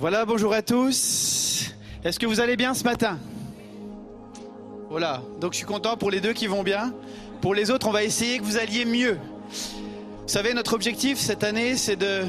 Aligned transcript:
Voilà, 0.00 0.24
bonjour 0.24 0.54
à 0.54 0.62
tous. 0.62 1.74
Est-ce 2.02 2.18
que 2.18 2.24
vous 2.24 2.40
allez 2.40 2.56
bien 2.56 2.72
ce 2.72 2.84
matin? 2.84 3.18
Voilà, 4.88 5.20
donc 5.42 5.52
je 5.52 5.58
suis 5.58 5.66
content 5.66 5.98
pour 5.98 6.10
les 6.10 6.22
deux 6.22 6.32
qui 6.32 6.46
vont 6.46 6.62
bien. 6.62 6.94
Pour 7.42 7.52
les 7.52 7.70
autres, 7.70 7.86
on 7.86 7.90
va 7.90 8.02
essayer 8.02 8.38
que 8.38 8.42
vous 8.42 8.56
alliez 8.56 8.86
mieux. 8.86 9.18
Vous 9.52 10.26
savez, 10.26 10.54
notre 10.54 10.72
objectif 10.72 11.18
cette 11.18 11.44
année, 11.44 11.76
c'est 11.76 11.96
de 11.96 12.22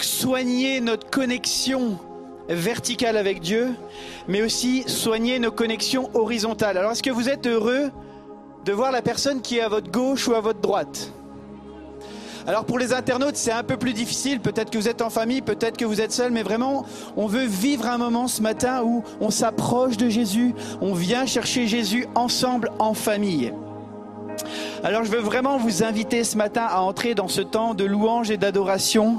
soigner 0.00 0.80
notre 0.80 1.10
connexion 1.10 1.98
verticale 2.48 3.18
avec 3.18 3.40
Dieu, 3.40 3.74
mais 4.26 4.40
aussi 4.40 4.84
soigner 4.86 5.38
nos 5.38 5.52
connexions 5.52 6.08
horizontales. 6.14 6.78
Alors, 6.78 6.92
est-ce 6.92 7.02
que 7.02 7.10
vous 7.10 7.28
êtes 7.28 7.46
heureux 7.46 7.90
de 8.64 8.72
voir 8.72 8.92
la 8.92 9.02
personne 9.02 9.42
qui 9.42 9.58
est 9.58 9.62
à 9.62 9.68
votre 9.68 9.90
gauche 9.90 10.26
ou 10.26 10.32
à 10.32 10.40
votre 10.40 10.60
droite? 10.60 11.12
Alors 12.46 12.64
pour 12.64 12.78
les 12.78 12.92
internautes, 12.92 13.36
c'est 13.36 13.52
un 13.52 13.62
peu 13.62 13.76
plus 13.76 13.92
difficile. 13.92 14.40
Peut-être 14.40 14.70
que 14.70 14.78
vous 14.78 14.88
êtes 14.88 15.02
en 15.02 15.10
famille, 15.10 15.42
peut-être 15.42 15.76
que 15.76 15.84
vous 15.84 16.00
êtes 16.00 16.12
seul, 16.12 16.32
mais 16.32 16.42
vraiment, 16.42 16.84
on 17.16 17.26
veut 17.26 17.44
vivre 17.44 17.86
un 17.86 17.98
moment 17.98 18.26
ce 18.26 18.42
matin 18.42 18.82
où 18.84 19.04
on 19.20 19.30
s'approche 19.30 19.96
de 19.96 20.08
Jésus, 20.08 20.54
on 20.80 20.94
vient 20.94 21.26
chercher 21.26 21.66
Jésus 21.66 22.06
ensemble 22.14 22.70
en 22.78 22.94
famille. 22.94 23.52
Alors 24.82 25.04
je 25.04 25.10
veux 25.10 25.20
vraiment 25.20 25.58
vous 25.58 25.84
inviter 25.84 26.24
ce 26.24 26.36
matin 26.36 26.66
à 26.68 26.80
entrer 26.80 27.14
dans 27.14 27.28
ce 27.28 27.40
temps 27.40 27.74
de 27.74 27.84
louange 27.84 28.30
et 28.30 28.36
d'adoration 28.36 29.18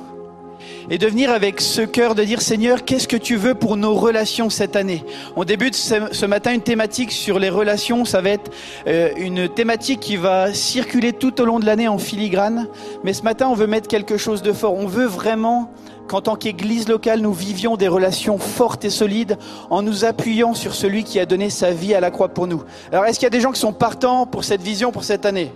et 0.90 0.98
de 0.98 1.08
venir 1.08 1.31
avec 1.31 1.62
ce 1.62 1.81
cœur 1.81 2.16
de 2.16 2.23
dire 2.23 2.41
Seigneur, 2.41 2.85
qu'est-ce 2.85 3.08
que 3.08 3.17
tu 3.17 3.35
veux 3.35 3.55
pour 3.55 3.77
nos 3.77 3.94
relations 3.94 4.49
cette 4.49 4.76
année? 4.76 5.03
On 5.36 5.44
débute 5.44 5.76
ce, 5.76 6.26
matin 6.26 6.53
une 6.53 6.62
thématique 6.62 7.12
sur 7.12 7.39
les 7.39 7.49
relations, 7.49 8.06
ça 8.06 8.22
va 8.22 8.30
être 8.30 8.52
euh, 8.88 9.09
une 9.17 9.50
thématique 9.50 10.00
qui 10.00 10.17
va 10.17 10.53
circuler 10.53 11.14
tout 11.14 11.41
au 11.41 11.45
long 11.45 11.59
de 11.59 11.66
l'année 11.66 11.88
en 11.88 11.97
filigrane, 11.97 12.67
mais 13.03 13.14
ce 13.14 13.23
matin 13.23 13.47
on 13.50 13.56
veut 13.56 13.67
mettre 13.67 13.88
quelque 13.88 14.17
chose 14.17 14.41
de 14.41 14.53
fort, 14.53 14.73
on 14.73 14.88
veut 14.88 15.06
vraiment 15.06 15.72
qu'en 16.08 16.22
tant 16.22 16.36
qu'Église 16.36 16.89
locale, 16.89 17.22
nous 17.22 17.34
vivions 17.34 17.78
des 17.78 17.88
relations 17.88 18.38
fortes 18.38 18.86
et 18.86 18.89
solides 18.89 19.38
en 19.69 19.81
nous 19.81 20.06
appuyant 20.06 20.53
sur 20.53 20.75
celui 20.75 21.03
qui 21.03 21.19
a 21.19 21.25
donné 21.25 21.50
sa 21.50 21.72
vie 21.72 21.94
à 21.94 22.00
la 22.00 22.11
croix 22.11 22.30
pour 22.30 22.47
nous. 22.47 22.64
Alors 22.91 23.06
est-ce 23.06 23.19
qu'il 23.19 23.25
y 23.25 23.28
a 23.28 23.31
des 23.31 23.41
gens 23.41 23.52
qui 23.52 23.59
sont 23.59 23.73
partants 23.73 24.25
pour 24.25 24.44
cette 24.44 24.61
vision 24.61 24.91
pour 24.91 25.03
cette 25.03 25.25
année? 25.25 25.52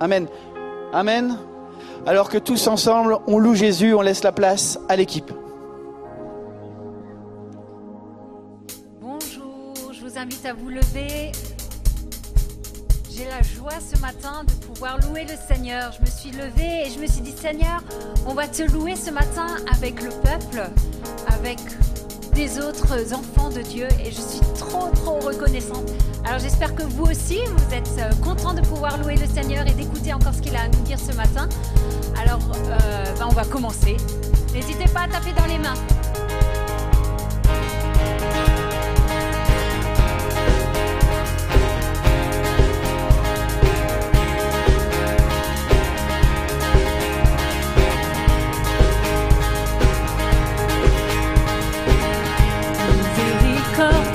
Amen. 0.00 0.26
Amen 0.92 1.38
alors 2.06 2.28
que 2.28 2.38
tous 2.38 2.66
ensemble, 2.66 3.18
on 3.26 3.38
loue 3.38 3.54
Jésus, 3.54 3.94
on 3.94 4.00
laisse 4.00 4.22
la 4.22 4.32
place 4.32 4.78
à 4.88 4.96
l'équipe. 4.96 5.30
Bonjour, 9.00 9.92
je 9.92 10.00
vous 10.00 10.18
invite 10.18 10.44
à 10.46 10.52
vous 10.52 10.68
lever. 10.68 11.32
J'ai 13.10 13.24
la 13.26 13.42
joie 13.42 13.78
ce 13.80 14.00
matin 14.00 14.44
de 14.44 14.66
pouvoir 14.66 14.98
louer 15.08 15.24
le 15.24 15.34
Seigneur. 15.52 15.92
Je 15.92 16.00
me 16.00 16.06
suis 16.06 16.30
levée 16.30 16.86
et 16.86 16.90
je 16.90 16.98
me 16.98 17.06
suis 17.06 17.20
dit, 17.20 17.32
Seigneur, 17.32 17.82
on 18.26 18.32
va 18.32 18.48
te 18.48 18.62
louer 18.62 18.96
ce 18.96 19.10
matin 19.10 19.46
avec 19.74 20.02
le 20.02 20.08
peuple, 20.08 20.70
avec 21.28 21.58
des 22.34 22.58
autres 22.58 23.14
enfants 23.14 23.50
de 23.50 23.60
Dieu 23.62 23.86
et 24.04 24.10
je 24.10 24.20
suis 24.20 24.40
trop 24.58 24.90
trop 24.94 25.18
reconnaissante. 25.20 25.90
Alors 26.24 26.38
j'espère 26.38 26.74
que 26.74 26.82
vous 26.82 27.04
aussi, 27.04 27.40
vous 27.44 27.74
êtes 27.74 27.90
euh, 27.98 28.10
contents 28.22 28.54
de 28.54 28.60
pouvoir 28.62 28.98
louer 28.98 29.16
le 29.16 29.26
Seigneur 29.26 29.66
et 29.66 29.72
d'écouter 29.72 30.12
encore 30.12 30.34
ce 30.34 30.40
qu'il 30.40 30.54
a 30.56 30.62
à 30.62 30.68
nous 30.68 30.82
dire 30.82 30.98
ce 30.98 31.14
matin. 31.16 31.48
Alors 32.20 32.40
euh, 32.54 33.04
ben, 33.18 33.26
on 33.28 33.34
va 33.34 33.44
commencer. 33.44 33.96
N'hésitez 34.52 34.88
pas 34.92 35.02
à 35.02 35.08
taper 35.08 35.32
dans 35.32 35.46
les 35.46 35.58
mains. 35.58 35.74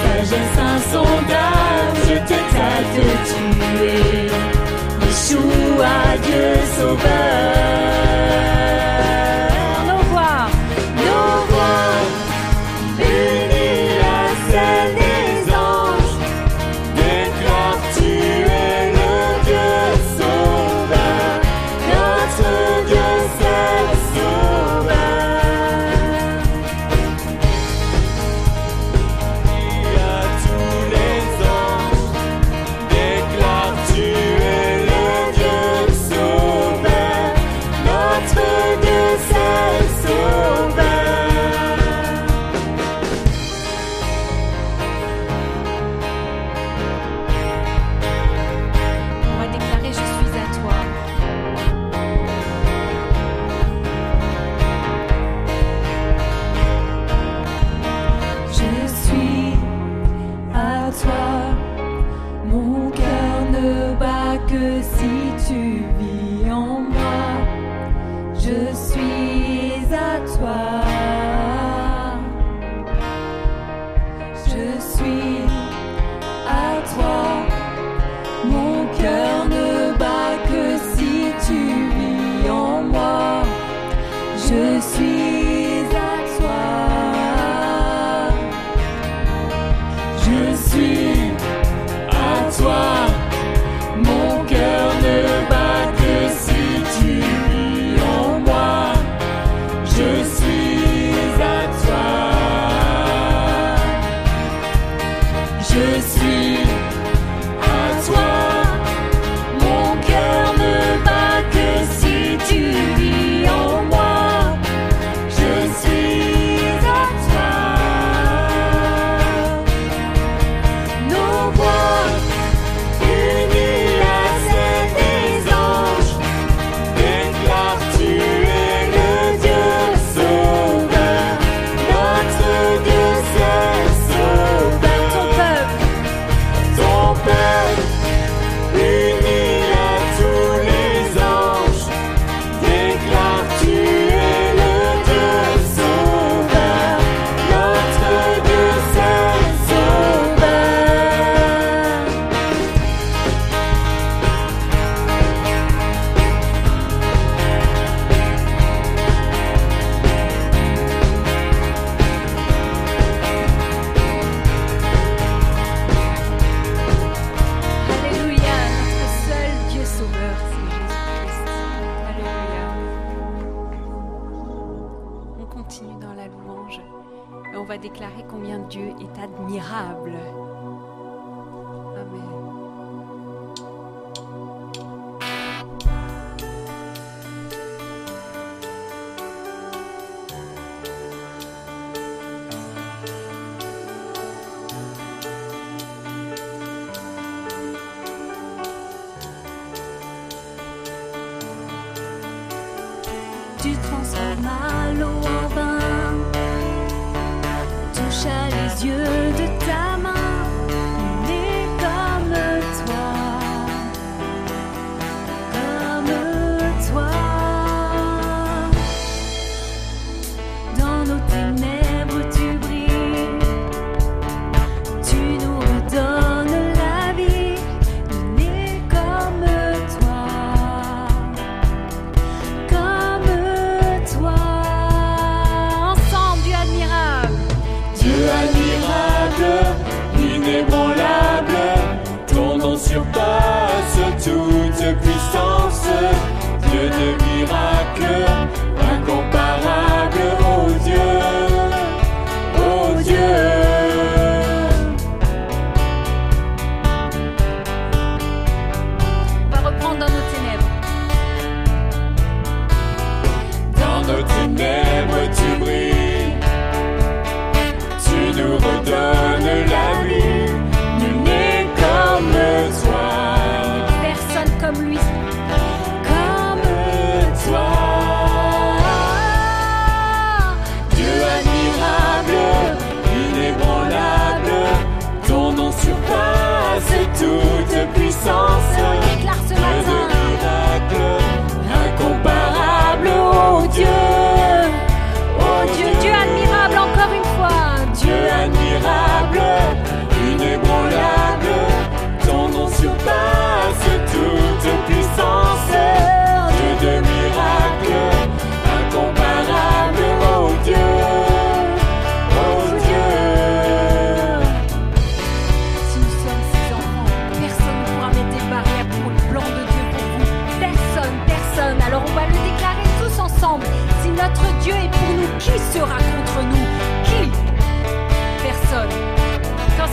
sagesse 0.00 0.58
insondable, 0.76 1.98
je 2.08 2.16
t'exalte, 2.28 3.04
tu 3.28 3.42
es 3.84 4.30
Yeshua, 5.04 5.96
Dieu 6.24 6.54
sauveur. 6.76 8.53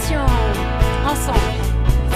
Ensemble. 0.02 1.40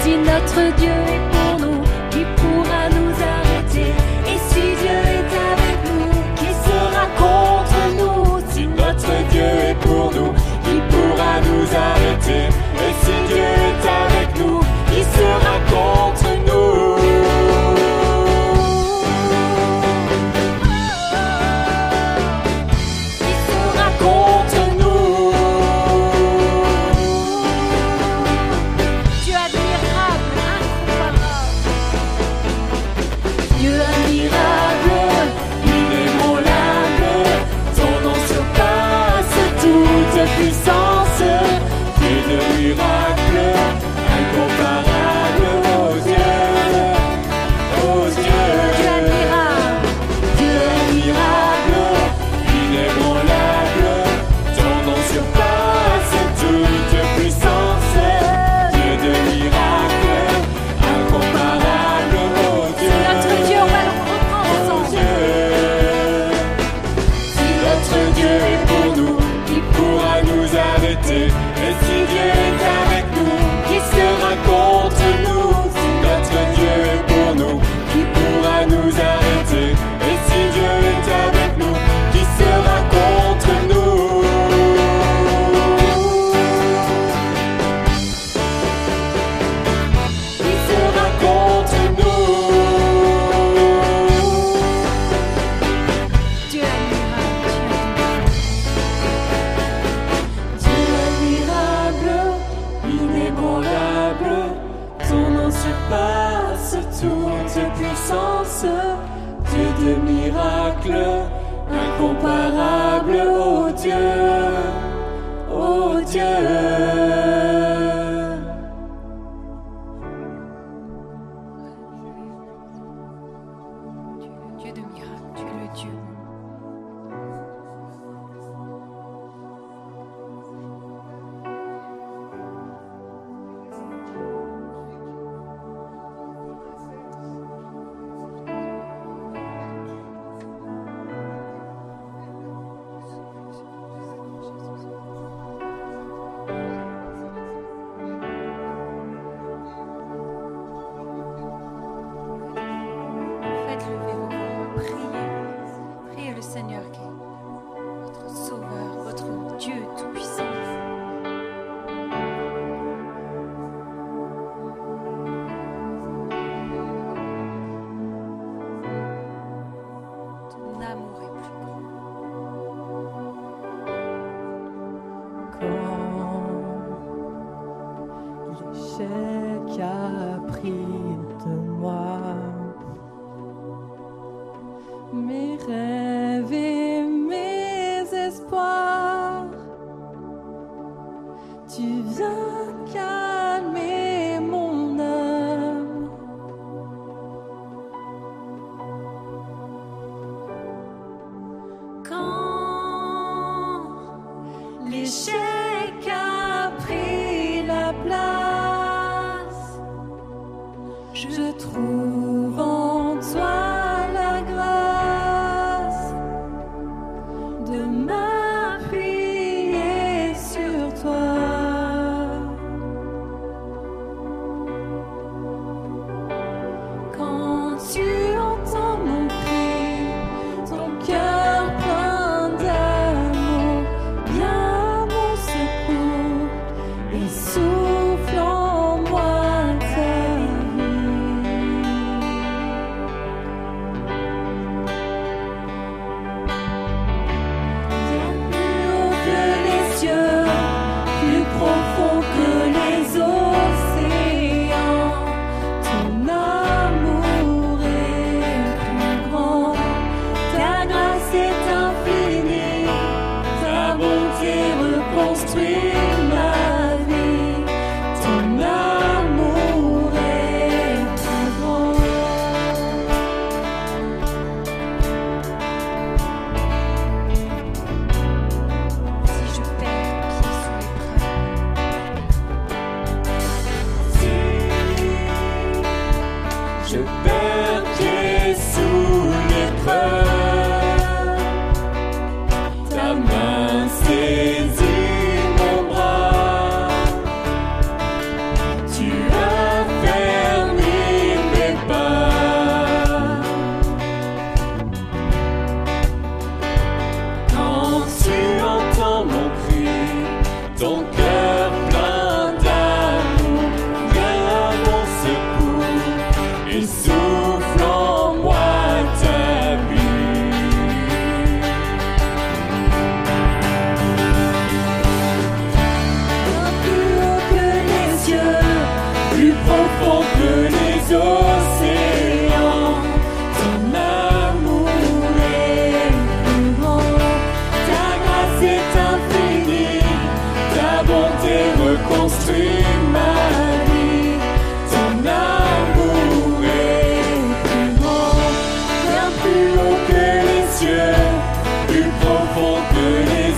Si 0.02 0.16
notre 0.16 0.76
Dieu 0.76 0.90
est 0.90 1.24
pour 1.30 1.60
nous, 1.60 1.82
qui 2.10 2.24
pourra 2.36 2.88
nous 2.90 3.12
arrêter. 3.34 3.92
Et 4.26 4.38
si 4.48 4.60
Dieu 4.60 4.98
est 5.16 5.32
avec 5.52 5.78
nous, 5.86 6.10
qui 6.34 6.50
sera 6.66 7.06
contre 7.16 7.80
nous? 7.98 8.40
Si 8.50 8.66
notre 8.66 9.14
Dieu 9.30 9.42
est 9.42 9.78
pour 9.80 10.10
nous, 10.12 10.32
qui 10.64 10.76
pourra 10.90 11.40
nous 11.48 11.66
arrêter. 11.74 12.48
Et 12.84 12.92
si 13.02 13.14
Dieu 13.32 13.55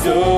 que 0.02 0.37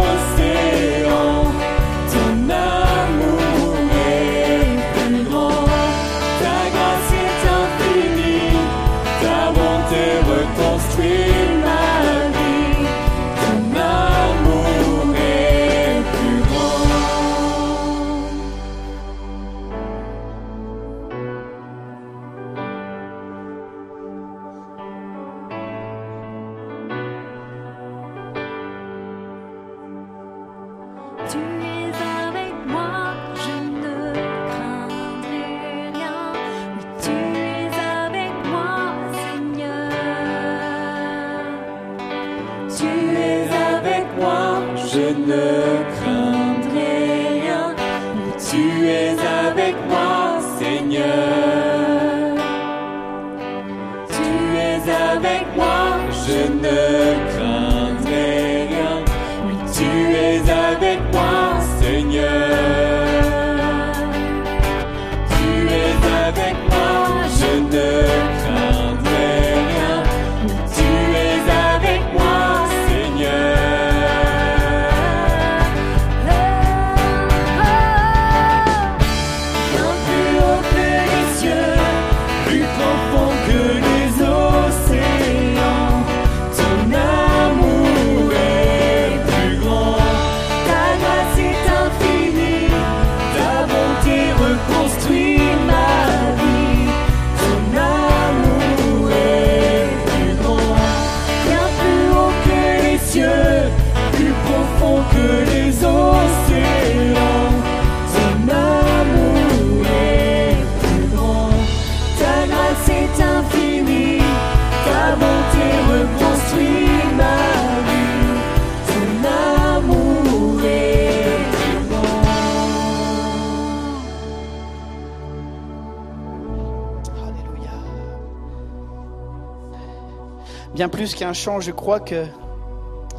Qu'un 131.20 131.34
chant, 131.34 131.60
je 131.60 131.70
crois 131.70 132.00
que 132.00 132.24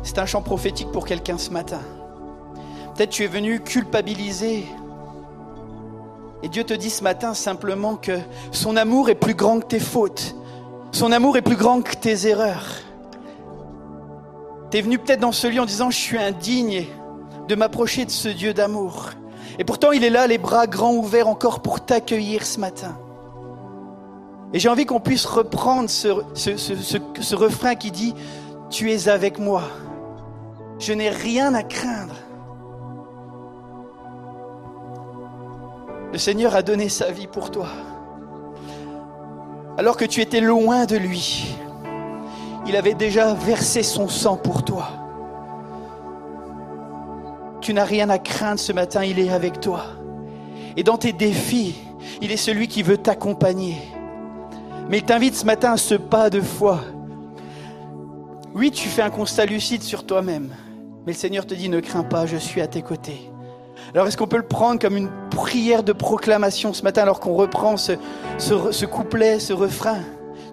c'est 0.02 0.18
un 0.18 0.26
chant 0.26 0.42
prophétique 0.42 0.92
pour 0.92 1.06
quelqu'un 1.06 1.38
ce 1.38 1.52
matin. 1.52 1.82
Peut-être 2.96 3.12
tu 3.12 3.24
es 3.24 3.28
venu 3.28 3.60
culpabiliser 3.60 4.66
Et 6.42 6.50
Dieu 6.50 6.64
te 6.64 6.74
dit 6.74 6.90
ce 6.90 7.04
matin 7.04 7.36
simplement 7.36 7.96
que 7.98 8.18
son 8.52 8.76
amour 8.76 9.12
est 9.12 9.16
plus 9.16 9.36
grand 9.36 9.60
que 9.60 9.68
tes 9.68 9.80
fautes. 9.80 10.36
Son 10.92 11.12
amour 11.12 11.38
est 11.38 11.44
plus 11.44 11.56
grand 11.56 11.84
que 11.84 11.96
tes 11.96 12.26
erreurs. 12.26 12.80
Tu 14.72 14.80
es 14.80 14.82
venu 14.82 14.98
peut-être 14.98 15.20
dans 15.20 15.32
ce 15.32 15.46
lieu 15.46 15.62
en 15.62 15.66
disant 15.66 15.92
je 15.92 16.00
suis 16.00 16.18
indigne 16.18 16.88
de 17.48 17.54
m'approcher 17.54 18.06
de 18.06 18.10
ce 18.10 18.30
Dieu 18.30 18.56
d'amour. 18.56 19.12
Et 19.60 19.64
pourtant 19.64 19.92
il 19.92 20.04
est 20.04 20.10
là, 20.10 20.26
les 20.26 20.40
bras 20.40 20.66
grands 20.66 20.96
ouverts 20.96 21.28
encore 21.28 21.62
pour 21.62 21.86
t'accueillir 21.86 22.48
ce 22.48 22.60
matin. 22.60 22.98
Et 24.54 24.60
j'ai 24.60 24.70
envie 24.70 24.86
qu'on 24.86 25.00
puisse 25.00 25.26
reprendre 25.26 25.90
ce, 25.90 27.36
refrain 27.36 27.76
qui 27.76 27.92
dit 27.92 28.14
Tu 28.70 28.92
es 28.92 29.08
avec 29.08 29.40
moi. 29.40 29.64
Je 30.80 30.94
n'ai 30.94 31.10
rien 31.10 31.54
à 31.54 31.64
craindre. 31.64 32.16
Le 36.12 36.18
Seigneur 36.18 36.56
a 36.56 36.62
donné 36.62 36.90
sa 36.90 37.12
vie 37.12 37.28
pour 37.28 37.52
toi. 37.52 37.68
Alors 39.78 39.96
que 39.96 40.04
tu 40.04 40.20
étais 40.20 40.42
loin 40.42 40.86
de 40.86 40.98
lui, 40.98 41.56
il 42.68 42.76
avait 42.76 42.94
déjà 42.94 43.34
versé 43.34 43.84
son 43.84 44.10
sang 44.10 44.36
pour 44.36 44.64
toi. 44.64 44.90
Tu 47.62 47.74
n'as 47.74 47.86
rien 47.86 48.10
à 48.10 48.20
craindre 48.20 48.60
ce 48.60 48.74
matin, 48.74 49.06
il 49.06 49.20
est 49.20 49.30
avec 49.30 49.62
toi. 49.62 49.86
Et 50.76 50.84
dans 50.84 50.98
tes 50.98 51.14
défis, 51.14 51.76
il 52.22 52.32
est 52.32 52.38
celui 52.38 52.68
qui 52.68 52.84
veut 52.84 52.98
t'accompagner. 52.98 53.78
Mais 54.92 54.98
il 54.98 55.04
t'invite 55.04 55.36
ce 55.36 55.46
matin 55.46 55.72
à 55.72 55.78
ce 55.78 55.96
pas 55.96 56.30
de 56.30 56.42
foi. 56.42 56.82
Oui, 58.54 58.72
tu 58.72 58.90
fais 58.90 59.02
un 59.02 59.10
constat 59.10 59.46
lucide 59.46 59.84
sur 59.84 60.06
toi-même, 60.06 60.50
mais 61.06 61.14
le 61.14 61.18
Seigneur 61.18 61.46
te 61.46 61.54
dit 61.54 61.70
ne 61.70 61.80
crains 61.80 62.04
pas, 62.04 62.26
je 62.26 62.36
suis 62.36 62.60
à 62.60 62.68
tes 62.68 62.82
côtés. 62.82 63.32
Alors 63.94 64.06
est-ce 64.08 64.18
qu'on 64.18 64.28
peut 64.28 64.36
le 64.36 64.44
prendre 64.44 64.82
comme 64.82 64.98
une 64.98 65.10
prière 65.30 65.84
de 65.84 65.94
proclamation 65.94 66.74
ce 66.74 66.84
matin 66.84 67.04
alors 67.04 67.22
qu'on 67.22 67.36
reprend 67.36 67.78
ce, 67.78 67.96
couplet, 68.84 69.40
ce 69.40 69.54
refrain? 69.54 70.00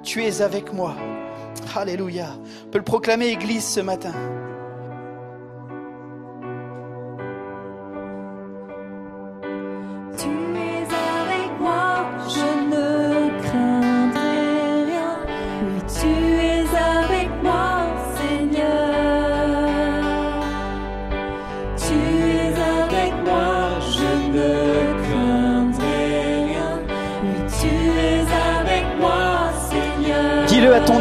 Tu 0.04 0.22
es 0.22 0.40
avec 0.40 0.72
moi. 0.72 0.94
Alléluia. 1.74 2.28
On 2.68 2.70
peut 2.70 2.78
le 2.78 2.84
proclamer 2.84 3.26
Église 3.26 3.64
ce 3.64 3.80
matin. 3.80 4.12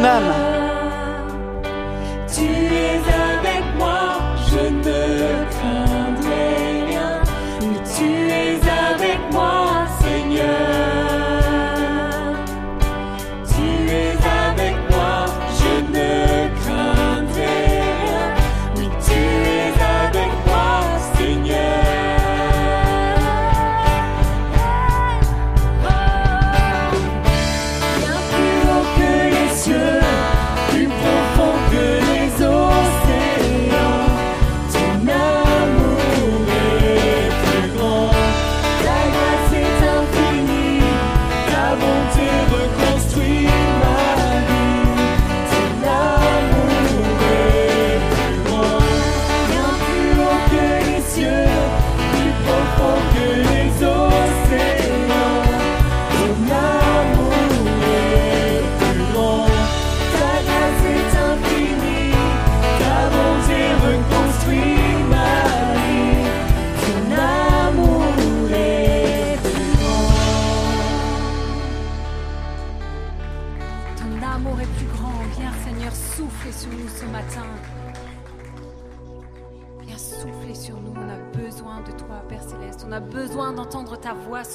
homme 0.08 0.37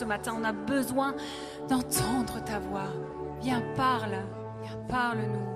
ce 0.03 0.07
matin. 0.07 0.35
On 0.37 0.43
a 0.43 0.51
besoin 0.51 1.15
d'entendre 1.69 2.43
ta 2.43 2.59
voix. 2.59 2.91
Viens, 3.41 3.63
parle. 3.75 4.17
Viens, 4.61 4.77
parle-nous. 4.89 5.52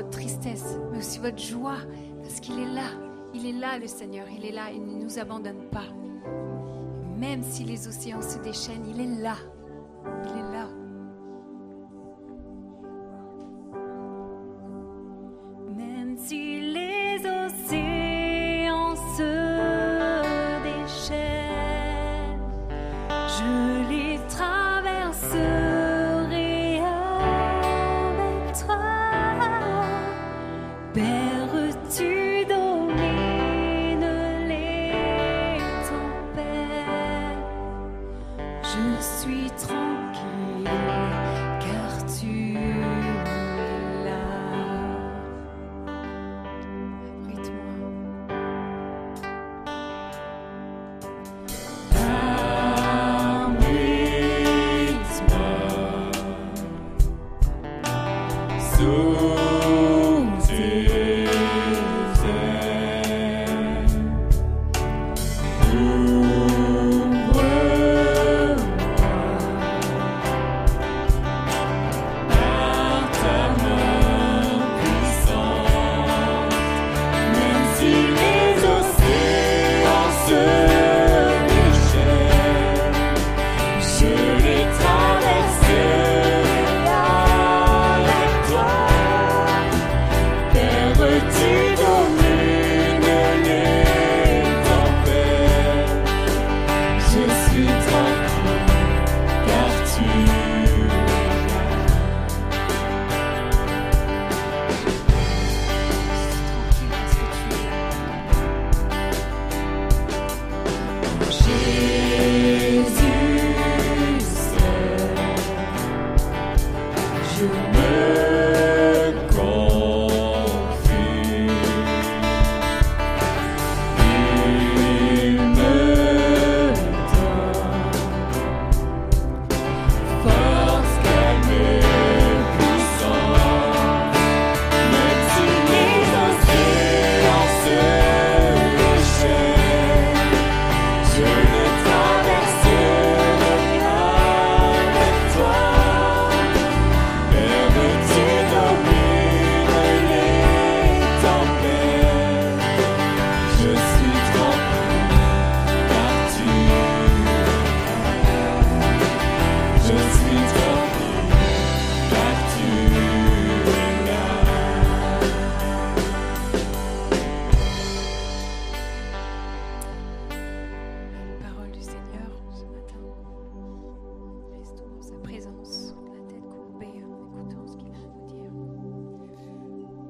votre 0.06 0.18
tristesse, 0.18 0.78
mais 0.90 0.98
aussi 0.98 1.18
votre 1.18 1.38
joie, 1.38 1.78
parce 2.22 2.40
qu'il 2.40 2.58
est 2.58 2.72
là. 2.74 2.88
Il 3.34 3.46
est 3.46 3.52
là, 3.52 3.78
le 3.78 3.86
Seigneur. 3.86 4.26
Il 4.36 4.44
est 4.44 4.52
là. 4.52 4.70
Il 4.72 4.84
ne 4.84 5.02
nous 5.02 5.18
abandonne 5.18 5.68
pas. 5.70 5.84
Même 7.18 7.42
si 7.42 7.64
les 7.64 7.88
océans 7.88 8.22
se 8.22 8.38
déchaînent, 8.38 8.86
il 8.88 9.00
est 9.00 9.22
là. 9.22 9.36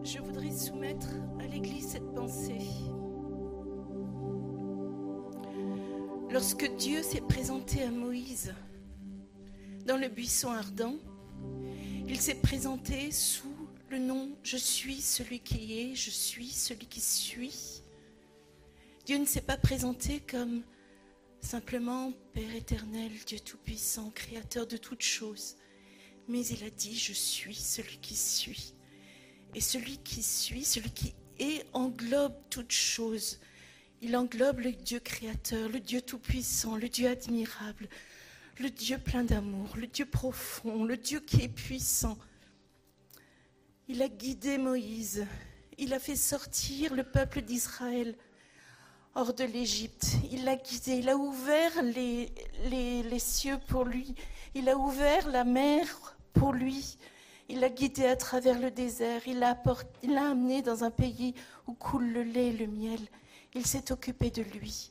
Soumettre 0.06 1.08
à 1.40 1.46
l'Église 1.46 1.88
cette 1.88 2.14
pensée. 2.14 2.60
Lorsque 6.30 6.76
Dieu 6.76 7.02
s'est 7.02 7.20
présenté 7.20 7.82
à 7.82 7.90
Moïse 7.90 8.54
dans 9.84 9.96
le 9.96 10.08
buisson 10.08 10.50
ardent, 10.50 10.96
il 12.06 12.20
s'est 12.20 12.36
présenté 12.36 13.10
sous 13.10 13.54
le 13.90 13.98
nom 13.98 14.30
Je 14.44 14.56
suis 14.56 15.00
celui 15.00 15.40
qui 15.40 15.80
est, 15.80 15.94
je 15.96 16.10
suis 16.10 16.50
celui 16.50 16.86
qui 16.86 17.00
suis. 17.00 17.82
Dieu 19.06 19.18
ne 19.18 19.24
s'est 19.24 19.40
pas 19.40 19.56
présenté 19.56 20.20
comme 20.20 20.62
simplement 21.40 22.12
Père 22.32 22.54
éternel, 22.54 23.10
Dieu 23.26 23.40
Tout-Puissant, 23.40 24.10
Créateur 24.10 24.68
de 24.68 24.76
toutes 24.76 25.02
choses, 25.02 25.56
mais 26.28 26.46
il 26.46 26.62
a 26.64 26.70
dit 26.70 26.96
Je 26.96 27.12
suis 27.12 27.56
celui 27.56 27.98
qui 27.98 28.14
suis. 28.14 28.75
Et 29.54 29.60
celui 29.60 29.98
qui 29.98 30.22
suit, 30.22 30.64
celui 30.64 30.90
qui 30.90 31.14
est, 31.38 31.64
englobe 31.72 32.36
toutes 32.50 32.72
choses. 32.72 33.38
Il 34.02 34.16
englobe 34.16 34.60
le 34.60 34.72
Dieu 34.72 35.00
créateur, 35.00 35.68
le 35.68 35.80
Dieu 35.80 36.02
tout-puissant, 36.02 36.76
le 36.76 36.88
Dieu 36.88 37.08
admirable, 37.08 37.88
le 38.58 38.70
Dieu 38.70 38.98
plein 38.98 39.24
d'amour, 39.24 39.76
le 39.76 39.86
Dieu 39.86 40.06
profond, 40.06 40.84
le 40.84 40.96
Dieu 40.96 41.20
qui 41.20 41.42
est 41.42 41.48
puissant. 41.48 42.18
Il 43.88 44.02
a 44.02 44.08
guidé 44.08 44.58
Moïse, 44.58 45.26
il 45.78 45.94
a 45.94 45.98
fait 45.98 46.16
sortir 46.16 46.94
le 46.94 47.04
peuple 47.04 47.42
d'Israël 47.42 48.16
hors 49.14 49.32
de 49.32 49.44
l'Égypte. 49.44 50.16
Il 50.30 50.44
l'a 50.44 50.56
guidé, 50.56 50.96
il 50.96 51.08
a 51.08 51.16
ouvert 51.16 51.82
les, 51.82 52.30
les, 52.70 53.18
cieux 53.18 53.58
pour 53.66 53.84
lui, 53.84 54.14
il 54.54 54.68
a 54.68 54.76
ouvert 54.76 55.28
la 55.28 55.44
mer 55.44 56.16
pour 56.34 56.52
lui. 56.52 56.98
Il 57.48 57.60
l'a 57.60 57.68
guidé 57.68 58.06
à 58.06 58.16
travers 58.16 58.58
le 58.58 58.70
désert, 58.70 59.22
il 59.28 59.38
l'a 59.38 59.56
amené 60.28 60.62
dans 60.62 60.82
un 60.82 60.90
pays 60.90 61.34
où 61.66 61.74
coule 61.74 62.08
le 62.08 62.22
lait 62.22 62.48
et 62.48 62.52
le 62.52 62.66
miel. 62.66 63.00
Il 63.54 63.66
s'est 63.66 63.92
occupé 63.92 64.30
de 64.30 64.42
lui. 64.42 64.90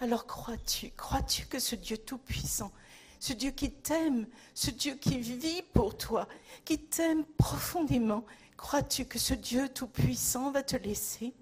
Alors 0.00 0.26
crois-tu, 0.26 0.90
crois-tu 0.96 1.46
que 1.46 1.60
ce 1.60 1.76
Dieu 1.76 1.96
tout-puissant, 1.96 2.72
ce 3.20 3.32
Dieu 3.32 3.52
qui 3.52 3.70
t'aime, 3.70 4.26
ce 4.52 4.70
Dieu 4.70 4.94
qui 4.96 5.18
vit 5.18 5.62
pour 5.72 5.96
toi, 5.96 6.26
qui 6.64 6.78
t'aime 6.78 7.24
profondément, 7.38 8.24
crois-tu 8.56 9.04
que 9.04 9.20
ce 9.20 9.34
Dieu 9.34 9.68
tout-puissant 9.68 10.50
va 10.50 10.64
te 10.64 10.76
laisser? 10.76 11.32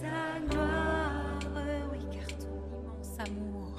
ta 0.00 0.40
gloire. 0.48 1.38
Oui, 1.92 2.00
car 2.10 2.28
ton 2.38 2.56
immense 2.80 3.18
amour. 3.18 3.76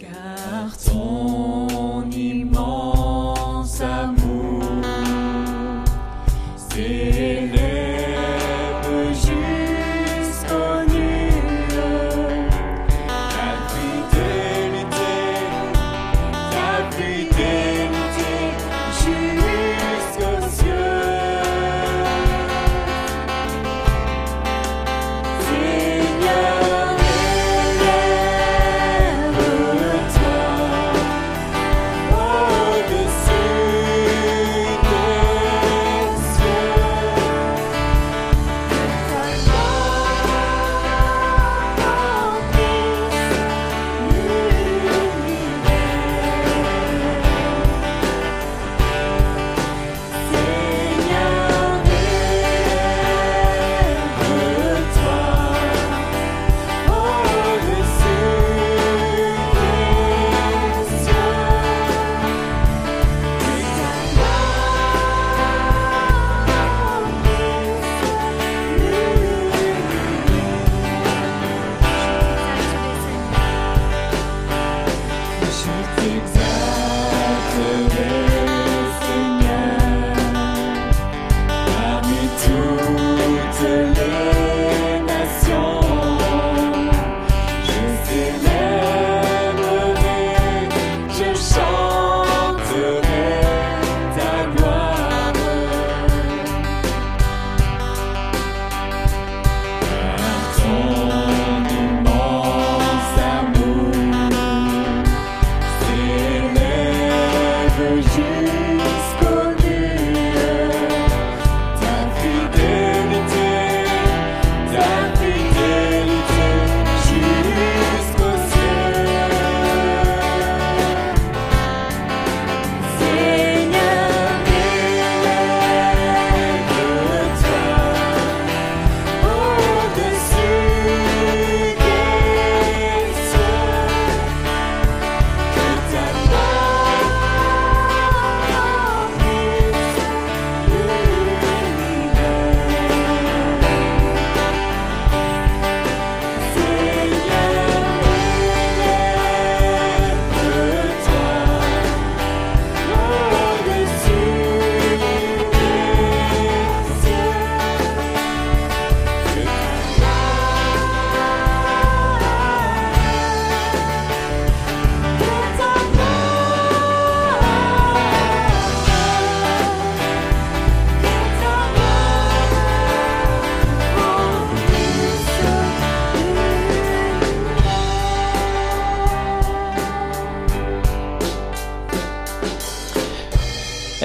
Car 0.00 0.72
ton 0.78 1.33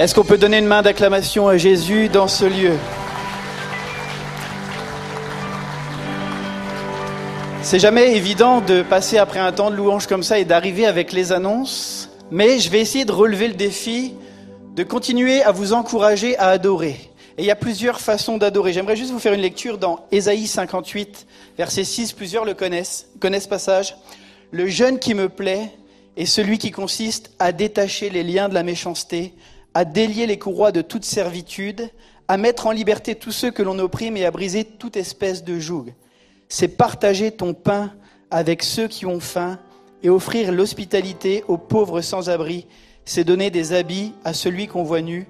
Est-ce 0.00 0.14
qu'on 0.14 0.24
peut 0.24 0.38
donner 0.38 0.56
une 0.56 0.66
main 0.66 0.80
d'acclamation 0.80 1.46
à 1.46 1.58
Jésus 1.58 2.08
dans 2.08 2.26
ce 2.26 2.46
lieu? 2.46 2.72
C'est 7.60 7.78
jamais 7.78 8.16
évident 8.16 8.62
de 8.62 8.80
passer 8.80 9.18
après 9.18 9.40
un 9.40 9.52
temps 9.52 9.70
de 9.70 9.76
louange 9.76 10.06
comme 10.06 10.22
ça 10.22 10.38
et 10.38 10.46
d'arriver 10.46 10.86
avec 10.86 11.12
les 11.12 11.32
annonces, 11.32 12.08
mais 12.30 12.60
je 12.60 12.70
vais 12.70 12.80
essayer 12.80 13.04
de 13.04 13.12
relever 13.12 13.46
le 13.46 13.52
défi 13.52 14.14
de 14.74 14.82
continuer 14.84 15.42
à 15.42 15.52
vous 15.52 15.74
encourager 15.74 16.34
à 16.38 16.48
adorer. 16.48 16.96
Et 17.36 17.42
il 17.42 17.44
y 17.44 17.50
a 17.50 17.56
plusieurs 17.56 18.00
façons 18.00 18.38
d'adorer. 18.38 18.72
J'aimerais 18.72 18.96
juste 18.96 19.10
vous 19.10 19.18
faire 19.18 19.34
une 19.34 19.42
lecture 19.42 19.76
dans 19.76 20.06
Ésaïe 20.10 20.46
58, 20.46 21.26
verset 21.58 21.84
6, 21.84 22.14
plusieurs 22.14 22.46
le 22.46 22.54
connaissent, 22.54 23.10
connaissent 23.20 23.44
ce 23.44 23.48
passage. 23.50 23.96
Le 24.50 24.66
jeûne 24.66 24.98
qui 24.98 25.12
me 25.12 25.28
plaît 25.28 25.70
est 26.16 26.24
celui 26.24 26.56
qui 26.56 26.70
consiste 26.70 27.32
à 27.38 27.52
détacher 27.52 28.08
les 28.08 28.22
liens 28.22 28.48
de 28.48 28.54
la 28.54 28.62
méchanceté, 28.62 29.34
à 29.74 29.84
délier 29.84 30.26
les 30.26 30.38
courroies 30.38 30.72
de 30.72 30.82
toute 30.82 31.04
servitude, 31.04 31.90
à 32.28 32.36
mettre 32.36 32.66
en 32.66 32.72
liberté 32.72 33.14
tous 33.14 33.32
ceux 33.32 33.50
que 33.50 33.62
l'on 33.62 33.78
opprime 33.78 34.16
et 34.16 34.24
à 34.24 34.30
briser 34.30 34.64
toute 34.64 34.96
espèce 34.96 35.44
de 35.44 35.58
joug. 35.58 35.86
C'est 36.48 36.68
partager 36.68 37.30
ton 37.30 37.54
pain 37.54 37.92
avec 38.30 38.62
ceux 38.62 38.88
qui 38.88 39.06
ont 39.06 39.20
faim 39.20 39.58
et 40.02 40.10
offrir 40.10 40.52
l'hospitalité 40.52 41.44
aux 41.48 41.58
pauvres 41.58 42.00
sans 42.00 42.30
abri. 42.30 42.66
C'est 43.04 43.24
donner 43.24 43.50
des 43.50 43.72
habits 43.72 44.12
à 44.24 44.32
celui 44.32 44.66
qu'on 44.66 44.82
voit 44.82 45.00
nu, 45.00 45.26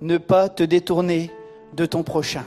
ne 0.00 0.18
pas 0.18 0.48
te 0.48 0.62
détourner 0.62 1.30
de 1.74 1.86
ton 1.86 2.02
prochain. 2.02 2.44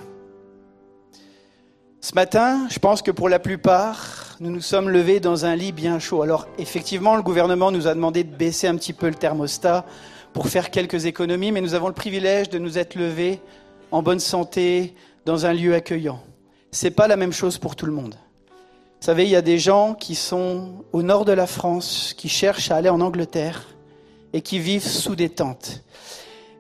Ce 2.00 2.14
matin, 2.16 2.68
je 2.70 2.80
pense 2.80 3.02
que 3.02 3.12
pour 3.12 3.28
la 3.28 3.39
plupart, 3.39 4.38
nous 4.39 4.52
nous 4.52 4.62
sommes 4.62 4.89
levés 4.89 5.20
dans 5.20 5.45
un 5.45 5.56
lit 5.56 5.72
bien 5.72 6.00
chaud. 6.00 6.22
Alors 6.22 6.48
effectivement, 6.58 7.16
le 7.16 7.22
gouvernement 7.22 7.72
nous 7.72 7.88
a 7.88 7.93
demandé 7.93 8.24
de 8.24 8.34
baisser 8.34 8.68
un 8.68 8.76
petit 8.78 8.93
peu 8.93 9.08
le 9.08 9.16
thermostat 9.16 9.86
pour 10.38 10.50
faire 10.50 10.70
quelques 10.70 11.08
économies, 11.08 11.52
mais 11.52 11.62
nous 11.62 11.74
avons 11.74 11.88
le 11.88 11.96
privilège 11.96 12.52
de 12.52 12.60
nous 12.60 12.78
être 12.78 12.94
levés 12.94 13.40
en 13.90 14.04
bonne 14.04 14.20
santé 14.20 14.94
dans 15.26 15.48
un 15.48 15.54
lieu 15.54 15.74
accueillant. 15.74 16.20
C'est 16.70 16.92
pas 16.92 17.08
la 17.08 17.16
même 17.16 17.34
chose 17.34 17.58
pour 17.58 17.76
tout 17.76 17.88
le 17.88 17.92
monde. 17.92 18.14
Vous 18.52 19.06
savez, 19.08 19.24
il 19.24 19.32
y 19.32 19.36
a 19.36 19.42
des 19.42 19.58
gens 19.58 19.96
qui 19.96 20.14
sont 20.14 20.86
au 20.94 21.02
nord 21.02 21.26
de 21.26 21.32
la 21.32 21.48
France, 21.48 22.14
qui 22.16 22.30
cherchent 22.30 22.70
à 22.70 22.76
aller 22.76 22.90
en 22.90 23.02
Angleterre 23.02 23.66
et 24.32 24.42
qui 24.42 24.60
vivent 24.60 24.86
sous 24.86 25.16
des 25.16 25.30
tentes. 25.30 25.84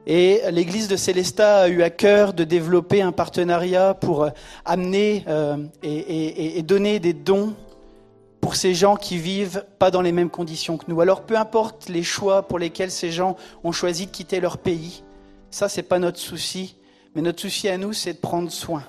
Et 0.07 0.41
l'église 0.49 0.87
de 0.87 0.95
Célestat 0.95 1.57
a 1.57 1.67
eu 1.67 1.83
à 1.83 1.91
cœur 1.91 2.33
de 2.33 2.45
développer 2.45 3.03
un 3.03 3.11
partenariat 3.11 3.93
pour 3.93 4.27
amener 4.65 5.23
euh, 5.27 5.55
et, 5.83 6.57
et 6.57 6.63
donner 6.63 6.97
des 6.97 7.13
dons 7.13 7.53
pour 8.47 8.55
ces 8.55 8.73
gens 8.73 8.95
qui 8.95 9.17
vivent 9.17 9.65
pas 9.77 9.91
dans 9.91 9.99
les 9.99 10.13
mêmes 10.13 10.29
conditions 10.29 10.77
que 10.77 10.85
nous. 10.87 11.01
Alors 11.01 11.23
peu 11.23 11.37
importe 11.37 11.89
les 11.89 12.01
choix 12.01 12.47
pour 12.47 12.59
lesquels 12.59 12.91
ces 12.91 13.11
gens 13.11 13.35
ont 13.65 13.73
choisi 13.73 14.05
de 14.05 14.11
quitter 14.11 14.39
leur 14.39 14.57
pays, 14.57 15.03
ça 15.51 15.67
c'est 15.67 15.83
pas 15.83 15.99
notre 15.99 16.17
souci, 16.17 16.77
mais 17.13 17.21
notre 17.21 17.41
souci 17.41 17.67
à 17.67 17.77
nous 17.77 17.91
c'est 17.91 18.13
de 18.13 18.19
prendre 18.19 18.49
soin 18.49 18.85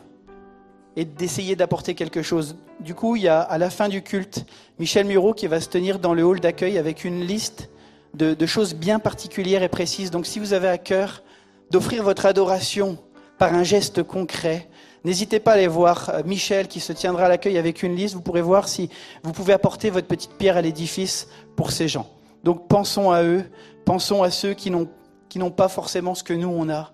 et 0.94 1.04
d'essayer 1.04 1.56
d'apporter 1.56 1.96
quelque 1.96 2.22
chose. 2.22 2.54
Du 2.78 2.94
coup, 2.94 3.16
il 3.16 3.22
y 3.22 3.28
a 3.28 3.40
à 3.40 3.58
la 3.58 3.68
fin 3.68 3.88
du 3.88 4.02
culte 4.02 4.46
Michel 4.78 5.06
Muro 5.06 5.34
qui 5.34 5.48
va 5.48 5.60
se 5.60 5.68
tenir 5.68 5.98
dans 5.98 6.14
le 6.14 6.22
hall 6.22 6.38
d'accueil 6.38 6.78
avec 6.78 7.04
une 7.04 7.24
liste 7.24 7.68
de 8.14 8.46
choses 8.46 8.76
bien 8.76 9.00
particulières 9.00 9.64
et 9.64 9.68
précises. 9.68 10.12
Donc 10.12 10.26
si 10.26 10.38
vous 10.38 10.52
avez 10.52 10.68
à 10.68 10.78
cœur 10.78 11.24
d'offrir 11.72 12.04
votre 12.04 12.26
adoration 12.26 12.96
par 13.38 13.54
un 13.54 13.64
geste 13.64 14.04
concret, 14.04 14.68
N'hésitez 15.04 15.40
pas 15.40 15.52
à 15.52 15.54
aller 15.54 15.66
voir 15.66 16.10
euh, 16.10 16.22
Michel 16.24 16.68
qui 16.68 16.80
se 16.80 16.92
tiendra 16.92 17.26
à 17.26 17.28
l'accueil 17.28 17.58
avec 17.58 17.82
une 17.82 17.94
liste. 17.94 18.14
Vous 18.14 18.20
pourrez 18.20 18.42
voir 18.42 18.68
si 18.68 18.90
vous 19.22 19.32
pouvez 19.32 19.52
apporter 19.52 19.90
votre 19.90 20.06
petite 20.06 20.32
pierre 20.32 20.56
à 20.56 20.62
l'édifice 20.62 21.28
pour 21.56 21.70
ces 21.70 21.88
gens. 21.88 22.08
Donc 22.44 22.68
pensons 22.68 23.10
à 23.10 23.22
eux, 23.22 23.44
pensons 23.84 24.22
à 24.22 24.30
ceux 24.30 24.54
qui 24.54 24.70
n'ont 24.70 25.50
pas 25.50 25.68
forcément 25.68 26.14
ce 26.14 26.22
que 26.22 26.32
nous 26.32 26.48
on 26.48 26.68
a 26.68 26.92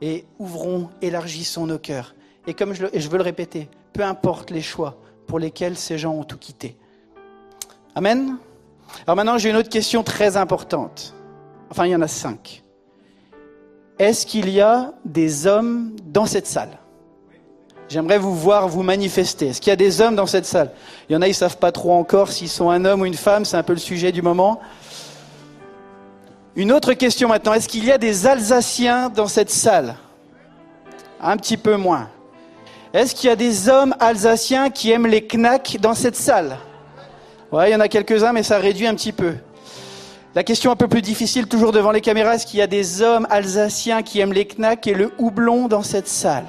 et 0.00 0.24
ouvrons, 0.38 0.90
élargissons 1.00 1.66
nos 1.66 1.78
cœurs. 1.78 2.14
Et 2.46 2.54
comme 2.54 2.74
je, 2.74 2.86
et 2.92 3.00
je 3.00 3.08
veux 3.08 3.16
le 3.16 3.24
répéter, 3.24 3.68
peu 3.92 4.02
importe 4.02 4.50
les 4.50 4.62
choix 4.62 4.96
pour 5.26 5.38
lesquels 5.38 5.76
ces 5.76 5.98
gens 5.98 6.12
ont 6.12 6.24
tout 6.24 6.38
quitté. 6.38 6.76
Amen. 7.94 8.36
Alors 9.06 9.16
maintenant 9.16 9.38
j'ai 9.38 9.50
une 9.50 9.56
autre 9.56 9.70
question 9.70 10.02
très 10.02 10.36
importante. 10.36 11.14
Enfin 11.70 11.86
il 11.86 11.92
y 11.92 11.96
en 11.96 12.02
a 12.02 12.08
cinq. 12.08 12.62
Est-ce 13.98 14.26
qu'il 14.26 14.50
y 14.50 14.60
a 14.60 14.92
des 15.04 15.46
hommes 15.46 15.96
dans 16.04 16.26
cette 16.26 16.46
salle? 16.46 16.78
J'aimerais 17.88 18.18
vous 18.18 18.34
voir 18.34 18.68
vous 18.68 18.82
manifester. 18.82 19.48
Est-ce 19.48 19.60
qu'il 19.60 19.70
y 19.70 19.72
a 19.72 19.76
des 19.76 20.00
hommes 20.00 20.16
dans 20.16 20.26
cette 20.26 20.46
salle? 20.46 20.72
Il 21.08 21.12
y 21.12 21.16
en 21.16 21.22
a, 21.22 21.28
ils 21.28 21.34
savent 21.34 21.58
pas 21.58 21.70
trop 21.70 21.92
encore 21.92 22.32
s'ils 22.32 22.48
sont 22.48 22.68
un 22.68 22.84
homme 22.84 23.02
ou 23.02 23.06
une 23.06 23.14
femme, 23.14 23.44
c'est 23.44 23.56
un 23.56 23.62
peu 23.62 23.74
le 23.74 23.78
sujet 23.78 24.10
du 24.10 24.22
moment. 24.22 24.60
Une 26.56 26.72
autre 26.72 26.94
question 26.94 27.28
maintenant, 27.28 27.52
est-ce 27.52 27.68
qu'il 27.68 27.84
y 27.84 27.92
a 27.92 27.98
des 27.98 28.26
Alsaciens 28.26 29.08
dans 29.08 29.28
cette 29.28 29.50
salle? 29.50 29.94
Un 31.20 31.36
petit 31.36 31.56
peu 31.56 31.76
moins. 31.76 32.08
Est-ce 32.92 33.14
qu'il 33.14 33.28
y 33.28 33.32
a 33.32 33.36
des 33.36 33.68
hommes 33.68 33.94
alsaciens 34.00 34.70
qui 34.70 34.90
aiment 34.90 35.06
les 35.06 35.20
knacks 35.20 35.76
dans 35.80 35.94
cette 35.94 36.16
salle? 36.16 36.56
Ouais, 37.52 37.68
il 37.68 37.72
y 37.72 37.76
en 37.76 37.80
a 37.80 37.88
quelques-uns, 37.88 38.32
mais 38.32 38.42
ça 38.42 38.58
réduit 38.58 38.86
un 38.86 38.94
petit 38.94 39.12
peu. 39.12 39.34
La 40.34 40.42
question 40.44 40.70
un 40.70 40.76
peu 40.76 40.88
plus 40.88 41.02
difficile, 41.02 41.46
toujours 41.46 41.72
devant 41.72 41.90
les 41.90 42.00
caméras, 42.00 42.36
est-ce 42.36 42.46
qu'il 42.46 42.58
y 42.58 42.62
a 42.62 42.66
des 42.66 43.02
hommes 43.02 43.26
alsaciens 43.28 44.02
qui 44.02 44.20
aiment 44.20 44.32
les 44.32 44.46
knacks 44.46 44.86
et 44.86 44.94
le 44.94 45.12
houblon 45.18 45.68
dans 45.68 45.82
cette 45.82 46.08
salle? 46.08 46.46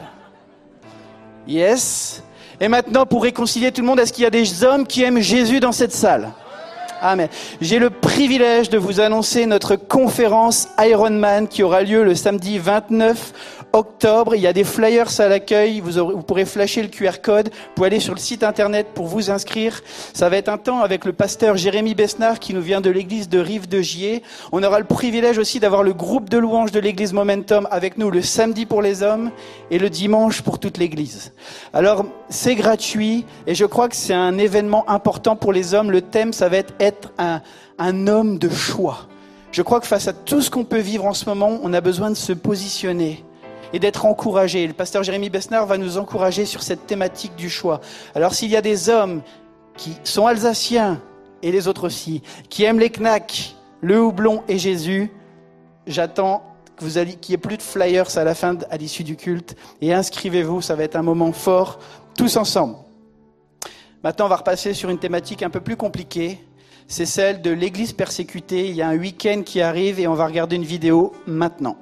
Yes. 1.48 2.24
Et 2.60 2.68
maintenant, 2.68 3.06
pour 3.06 3.24
réconcilier 3.24 3.72
tout 3.72 3.82
le 3.82 3.88
monde, 3.88 4.00
est-ce 4.00 4.12
qu'il 4.12 4.24
y 4.24 4.28
a 4.28 4.32
des 4.32 4.64
hommes 4.64 4.86
qui 4.86 5.04
aiment 5.04 5.20
Jésus 5.20 5.60
dans 5.60 5.72
cette 5.72 5.94
salle? 5.94 6.32
Amen. 7.02 7.28
J'ai 7.62 7.78
le 7.78 7.90
privilège 7.90 8.70
de 8.70 8.78
vous 8.78 9.00
annoncer 9.00 9.46
notre 9.46 9.76
conférence 9.76 10.68
Ironman 10.80 11.48
qui 11.48 11.62
aura 11.62 11.84
lieu 11.84 12.04
le 12.04 12.16
samedi 12.16 12.58
29 12.58 13.34
octobre. 13.74 14.36
Il 14.36 14.42
y 14.42 14.48
a 14.48 14.54
des 14.54 14.64
flyers 14.64 15.20
à 15.20 15.28
l'accueil. 15.28 15.80
Vous, 15.80 16.22
pourrez 16.22 16.46
flasher 16.46 16.82
le 16.82 16.88
QR 16.88 17.22
code. 17.22 17.50
Vous 17.50 17.74
pouvez 17.76 17.88
aller 17.88 18.00
sur 18.00 18.14
le 18.14 18.20
site 18.20 18.44
internet 18.44 18.88
pour 18.94 19.06
vous 19.06 19.30
inscrire. 19.30 19.82
Ça 20.14 20.30
va 20.30 20.38
être 20.38 20.50
un 20.50 20.58
temps 20.58 20.82
avec 20.82 21.06
le 21.06 21.14
pasteur 21.14 21.58
Jérémy 21.58 21.94
Besnard 21.94 22.40
qui 22.40 22.54
nous 22.54 22.62
vient 22.62 22.82
de 22.82 22.90
l'église 22.90 23.30
de 23.30 23.40
Rive 23.40 23.68
de 23.68 23.82
Gier. 23.82 24.24
On 24.52 24.64
aura 24.64 24.80
le 24.80 24.86
privilège 24.86 25.38
aussi 25.38 25.60
d'avoir 25.60 25.84
le 25.84 25.94
groupe 25.94 26.30
de 26.30 26.38
louanges 26.38 26.72
de 26.72 26.80
l'église 26.80 27.14
Momentum 27.14 27.68
avec 27.72 27.98
nous 27.98 28.10
le 28.10 28.22
samedi 28.22 28.66
pour 28.66 28.82
les 28.82 29.04
hommes 29.04 29.32
et 29.72 29.80
le 29.80 29.90
dimanche 29.90 30.42
pour 30.42 30.60
toute 30.60 30.78
l'église. 30.78 31.34
Alors, 31.74 32.06
c'est 32.30 32.56
gratuit 32.56 33.26
et 33.46 33.56
je 33.56 33.66
crois 33.66 33.90
que 33.90 33.96
c'est 33.96 34.14
un 34.14 34.38
événement 34.38 34.90
important 34.90 35.36
pour 35.36 35.54
les 35.54 35.74
hommes. 35.74 35.92
Le 35.92 36.02
thème, 36.02 36.34
ça 36.34 36.50
va 36.50 36.58
être 36.58 36.74
être 36.88 37.14
un, 37.18 38.08
homme 38.08 38.40
de 38.40 38.50
choix. 38.50 39.08
Je 39.52 39.62
crois 39.62 39.80
que 39.80 39.88
face 39.88 40.08
à 40.08 40.14
tout 40.14 40.42
ce 40.42 40.50
qu'on 40.50 40.64
peut 40.64 40.80
vivre 40.80 41.06
en 41.06 41.14
ce 41.14 41.26
moment, 41.26 41.60
on 41.64 41.74
a 41.74 41.82
besoin 41.82 42.10
de 42.10 42.16
se 42.16 42.34
positionner 42.34 43.24
et 43.74 43.80
d'être 43.80 44.06
encouragé. 44.06 44.66
Le 44.66 44.74
pasteur 44.74 45.04
Jérémy 45.04 45.30
Besnard 45.30 45.66
va 45.66 45.78
nous 45.78 45.98
encourager 45.98 46.46
sur 46.46 46.64
cette 46.64 46.88
thématique 46.88 47.36
du 47.36 47.50
choix. 47.50 47.82
Alors 48.16 48.34
s'il 48.34 48.50
y 48.50 48.56
a 48.56 48.62
des 48.62 48.90
hommes 48.90 49.22
qui 49.76 49.98
sont 50.04 50.26
alsaciens, 50.26 51.02
et 51.44 51.52
les 51.52 51.68
autres 51.68 51.86
aussi, 51.86 52.24
qui 52.50 52.64
aiment 52.64 52.80
les 52.80 52.90
knacks, 52.90 53.56
le 53.82 54.02
houblon 54.02 54.44
et 54.48 54.58
Jésus, 54.58 55.12
j'attends 55.86 56.44
que 56.76 56.84
vous 56.84 56.94
qu'il 56.94 57.30
n'y 57.30 57.34
ait 57.34 57.38
plus 57.38 57.58
de 57.58 57.62
flyers 57.62 58.18
à 58.18 58.24
la 58.24 58.36
fin, 58.36 58.58
à 58.70 58.78
l'issue 58.78 59.04
du 59.04 59.16
culte, 59.16 59.56
et 59.82 59.94
inscrivez-vous, 59.94 60.62
ça 60.62 60.76
va 60.76 60.84
être 60.84 60.96
un 60.96 61.04
moment 61.04 61.32
fort, 61.32 61.80
tous 62.16 62.38
ensemble. 62.38 62.76
Maintenant, 64.04 64.26
on 64.26 64.30
va 64.30 64.38
repasser 64.38 64.74
sur 64.74 64.90
une 64.90 65.00
thématique 65.00 65.44
un 65.44 65.50
peu 65.50 65.60
plus 65.60 65.76
compliquée. 65.76 66.40
C'est 66.90 67.06
celle 67.06 67.42
de 67.42 67.52
l'église 67.52 67.92
persécutée. 67.92 68.70
Il 68.70 68.76
y 68.76 68.82
a 68.82 68.88
un 68.88 68.98
week-end 68.98 69.42
qui 69.46 69.62
arrive 69.62 70.00
et 70.00 70.08
on 70.08 70.14
va 70.14 70.26
regarder 70.26 70.56
une 70.56 70.64
vidéo 70.64 71.14
maintenant. 71.26 71.78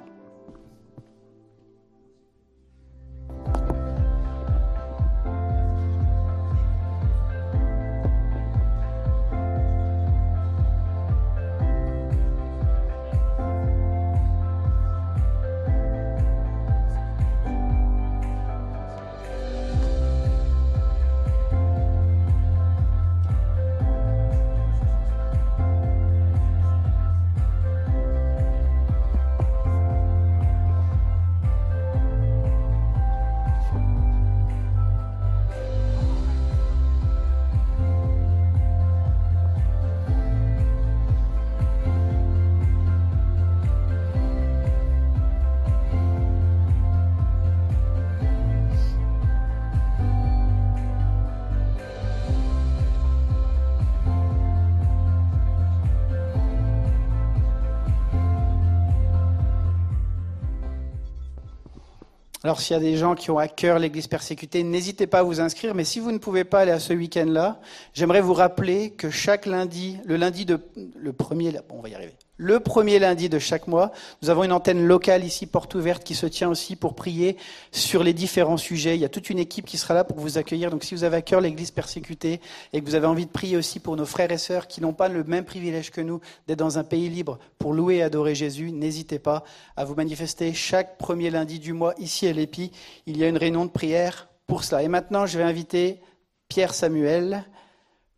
Alors 62.46 62.60
s'il 62.60 62.74
y 62.74 62.76
a 62.76 62.80
des 62.80 62.96
gens 62.96 63.16
qui 63.16 63.32
ont 63.32 63.38
à 63.38 63.48
cœur 63.48 63.80
l'Église 63.80 64.06
persécutée, 64.06 64.62
n'hésitez 64.62 65.08
pas 65.08 65.18
à 65.18 65.22
vous 65.24 65.40
inscrire. 65.40 65.74
Mais 65.74 65.82
si 65.82 65.98
vous 65.98 66.12
ne 66.12 66.18
pouvez 66.18 66.44
pas 66.44 66.60
aller 66.60 66.70
à 66.70 66.78
ce 66.78 66.92
week-end-là, 66.92 67.60
j'aimerais 67.92 68.20
vous 68.20 68.34
rappeler 68.34 68.90
que 68.92 69.10
chaque 69.10 69.46
lundi, 69.46 69.98
le 70.04 70.14
lundi 70.14 70.44
de 70.44 70.60
le 70.94 71.12
premier, 71.12 71.50
bon, 71.50 71.78
on 71.78 71.80
va 71.80 71.88
y 71.88 71.96
arriver. 71.96 72.14
Le 72.38 72.60
premier 72.60 72.98
lundi 72.98 73.30
de 73.30 73.38
chaque 73.38 73.66
mois, 73.66 73.92
nous 74.20 74.28
avons 74.28 74.44
une 74.44 74.52
antenne 74.52 74.86
locale 74.86 75.24
ici, 75.24 75.46
porte 75.46 75.74
ouverte, 75.74 76.04
qui 76.04 76.14
se 76.14 76.26
tient 76.26 76.50
aussi 76.50 76.76
pour 76.76 76.94
prier 76.94 77.38
sur 77.72 78.02
les 78.02 78.12
différents 78.12 78.58
sujets. 78.58 78.94
Il 78.94 79.00
y 79.00 79.06
a 79.06 79.08
toute 79.08 79.30
une 79.30 79.38
équipe 79.38 79.64
qui 79.64 79.78
sera 79.78 79.94
là 79.94 80.04
pour 80.04 80.18
vous 80.18 80.36
accueillir. 80.36 80.70
Donc 80.70 80.84
si 80.84 80.94
vous 80.94 81.04
avez 81.04 81.16
à 81.16 81.22
cœur 81.22 81.40
l'Église 81.40 81.70
persécutée 81.70 82.42
et 82.74 82.82
que 82.82 82.84
vous 82.84 82.94
avez 82.94 83.06
envie 83.06 83.24
de 83.24 83.30
prier 83.30 83.56
aussi 83.56 83.80
pour 83.80 83.96
nos 83.96 84.04
frères 84.04 84.30
et 84.32 84.36
sœurs 84.36 84.66
qui 84.66 84.82
n'ont 84.82 84.92
pas 84.92 85.08
le 85.08 85.24
même 85.24 85.46
privilège 85.46 85.90
que 85.90 86.02
nous 86.02 86.20
d'être 86.46 86.58
dans 86.58 86.78
un 86.78 86.84
pays 86.84 87.08
libre 87.08 87.38
pour 87.58 87.72
louer 87.72 87.96
et 87.96 88.02
adorer 88.02 88.34
Jésus, 88.34 88.70
n'hésitez 88.70 89.18
pas 89.18 89.42
à 89.74 89.86
vous 89.86 89.94
manifester 89.94 90.52
chaque 90.52 90.98
premier 90.98 91.30
lundi 91.30 91.58
du 91.58 91.72
mois 91.72 91.94
ici 91.96 92.26
à 92.26 92.32
l'Épi. 92.34 92.70
Il 93.06 93.16
y 93.16 93.24
a 93.24 93.28
une 93.28 93.38
réunion 93.38 93.64
de 93.64 93.70
prière 93.70 94.28
pour 94.46 94.62
cela. 94.62 94.82
Et 94.82 94.88
maintenant, 94.88 95.24
je 95.24 95.38
vais 95.38 95.44
inviter 95.44 96.00
Pierre 96.48 96.74
Samuel 96.74 97.44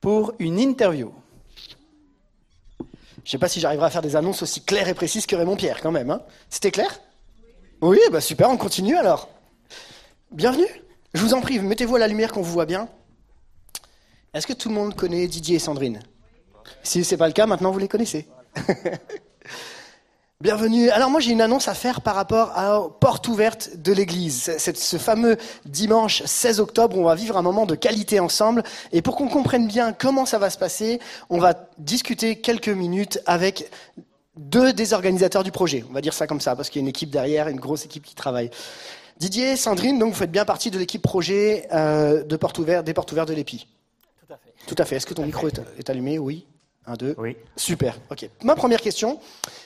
pour 0.00 0.32
une 0.40 0.58
interview. 0.58 1.12
Je 3.28 3.32
ne 3.32 3.38
sais 3.40 3.40
pas 3.40 3.48
si 3.50 3.60
j'arriverai 3.60 3.84
à 3.84 3.90
faire 3.90 4.00
des 4.00 4.16
annonces 4.16 4.40
aussi 4.40 4.62
claires 4.62 4.88
et 4.88 4.94
précises 4.94 5.26
que 5.26 5.36
Raymond 5.36 5.56
Pierre, 5.56 5.82
quand 5.82 5.90
même. 5.90 6.08
Hein. 6.10 6.22
C'était 6.48 6.70
clair? 6.70 6.98
Oui, 7.82 8.00
bah 8.10 8.22
super, 8.22 8.48
on 8.48 8.56
continue 8.56 8.96
alors. 8.96 9.28
Bienvenue. 10.30 10.64
Je 11.12 11.20
vous 11.20 11.34
en 11.34 11.42
prie, 11.42 11.58
mettez-vous 11.58 11.96
à 11.96 11.98
la 11.98 12.08
lumière 12.08 12.32
qu'on 12.32 12.40
vous 12.40 12.52
voit 12.52 12.64
bien. 12.64 12.88
Est-ce 14.32 14.46
que 14.46 14.54
tout 14.54 14.70
le 14.70 14.74
monde 14.74 14.96
connaît 14.96 15.26
Didier 15.26 15.56
et 15.56 15.58
Sandrine? 15.58 16.00
Si 16.82 17.04
ce 17.04 17.14
n'est 17.14 17.18
pas 17.18 17.26
le 17.26 17.34
cas, 17.34 17.44
maintenant 17.44 17.70
vous 17.70 17.78
les 17.78 17.86
connaissez. 17.86 18.26
Bienvenue. 20.40 20.88
Alors 20.90 21.10
moi 21.10 21.18
j'ai 21.18 21.32
une 21.32 21.40
annonce 21.40 21.66
à 21.66 21.74
faire 21.74 22.00
par 22.00 22.14
rapport 22.14 22.56
à 22.56 22.88
porte 23.00 23.26
ouverte 23.26 23.70
de 23.74 23.92
l'église. 23.92 24.54
C'est 24.56 24.76
ce 24.76 24.96
fameux 24.96 25.36
dimanche 25.64 26.22
16 26.24 26.60
octobre 26.60 26.96
où 26.96 27.00
on 27.00 27.06
va 27.06 27.16
vivre 27.16 27.36
un 27.36 27.42
moment 27.42 27.66
de 27.66 27.74
qualité 27.74 28.20
ensemble. 28.20 28.62
Et 28.92 29.02
pour 29.02 29.16
qu'on 29.16 29.26
comprenne 29.26 29.66
bien 29.66 29.92
comment 29.92 30.26
ça 30.26 30.38
va 30.38 30.48
se 30.50 30.56
passer, 30.56 31.00
on 31.28 31.38
va 31.38 31.54
discuter 31.78 32.36
quelques 32.36 32.68
minutes 32.68 33.20
avec 33.26 33.68
deux 34.36 34.72
des 34.72 34.92
organisateurs 34.92 35.42
du 35.42 35.50
projet. 35.50 35.84
On 35.90 35.92
va 35.92 36.02
dire 36.02 36.14
ça 36.14 36.28
comme 36.28 36.40
ça 36.40 36.54
parce 36.54 36.70
qu'il 36.70 36.80
y 36.80 36.82
a 36.82 36.84
une 36.84 36.88
équipe 36.88 37.10
derrière, 37.10 37.48
une 37.48 37.58
grosse 37.58 37.84
équipe 37.84 38.04
qui 38.04 38.14
travaille. 38.14 38.50
Didier, 39.18 39.56
Sandrine, 39.56 39.98
donc 39.98 40.12
vous 40.12 40.20
faites 40.20 40.30
bien 40.30 40.44
partie 40.44 40.70
de 40.70 40.78
l'équipe 40.78 41.02
projet 41.02 41.66
euh, 41.72 42.22
de 42.22 42.36
porte 42.36 42.60
ouverte, 42.60 42.86
des 42.86 42.94
portes 42.94 43.10
ouvertes 43.10 43.28
de 43.28 43.34
l'EPI. 43.34 43.66
Tout 44.24 44.32
à 44.32 44.36
fait. 44.36 44.54
Tout 44.68 44.76
à 44.78 44.84
fait. 44.84 44.94
Est-ce 44.94 45.06
que 45.06 45.14
ton 45.14 45.26
micro 45.26 45.48
est 45.48 45.90
allumé? 45.90 46.20
Oui. 46.20 46.46
Un, 46.88 46.94
deux. 46.94 47.14
Oui. 47.18 47.36
Super. 47.54 47.98
Ok. 48.10 48.28
Ma 48.42 48.56
première 48.56 48.80
question, 48.80 49.20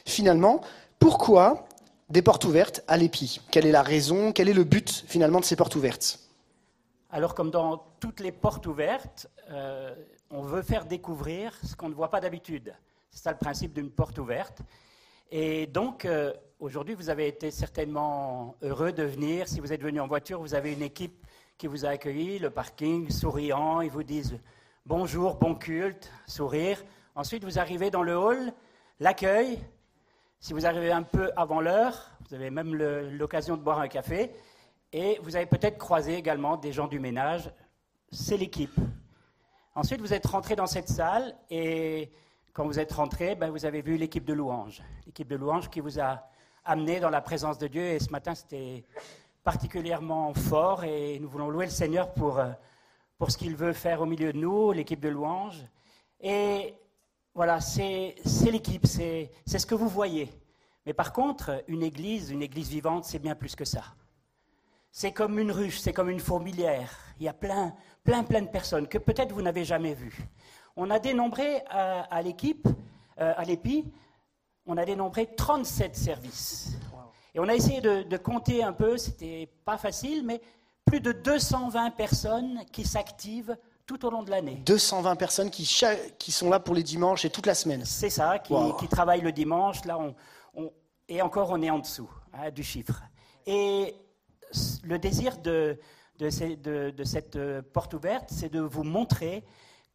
finalement, 0.04 0.60
pourquoi 0.98 1.66
des 2.10 2.20
portes 2.20 2.44
ouvertes 2.44 2.82
à 2.88 2.96
l'EPI 2.96 3.40
Quelle 3.50 3.64
est 3.64 3.72
la 3.72 3.82
raison? 3.82 4.32
Quel 4.32 4.48
est 4.48 4.54
le 4.54 4.64
but 4.64 5.04
finalement 5.06 5.38
de 5.38 5.44
ces 5.44 5.54
portes 5.54 5.76
ouvertes? 5.76 6.18
Alors, 7.10 7.34
comme 7.34 7.50
dans 7.50 7.84
toutes 8.00 8.20
les 8.20 8.32
portes 8.32 8.66
ouvertes, 8.66 9.28
euh, 9.50 9.94
on 10.30 10.42
veut 10.42 10.62
faire 10.62 10.84
découvrir 10.84 11.54
ce 11.64 11.76
qu'on 11.76 11.88
ne 11.88 11.94
voit 11.94 12.10
pas 12.10 12.20
d'habitude. 12.20 12.74
C'est 13.10 13.22
ça 13.22 13.30
le 13.30 13.38
principe 13.38 13.72
d'une 13.72 13.90
porte 13.90 14.18
ouverte. 14.18 14.62
Et 15.30 15.66
donc, 15.66 16.04
euh, 16.04 16.32
aujourd'hui, 16.58 16.94
vous 16.94 17.08
avez 17.08 17.28
été 17.28 17.50
certainement 17.50 18.56
heureux 18.62 18.92
de 18.92 19.04
venir. 19.04 19.46
Si 19.46 19.60
vous 19.60 19.72
êtes 19.72 19.82
venu 19.82 20.00
en 20.00 20.08
voiture, 20.08 20.40
vous 20.40 20.54
avez 20.54 20.72
une 20.72 20.82
équipe 20.82 21.24
qui 21.56 21.68
vous 21.68 21.86
a 21.86 21.90
accueilli, 21.90 22.40
le 22.40 22.50
parking, 22.50 23.10
souriant. 23.10 23.80
Ils 23.80 23.90
vous 23.90 24.02
disent 24.02 24.38
bonjour, 24.84 25.36
bon 25.36 25.54
culte, 25.54 26.10
sourire. 26.26 26.82
Ensuite, 27.14 27.44
vous 27.44 27.58
arrivez 27.58 27.90
dans 27.90 28.02
le 28.02 28.16
hall, 28.16 28.54
l'accueil. 28.98 29.58
Si 30.40 30.54
vous 30.54 30.64
arrivez 30.64 30.90
un 30.92 31.02
peu 31.02 31.30
avant 31.36 31.60
l'heure, 31.60 32.10
vous 32.26 32.34
avez 32.34 32.48
même 32.48 32.74
l'occasion 32.74 33.58
de 33.58 33.62
boire 33.62 33.80
un 33.80 33.88
café. 33.88 34.32
Et 34.94 35.20
vous 35.22 35.36
avez 35.36 35.44
peut-être 35.44 35.76
croisé 35.76 36.14
également 36.14 36.56
des 36.56 36.72
gens 36.72 36.86
du 36.86 36.98
ménage. 36.98 37.50
C'est 38.10 38.38
l'équipe. 38.38 38.74
Ensuite, 39.74 40.00
vous 40.00 40.14
êtes 40.14 40.26
rentré 40.26 40.56
dans 40.56 40.66
cette 40.66 40.88
salle 40.88 41.36
et 41.50 42.10
quand 42.54 42.64
vous 42.64 42.78
êtes 42.78 42.92
rentré, 42.92 43.34
ben, 43.34 43.50
vous 43.50 43.66
avez 43.66 43.82
vu 43.82 43.98
l'équipe 43.98 44.24
de 44.24 44.32
louange. 44.32 44.82
L'équipe 45.04 45.28
de 45.28 45.36
louange 45.36 45.68
qui 45.68 45.80
vous 45.80 46.00
a 46.00 46.26
amené 46.64 46.98
dans 46.98 47.10
la 47.10 47.20
présence 47.20 47.58
de 47.58 47.66
Dieu. 47.66 47.82
Et 47.82 47.98
ce 47.98 48.10
matin, 48.10 48.34
c'était 48.34 48.84
particulièrement 49.44 50.32
fort 50.32 50.84
et 50.84 51.18
nous 51.18 51.28
voulons 51.28 51.50
louer 51.50 51.66
le 51.66 51.70
Seigneur 51.70 52.14
pour, 52.14 52.38
euh, 52.38 52.52
pour 53.18 53.30
ce 53.30 53.36
qu'il 53.36 53.54
veut 53.54 53.74
faire 53.74 54.00
au 54.00 54.06
milieu 54.06 54.32
de 54.32 54.38
nous, 54.38 54.72
l'équipe 54.72 55.00
de 55.00 55.10
louange. 55.10 55.62
Et 56.20 56.74
voilà, 57.34 57.60
c'est 57.60 58.14
l'équipe, 58.50 58.86
c'est 58.86 59.30
ce 59.46 59.66
que 59.66 59.74
vous 59.74 59.88
voyez. 59.88 60.30
Mais 60.84 60.92
par 60.92 61.12
contre, 61.12 61.64
une 61.68 61.82
église, 61.82 62.30
une 62.30 62.42
église 62.42 62.68
vivante, 62.68 63.04
c'est 63.04 63.18
bien 63.18 63.34
plus 63.34 63.56
que 63.56 63.64
ça. 63.64 63.82
C'est 64.90 65.12
comme 65.12 65.38
une 65.38 65.50
ruche, 65.50 65.78
c'est 65.78 65.94
comme 65.94 66.10
une 66.10 66.20
fourmilière. 66.20 66.90
Il 67.18 67.24
y 67.24 67.28
a 67.28 67.32
plein, 67.32 67.74
plein, 68.04 68.24
plein 68.24 68.42
de 68.42 68.48
personnes 68.48 68.86
que 68.86 68.98
peut-être 68.98 69.32
vous 69.32 69.40
n'avez 69.40 69.64
jamais 69.64 69.94
vues. 69.94 70.18
On 70.76 70.90
a 70.90 70.98
dénombré 70.98 71.62
à, 71.70 72.20
l'équipe, 72.22 72.68
euh, 73.18 73.32
à 73.36 73.44
l'EPI, 73.44 73.90
on 74.66 74.76
a 74.76 74.84
dénombré 74.84 75.34
37 75.34 75.96
services. 75.96 76.78
Et 77.34 77.40
on 77.40 77.48
a 77.48 77.54
essayé 77.54 77.80
de, 77.80 78.02
de 78.02 78.16
compter 78.18 78.62
un 78.62 78.74
peu, 78.74 78.98
c'était 78.98 79.48
pas 79.64 79.78
facile, 79.78 80.22
mais 80.26 80.42
plus 80.84 81.00
de 81.00 81.12
220 81.12 81.92
personnes 81.92 82.60
qui 82.70 82.84
s'activent 82.84 83.56
tout 83.86 84.04
au 84.04 84.10
long 84.10 84.22
de 84.22 84.30
l'année. 84.30 84.62
220 84.66 85.16
personnes 85.16 85.50
qui, 85.50 85.68
qui, 86.18 86.32
sont 86.32 86.50
là 86.50 86.60
pour 86.60 86.74
les 86.74 86.82
dimanches 86.82 87.24
et 87.24 87.30
toute 87.30 87.46
la 87.46 87.54
semaine. 87.54 87.84
C'est 87.84 88.10
ça, 88.10 88.38
qui, 88.38 88.88
travaillent 88.88 89.20
le 89.20 89.32
dimanche. 89.32 89.84
Là, 89.84 89.98
on, 89.98 90.14
et 91.08 91.20
encore, 91.22 91.50
on 91.50 91.60
est 91.62 91.70
en 91.70 91.78
dessous 91.78 92.10
hein, 92.32 92.50
du 92.50 92.62
chiffre. 92.62 93.02
Et 93.46 93.94
le 94.84 94.98
désir 94.98 95.38
de, 95.38 95.78
de, 96.18 96.90
de, 96.90 97.04
cette 97.04 97.36
euh, 97.36 97.62
porte 97.62 97.94
ouverte, 97.94 98.28
c'est 98.28 98.50
de 98.50 98.60
vous 98.60 98.84
montrer 98.84 99.44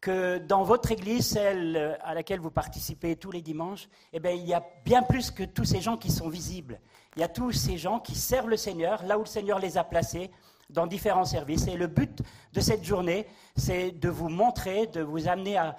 que 0.00 0.38
dans 0.38 0.62
votre 0.62 0.92
église, 0.92 1.26
celle 1.26 1.98
à 2.02 2.14
laquelle 2.14 2.38
vous 2.38 2.50
participez 2.50 3.16
tous 3.16 3.32
les 3.32 3.42
dimanches, 3.42 3.88
eh 4.12 4.20
bien, 4.20 4.30
il 4.30 4.46
y 4.46 4.54
a 4.54 4.64
bien 4.84 5.02
plus 5.02 5.30
que 5.30 5.42
tous 5.42 5.64
ces 5.64 5.80
gens 5.80 5.96
qui 5.96 6.12
sont 6.12 6.28
visibles. 6.28 6.80
Il 7.16 7.20
y 7.20 7.24
a 7.24 7.28
tous 7.28 7.50
ces 7.50 7.78
gens 7.78 7.98
qui 7.98 8.14
servent 8.14 8.50
le 8.50 8.56
Seigneur 8.56 9.02
là 9.04 9.18
où 9.18 9.22
le 9.22 9.26
Seigneur 9.26 9.58
les 9.58 9.76
a 9.76 9.82
placés 9.82 10.30
dans 10.70 10.86
différents 10.86 11.24
services. 11.24 11.66
Et 11.66 11.76
le 11.76 11.86
but 11.86 12.22
de 12.52 12.60
cette 12.60 12.84
journée, 12.84 13.26
c'est 13.56 13.90
de 13.92 14.08
vous 14.08 14.28
montrer, 14.28 14.86
de 14.86 15.00
vous 15.00 15.28
amener 15.28 15.56
à, 15.56 15.76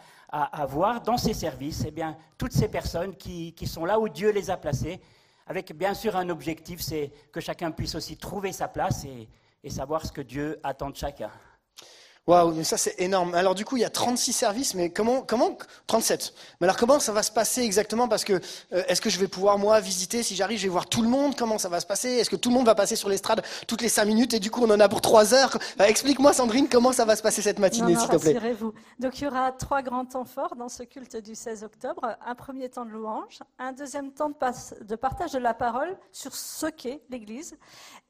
voir 0.67 1.01
dans 1.01 1.17
ces 1.17 1.33
services 1.33 1.83
eh 1.87 1.91
bien, 1.91 2.15
toutes 2.37 2.53
ces 2.53 2.67
personnes 2.67 3.15
qui, 3.15 3.55
sont 3.65 3.85
là 3.85 3.99
où 3.99 4.07
Dieu 4.07 4.31
les 4.31 4.49
a 4.49 4.57
placées, 4.57 4.99
avec 5.47 5.75
bien 5.75 5.95
sûr 5.95 6.15
un 6.15 6.29
objectif, 6.29 6.81
c'est 6.81 7.11
que 7.31 7.39
chacun 7.39 7.71
puisse 7.71 7.95
aussi 7.95 8.15
trouver 8.17 8.51
sa 8.51 8.67
place 8.67 9.05
et 9.63 9.69
savoir 9.69 10.05
ce 10.05 10.11
que 10.11 10.21
Dieu 10.21 10.59
attend 10.63 10.91
de 10.91 10.95
chacun. 10.95 11.31
Waouh, 12.29 12.63
ça 12.63 12.77
c'est 12.77 12.93
énorme. 12.99 13.33
Alors 13.33 13.55
du 13.55 13.65
coup, 13.65 13.75
il 13.75 13.79
y 13.79 13.85
a 13.85 13.89
36 13.89 14.33
services, 14.33 14.75
mais 14.75 14.91
comment, 14.91 15.23
comment 15.23 15.57
37. 15.87 16.35
Mais 16.61 16.67
alors 16.67 16.77
comment 16.77 16.99
ça 16.99 17.11
va 17.11 17.23
se 17.23 17.31
passer 17.31 17.63
exactement? 17.63 18.07
Parce 18.07 18.23
que 18.23 18.33
euh, 18.33 18.83
est-ce 18.87 19.01
que 19.01 19.09
je 19.09 19.17
vais 19.17 19.27
pouvoir 19.27 19.57
moi 19.57 19.79
visiter? 19.79 20.21
Si 20.21 20.35
j'arrive, 20.35 20.59
je 20.59 20.63
vais 20.65 20.69
voir 20.69 20.85
tout 20.85 21.01
le 21.01 21.07
monde 21.07 21.35
Comment 21.35 21.57
ça 21.57 21.69
va 21.69 21.79
se 21.79 21.87
passer? 21.87 22.09
Est-ce 22.09 22.29
que 22.29 22.35
tout 22.35 22.49
le 22.49 22.53
monde 22.55 22.67
va 22.67 22.75
passer 22.75 22.95
sur 22.95 23.09
l'estrade 23.09 23.41
toutes 23.67 23.81
les 23.81 23.89
5 23.89 24.05
minutes 24.05 24.35
et 24.35 24.39
du 24.39 24.51
coup 24.51 24.63
on 24.63 24.69
en 24.69 24.79
a 24.79 24.87
pour 24.87 25.01
3 25.01 25.33
heures? 25.33 25.57
Explique-moi 25.79 26.31
Sandrine 26.33 26.69
comment 26.69 26.91
ça 26.91 27.03
va 27.03 27.15
se 27.15 27.23
passer 27.23 27.41
cette 27.41 27.57
matinée, 27.57 27.95
s'il 27.95 28.09
te 28.09 28.17
plaît. 28.17 28.53
vous 28.53 28.73
Donc 28.99 29.19
il 29.19 29.23
y 29.23 29.27
aura 29.27 29.51
trois 29.51 29.81
grands 29.81 30.05
temps 30.05 30.25
forts 30.25 30.55
dans 30.55 30.69
ce 30.69 30.83
culte 30.83 31.17
du 31.17 31.33
16 31.33 31.63
octobre. 31.63 32.15
Un 32.23 32.35
premier 32.35 32.69
temps 32.69 32.85
de 32.85 32.91
louange, 32.91 33.39
un 33.57 33.71
deuxième 33.71 34.11
temps 34.11 34.29
de, 34.29 34.83
de 34.85 34.95
partage 34.95 35.31
de 35.31 35.39
la 35.39 35.55
parole 35.55 35.97
sur 36.11 36.35
ce 36.35 36.67
qu'est 36.67 37.01
l'Église, 37.09 37.55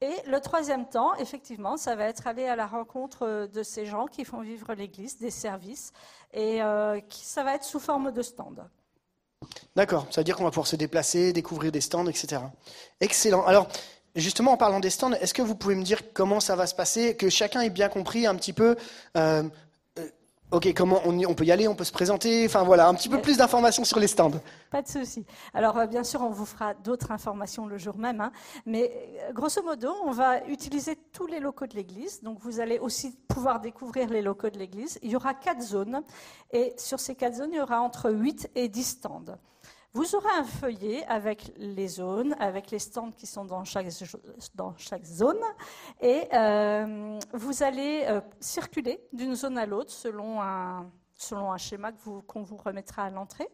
et 0.01 0.13
le 0.28 0.41
troisième 0.41 0.89
temps, 0.89 1.15
effectivement, 1.15 1.78
ça 1.78 1.95
va 1.95 2.03
être 2.03 2.28
aller 2.28 2.47
à 2.47 2.57
la 2.57 2.67
rencontre 2.67 3.47
de 3.47 3.63
ces 3.63 3.86
gens 3.86 4.09
qui 4.10 4.26
font 4.26 4.41
vivre 4.41 4.74
l'Église, 4.74 5.18
des 5.18 5.32
services, 5.32 5.93
et 6.34 6.62
euh, 6.62 6.99
ça 7.10 7.43
va 7.43 7.55
être 7.55 7.64
sous 7.64 7.80
forme 7.80 8.12
de 8.12 8.22
stand. 8.22 8.64
D'accord, 9.76 10.07
ça 10.12 10.22
veut 10.22 10.26
dire 10.26 10.36
qu'on 10.36 10.43
va 10.43 10.51
pouvoir 10.51 10.68
se 10.68 10.76
déplacer, 10.76 11.32
découvrir 11.32 11.72
des 11.72 11.82
stands, 11.82 12.07
etc. 12.07 12.41
Excellent. 12.99 13.45
Alors, 13.45 13.70
justement, 14.16 14.51
en 14.51 14.57
parlant 14.57 14.80
des 14.80 14.89
stands, 14.89 15.14
est-ce 15.14 15.34
que 15.34 15.41
vous 15.41 15.55
pouvez 15.55 15.76
me 15.76 15.84
dire 15.84 16.14
comment 16.14 16.39
ça 16.39 16.55
va 16.55 16.68
se 16.68 16.76
passer, 16.76 17.16
que 17.16 17.30
chacun 17.30 17.62
ait 17.62 17.70
bien 17.70 17.89
compris 17.89 18.28
un 18.28 18.36
petit 18.36 18.53
peu 18.53 18.76
euh, 19.16 19.43
Ok, 20.52 20.74
comment 20.76 21.00
on, 21.06 21.16
on, 21.26 21.36
peut 21.36 21.45
y 21.45 21.52
aller, 21.52 21.68
on 21.68 21.76
peut 21.76 21.84
se 21.84 21.91
présenter, 21.91 22.43
enfin 22.43 22.64
voilà, 22.64 22.88
un 22.88 22.95
petit 22.95 23.08
peu 23.08 23.22
plus 23.22 23.38
d'informations 23.38 23.84
sur 23.84 24.00
les 24.00 24.08
stands. 24.08 24.32
Pas 24.72 24.82
de 24.82 24.88
souci. 24.88 25.24
Alors 25.54 25.78
euh, 25.78 25.86
bien 25.86 26.04
sûr, 26.04 26.22
on 26.22 26.32
vous 26.32 26.47
fera 26.47 26.74
d'autres 26.74 27.12
informations 27.12 27.68
le 27.68 27.78
jour 27.78 28.00
même, 28.00 28.20
hein, 28.20 28.32
mais 28.66 28.91
euh, 29.30 29.32
grosso 29.32 29.62
modo, 29.62 29.93
on 30.06 30.10
va 30.10 30.43
utiliser 30.47 30.95
tous 31.14 31.28
les 31.28 31.39
locaux 31.39 31.68
de 31.68 31.76
l'église, 31.76 32.24
donc 32.24 32.39
vous 32.39 32.60
allez 32.60 32.80
aussi 32.80 33.16
pouvoir 33.28 33.60
découvrir 33.60 34.10
les 34.10 34.24
locaux 34.24 34.50
de 34.50 34.58
l'église. 34.58 34.97
Il 35.04 35.12
y 35.12 35.16
aura 35.16 35.36
quatre 35.36 35.62
zones, 35.62 36.02
et 36.52 36.74
sur 36.78 37.00
ces 37.00 37.14
quatre 37.14 37.36
zones, 37.36 37.52
il 37.52 37.58
y 37.58 37.62
aura 37.62 37.82
entre 37.82 38.10
8 38.10 38.50
et 38.56 38.70
10 38.70 38.84
stands. 38.84 39.38
Vous 39.93 40.15
aurez 40.15 40.29
un 40.37 40.43
feuillet 40.43 41.03
avec 41.07 41.51
les 41.57 41.87
zones, 41.87 42.35
avec 42.39 42.69
les 42.69 42.77
stands 42.77 43.11
qui 43.11 43.25
sont 43.25 43.43
dans 43.43 43.63
chaque, 43.63 43.89
zone, 43.89 45.41
et 45.99 46.27
euh, 46.31 47.19
vous 47.33 47.63
allez 47.63 48.03
euh, 48.07 48.21
circuler 48.39 49.01
d'une 49.13 49.33
zone 49.33 49.57
à 49.57 49.65
l'autre 49.65 49.91
selon 49.91 50.41
un, 50.43 50.91
selon 51.20 51.51
un 51.51 51.57
schéma 51.57 51.91
qu'on 52.28 52.43
vous 52.43 52.57
remettra 52.57 53.03
à 53.03 53.09
l'entrée. 53.09 53.47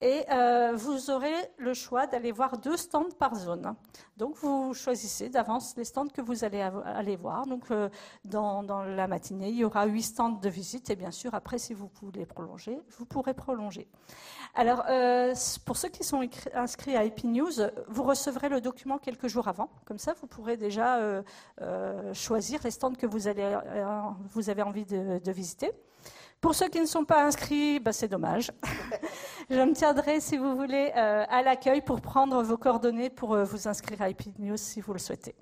Et 0.00 0.24
euh, 0.30 0.72
vous 0.74 1.10
aurez 1.10 1.34
le 1.56 1.74
choix 1.74 2.06
d'aller 2.06 2.30
voir 2.30 2.58
deux 2.58 2.76
stands 2.76 3.10
par 3.18 3.34
zone. 3.34 3.74
Donc 4.16 4.36
vous 4.36 4.74
choisissez 4.74 5.28
d'avance 5.28 5.74
les 5.76 5.84
stands 5.84 6.08
que 6.08 6.20
vous 6.20 6.44
allez 6.44 6.60
aller 6.60 7.16
voir. 7.16 7.46
Donc 7.46 7.70
euh, 7.70 7.88
dans, 8.24 8.62
la 8.84 9.08
matinée, 9.08 9.48
il 9.48 9.56
y 9.56 9.64
aura 9.64 9.86
huit 9.86 10.02
stands 10.02 10.30
de 10.30 10.48
visite 10.48 10.90
et 10.90 10.96
bien 10.96 11.10
sûr 11.10 11.34
après, 11.34 11.58
si 11.58 11.72
vous 11.72 11.90
voulez 12.02 12.26
prolonger, 12.26 12.78
vous 12.98 13.06
pourrez 13.06 13.34
prolonger. 13.34 13.88
Alors 14.54 14.84
euh, 14.88 15.34
pour 15.64 15.78
ceux 15.78 15.88
qui 15.88 16.04
sont 16.04 16.28
inscrits 16.54 16.96
à 16.96 17.04
Epinews, 17.04 17.70
vous 17.88 18.02
recevrez 18.02 18.50
le 18.50 18.60
document 18.60 18.98
quelques 18.98 19.28
jours 19.28 19.48
avant. 19.48 19.70
Comme 19.86 19.98
ça, 19.98 20.12
vous 20.20 20.26
pourrez 20.26 20.58
déjà 20.58 21.22
choisir 22.12 22.60
les 22.62 22.70
stands 22.70 22.92
que 22.92 23.06
vous, 23.06 23.26
avez 23.28 24.62
envie 24.62 24.84
de 24.84 25.32
visiter. 25.32 25.72
Pour 26.40 26.54
ceux 26.54 26.68
qui 26.68 26.80
ne 26.80 26.86
sont 26.86 27.04
pas 27.04 27.24
inscrits, 27.24 27.80
bah, 27.80 27.92
c'est 27.92 28.08
dommage. 28.08 28.52
Je 29.50 29.60
me 29.60 29.72
tiendrai, 29.72 30.20
si 30.20 30.36
vous 30.36 30.56
voulez, 30.56 30.92
euh, 30.96 31.24
à 31.28 31.42
l'accueil 31.42 31.80
pour 31.80 32.00
prendre 32.00 32.42
vos 32.42 32.56
coordonnées 32.56 33.10
pour 33.10 33.34
euh, 33.34 33.44
vous 33.44 33.68
inscrire 33.68 34.02
à 34.02 34.10
Epinews 34.10 34.56
si 34.56 34.80
vous 34.80 34.92
le 34.92 34.98
souhaitez. 34.98 35.34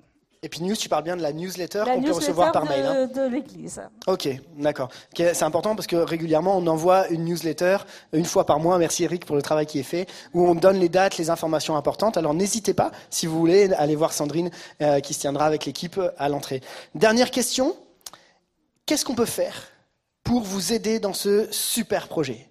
Epinews, 0.44 0.76
tu 0.76 0.90
parles 0.90 1.04
bien 1.04 1.16
de 1.16 1.22
la 1.22 1.32
newsletter 1.32 1.84
qu'on 1.86 2.02
peut 2.02 2.12
recevoir 2.12 2.52
par 2.52 2.66
mail. 2.66 2.84
Hein. 2.84 3.06
de 3.06 3.26
l'Église. 3.26 3.80
Ok, 4.06 4.28
d'accord. 4.58 4.90
C'est 5.16 5.42
important 5.42 5.74
parce 5.74 5.86
que 5.86 5.96
régulièrement, 5.96 6.58
on 6.58 6.66
envoie 6.66 7.08
une 7.08 7.24
newsletter 7.24 7.78
une 8.12 8.26
fois 8.26 8.44
par 8.44 8.60
mois. 8.60 8.76
Merci 8.76 9.04
Eric 9.04 9.24
pour 9.24 9.36
le 9.36 9.42
travail 9.42 9.64
qui 9.64 9.78
est 9.78 9.84
fait, 9.84 10.06
où 10.34 10.46
on 10.46 10.54
donne 10.54 10.76
les 10.76 10.90
dates, 10.90 11.16
les 11.16 11.30
informations 11.30 11.76
importantes. 11.76 12.18
Alors 12.18 12.34
n'hésitez 12.34 12.74
pas, 12.74 12.90
si 13.08 13.26
vous 13.26 13.38
voulez, 13.38 13.72
aller 13.72 13.96
voir 13.96 14.12
Sandrine 14.12 14.50
euh, 14.82 15.00
qui 15.00 15.14
se 15.14 15.20
tiendra 15.20 15.46
avec 15.46 15.64
l'équipe 15.64 15.98
à 16.18 16.28
l'entrée. 16.28 16.60
Dernière 16.94 17.30
question. 17.30 17.74
Qu'est-ce 18.84 19.06
qu'on 19.06 19.14
peut 19.14 19.24
faire 19.24 19.54
pour 20.24 20.42
vous 20.42 20.72
aider 20.72 20.98
dans 20.98 21.12
ce 21.12 21.50
super 21.52 22.08
projet 22.08 22.50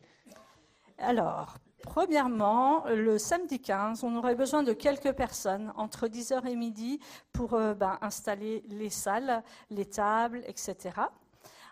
Alors, 1.00 1.58
Premièrement, 1.84 2.86
le 2.86 3.18
samedi 3.18 3.60
15, 3.60 4.06
on 4.06 4.16
aurait 4.16 4.36
besoin 4.36 4.64
de 4.64 4.72
quelques 4.72 5.12
personnes 5.12 5.74
entre 5.76 6.08
10h 6.08 6.48
et 6.48 6.56
midi 6.56 7.00
pour 7.34 7.54
euh, 7.56 7.74
ben, 7.74 8.00
installer 8.02 8.64
les 8.70 8.90
salles, 8.90 9.44
les 9.70 9.86
tables, 9.86 10.42
etc. 10.48 10.92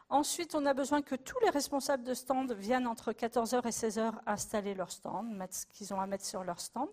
Ensuite, 0.09 0.53
on 0.53 0.65
a 0.65 0.73
besoin 0.73 1.01
que 1.01 1.15
tous 1.15 1.39
les 1.41 1.49
responsables 1.49 2.03
de 2.03 2.13
stand 2.13 2.51
viennent 2.51 2.87
entre 2.87 3.13
14h 3.13 3.65
et 3.65 3.71
16h 3.71 4.11
installer 4.27 4.73
leur 4.73 4.91
stand, 4.91 5.33
mettre 5.33 5.55
ce 5.55 5.65
qu'ils 5.65 5.93
ont 5.93 6.01
à 6.01 6.07
mettre 6.07 6.25
sur 6.25 6.43
leur 6.43 6.59
stand. 6.59 6.89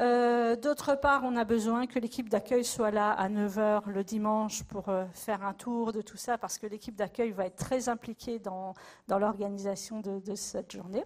Euh, 0.00 0.56
d'autre 0.56 0.94
part, 0.94 1.22
on 1.24 1.36
a 1.36 1.44
besoin 1.44 1.86
que 1.86 1.98
l'équipe 1.98 2.28
d'accueil 2.28 2.64
soit 2.64 2.90
là 2.90 3.12
à 3.12 3.28
9h 3.28 3.88
le 3.88 4.04
dimanche 4.04 4.64
pour 4.64 4.88
euh, 4.88 5.04
faire 5.12 5.44
un 5.44 5.52
tour 5.52 5.92
de 5.92 6.00
tout 6.00 6.16
ça, 6.16 6.38
parce 6.38 6.58
que 6.58 6.66
l'équipe 6.66 6.96
d'accueil 6.96 7.30
va 7.30 7.46
être 7.46 7.56
très 7.56 7.88
impliquée 7.88 8.38
dans, 8.38 8.74
l'organisation 9.08 10.00
de, 10.00 10.20
de, 10.20 10.34
cette 10.34 10.72
journée. 10.72 11.04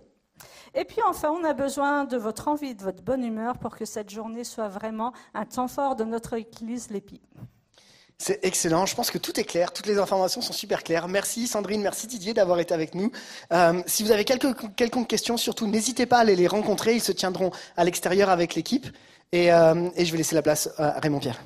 Et 0.74 0.84
puis 0.84 1.00
enfin, 1.08 1.30
on 1.30 1.42
a 1.44 1.54
besoin 1.54 2.04
de 2.04 2.16
votre 2.16 2.48
envie, 2.48 2.74
de 2.74 2.82
votre 2.82 3.02
bonne 3.02 3.24
humeur 3.24 3.58
pour 3.58 3.76
que 3.76 3.84
cette 3.84 4.10
journée 4.10 4.44
soit 4.44 4.68
vraiment 4.68 5.12
un 5.34 5.46
temps 5.46 5.68
fort 5.68 5.96
de 5.96 6.04
notre 6.04 6.34
Église 6.34 6.90
Lépi. 6.90 7.20
C'est 8.18 8.44
excellent. 8.44 8.86
Je 8.86 8.94
pense 8.94 9.10
que 9.10 9.18
tout 9.18 9.38
est 9.38 9.44
clair. 9.44 9.72
Toutes 9.72 9.86
les 9.86 9.98
informations 9.98 10.40
sont 10.40 10.54
super 10.54 10.82
claires. 10.82 11.06
Merci 11.06 11.46
Sandrine, 11.46 11.82
merci 11.82 12.06
Didier 12.06 12.32
d'avoir 12.32 12.58
été 12.60 12.72
avec 12.72 12.94
nous. 12.94 13.12
Euh, 13.52 13.82
si 13.86 14.02
vous 14.02 14.10
avez 14.10 14.24
quelques, 14.24 14.74
quelconques 14.74 15.08
questions, 15.08 15.36
surtout 15.36 15.66
n'hésitez 15.66 16.06
pas 16.06 16.18
à 16.18 16.20
aller 16.20 16.36
les 16.36 16.46
rencontrer. 16.46 16.94
Ils 16.94 17.02
se 17.02 17.12
tiendront 17.12 17.50
à 17.76 17.84
l'extérieur 17.84 18.30
avec 18.30 18.54
l'équipe. 18.54 18.86
Et, 19.32 19.52
euh, 19.52 19.90
et 19.96 20.04
je 20.04 20.12
vais 20.12 20.18
laisser 20.18 20.34
la 20.34 20.42
place 20.42 20.70
à 20.78 20.98
Raymond 21.00 21.20
Pierre. 21.20 21.42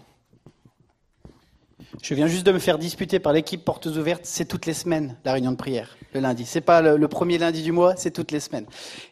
Je 2.03 2.15
viens 2.15 2.29
juste 2.29 2.47
de 2.47 2.53
me 2.53 2.59
faire 2.59 2.79
disputer 2.79 3.19
par 3.19 3.33
l'équipe 3.33 3.65
Portes 3.65 3.87
Ouvertes. 3.87 4.25
C'est 4.25 4.45
toutes 4.45 4.67
les 4.67 4.75
semaines 4.75 5.17
la 5.25 5.33
réunion 5.33 5.51
de 5.51 5.57
prière, 5.57 5.97
le 6.15 6.21
lundi. 6.21 6.45
C'est 6.47 6.61
pas 6.61 6.81
le, 6.81 7.09
premier 7.09 7.37
lundi 7.37 7.63
du 7.63 7.73
mois, 7.73 7.97
c'est 7.97 8.13
toutes 8.13 8.31
les 8.31 8.39
semaines. 8.39 8.67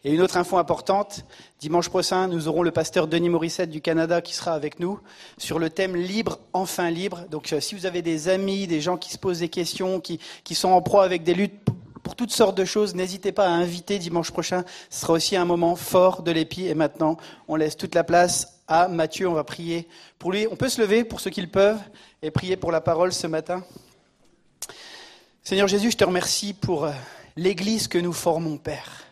Et 0.05 0.13
une 0.13 0.21
autre 0.21 0.37
info 0.37 0.57
importante 0.57 1.25
dimanche 1.59 1.89
prochain, 1.89 2.27
nous 2.27 2.47
aurons 2.47 2.63
le 2.63 2.71
pasteur 2.71 3.07
Denis 3.07 3.27
Morissette 3.27 3.69
du 3.69 3.81
Canada 3.81 4.21
qui 4.21 4.33
sera 4.33 4.53
avec 4.53 4.79
nous 4.79 4.99
sur 5.37 5.59
le 5.59 5.69
thème 5.69 5.95
libre, 5.95 6.39
enfin 6.53 6.89
libre. 6.89 7.25
Donc, 7.29 7.51
euh, 7.51 7.59
si 7.59 7.75
vous 7.75 7.85
avez 7.85 8.01
des 8.01 8.29
amis, 8.29 8.65
des 8.65 8.79
gens 8.79 8.95
qui 8.95 9.11
se 9.11 9.17
posent 9.17 9.39
des 9.39 9.49
questions, 9.49 9.99
qui, 9.99 10.19
qui 10.45 10.55
sont 10.55 10.69
en 10.69 10.81
proie 10.81 11.03
avec 11.03 11.23
des 11.23 11.33
luttes 11.33 11.68
pour 12.09 12.15
toutes 12.15 12.31
sortes 12.31 12.57
de 12.57 12.65
choses, 12.65 12.95
n'hésitez 12.95 13.31
pas 13.31 13.45
à 13.45 13.51
inviter 13.51 13.99
dimanche 13.99 14.31
prochain. 14.31 14.63
Ce 14.89 15.01
sera 15.01 15.13
aussi 15.13 15.35
un 15.35 15.45
moment 15.45 15.75
fort 15.75 16.23
de 16.23 16.31
l'épi. 16.31 16.65
Et 16.65 16.73
maintenant, 16.73 17.17
on 17.47 17.55
laisse 17.55 17.77
toute 17.77 17.93
la 17.93 18.03
place 18.03 18.61
à 18.67 18.87
Mathieu. 18.87 19.29
On 19.29 19.33
va 19.33 19.43
prier 19.43 19.87
pour 20.17 20.31
lui. 20.31 20.47
On 20.49 20.55
peut 20.55 20.69
se 20.69 20.81
lever 20.81 21.03
pour 21.03 21.19
ceux 21.19 21.29
qui 21.29 21.39
le 21.39 21.47
peuvent 21.49 21.79
et 22.23 22.31
prier 22.31 22.57
pour 22.57 22.71
la 22.71 22.81
parole 22.81 23.13
ce 23.13 23.27
matin. 23.27 23.63
Seigneur 25.43 25.67
Jésus, 25.67 25.91
je 25.91 25.97
te 25.97 26.03
remercie 26.03 26.55
pour 26.55 26.85
euh, 26.85 26.91
l'Église 27.35 27.87
que 27.87 27.99
nous 27.99 28.11
formons, 28.11 28.57
Père. 28.57 29.03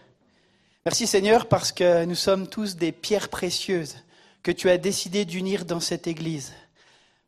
Merci 0.84 1.06
Seigneur 1.06 1.48
parce 1.48 1.72
que 1.72 2.04
nous 2.06 2.16
sommes 2.16 2.48
tous 2.48 2.78
des 2.78 2.91
pierres 2.91 3.30
précieuses 3.30 3.98
que 4.41 4.52
tu 4.52 4.72
as 4.72 4.80
décidé 4.80 5.24
d'unir 5.24 5.66
dans 5.66 5.80
cette 5.80 6.08
Église. 6.08 6.52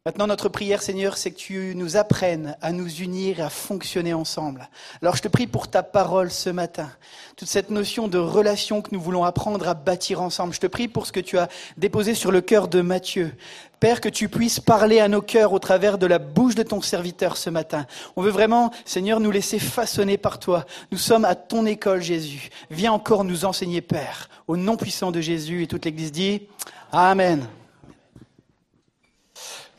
Maintenant, 0.09 0.25
notre 0.25 0.49
prière, 0.49 0.81
Seigneur, 0.81 1.17
c'est 1.17 1.29
que 1.29 1.37
tu 1.37 1.73
nous 1.75 1.95
apprennes 1.95 2.57
à 2.63 2.71
nous 2.71 2.91
unir 2.91 3.39
et 3.39 3.43
à 3.43 3.49
fonctionner 3.51 4.11
ensemble. 4.11 4.67
Alors, 5.03 5.15
je 5.15 5.21
te 5.21 5.27
prie 5.27 5.45
pour 5.45 5.67
ta 5.67 5.83
parole 5.83 6.31
ce 6.31 6.49
matin, 6.49 6.89
toute 7.35 7.47
cette 7.47 7.69
notion 7.69 8.07
de 8.07 8.17
relation 8.17 8.81
que 8.81 8.89
nous 8.91 8.99
voulons 8.99 9.23
apprendre 9.23 9.67
à 9.67 9.75
bâtir 9.75 10.23
ensemble. 10.23 10.55
Je 10.55 10.61
te 10.61 10.65
prie 10.65 10.87
pour 10.87 11.05
ce 11.05 11.11
que 11.11 11.19
tu 11.19 11.37
as 11.37 11.47
déposé 11.77 12.15
sur 12.15 12.31
le 12.31 12.41
cœur 12.41 12.67
de 12.69 12.81
Matthieu. 12.81 13.35
Père, 13.79 14.01
que 14.01 14.09
tu 14.09 14.29
puisses 14.29 14.59
parler 14.59 14.99
à 14.99 15.07
nos 15.09 15.21
cœurs 15.21 15.53
au 15.53 15.59
travers 15.59 15.99
de 15.99 16.07
la 16.07 16.17
bouche 16.17 16.55
de 16.55 16.63
ton 16.63 16.81
serviteur 16.81 17.37
ce 17.37 17.51
matin. 17.51 17.85
On 18.15 18.23
veut 18.23 18.31
vraiment, 18.31 18.71
Seigneur, 18.85 19.19
nous 19.19 19.29
laisser 19.29 19.59
façonner 19.59 20.17
par 20.17 20.39
toi. 20.39 20.65
Nous 20.91 20.97
sommes 20.97 21.23
à 21.23 21.35
ton 21.35 21.67
école, 21.67 22.01
Jésus. 22.01 22.49
Viens 22.71 22.93
encore 22.93 23.23
nous 23.23 23.45
enseigner, 23.45 23.81
Père, 23.81 24.27
au 24.47 24.57
nom 24.57 24.75
puissant 24.75 25.11
de 25.11 25.21
Jésus. 25.21 25.61
Et 25.61 25.67
toute 25.67 25.85
l'Église 25.85 26.11
dit 26.11 26.47
Amen. 26.91 27.47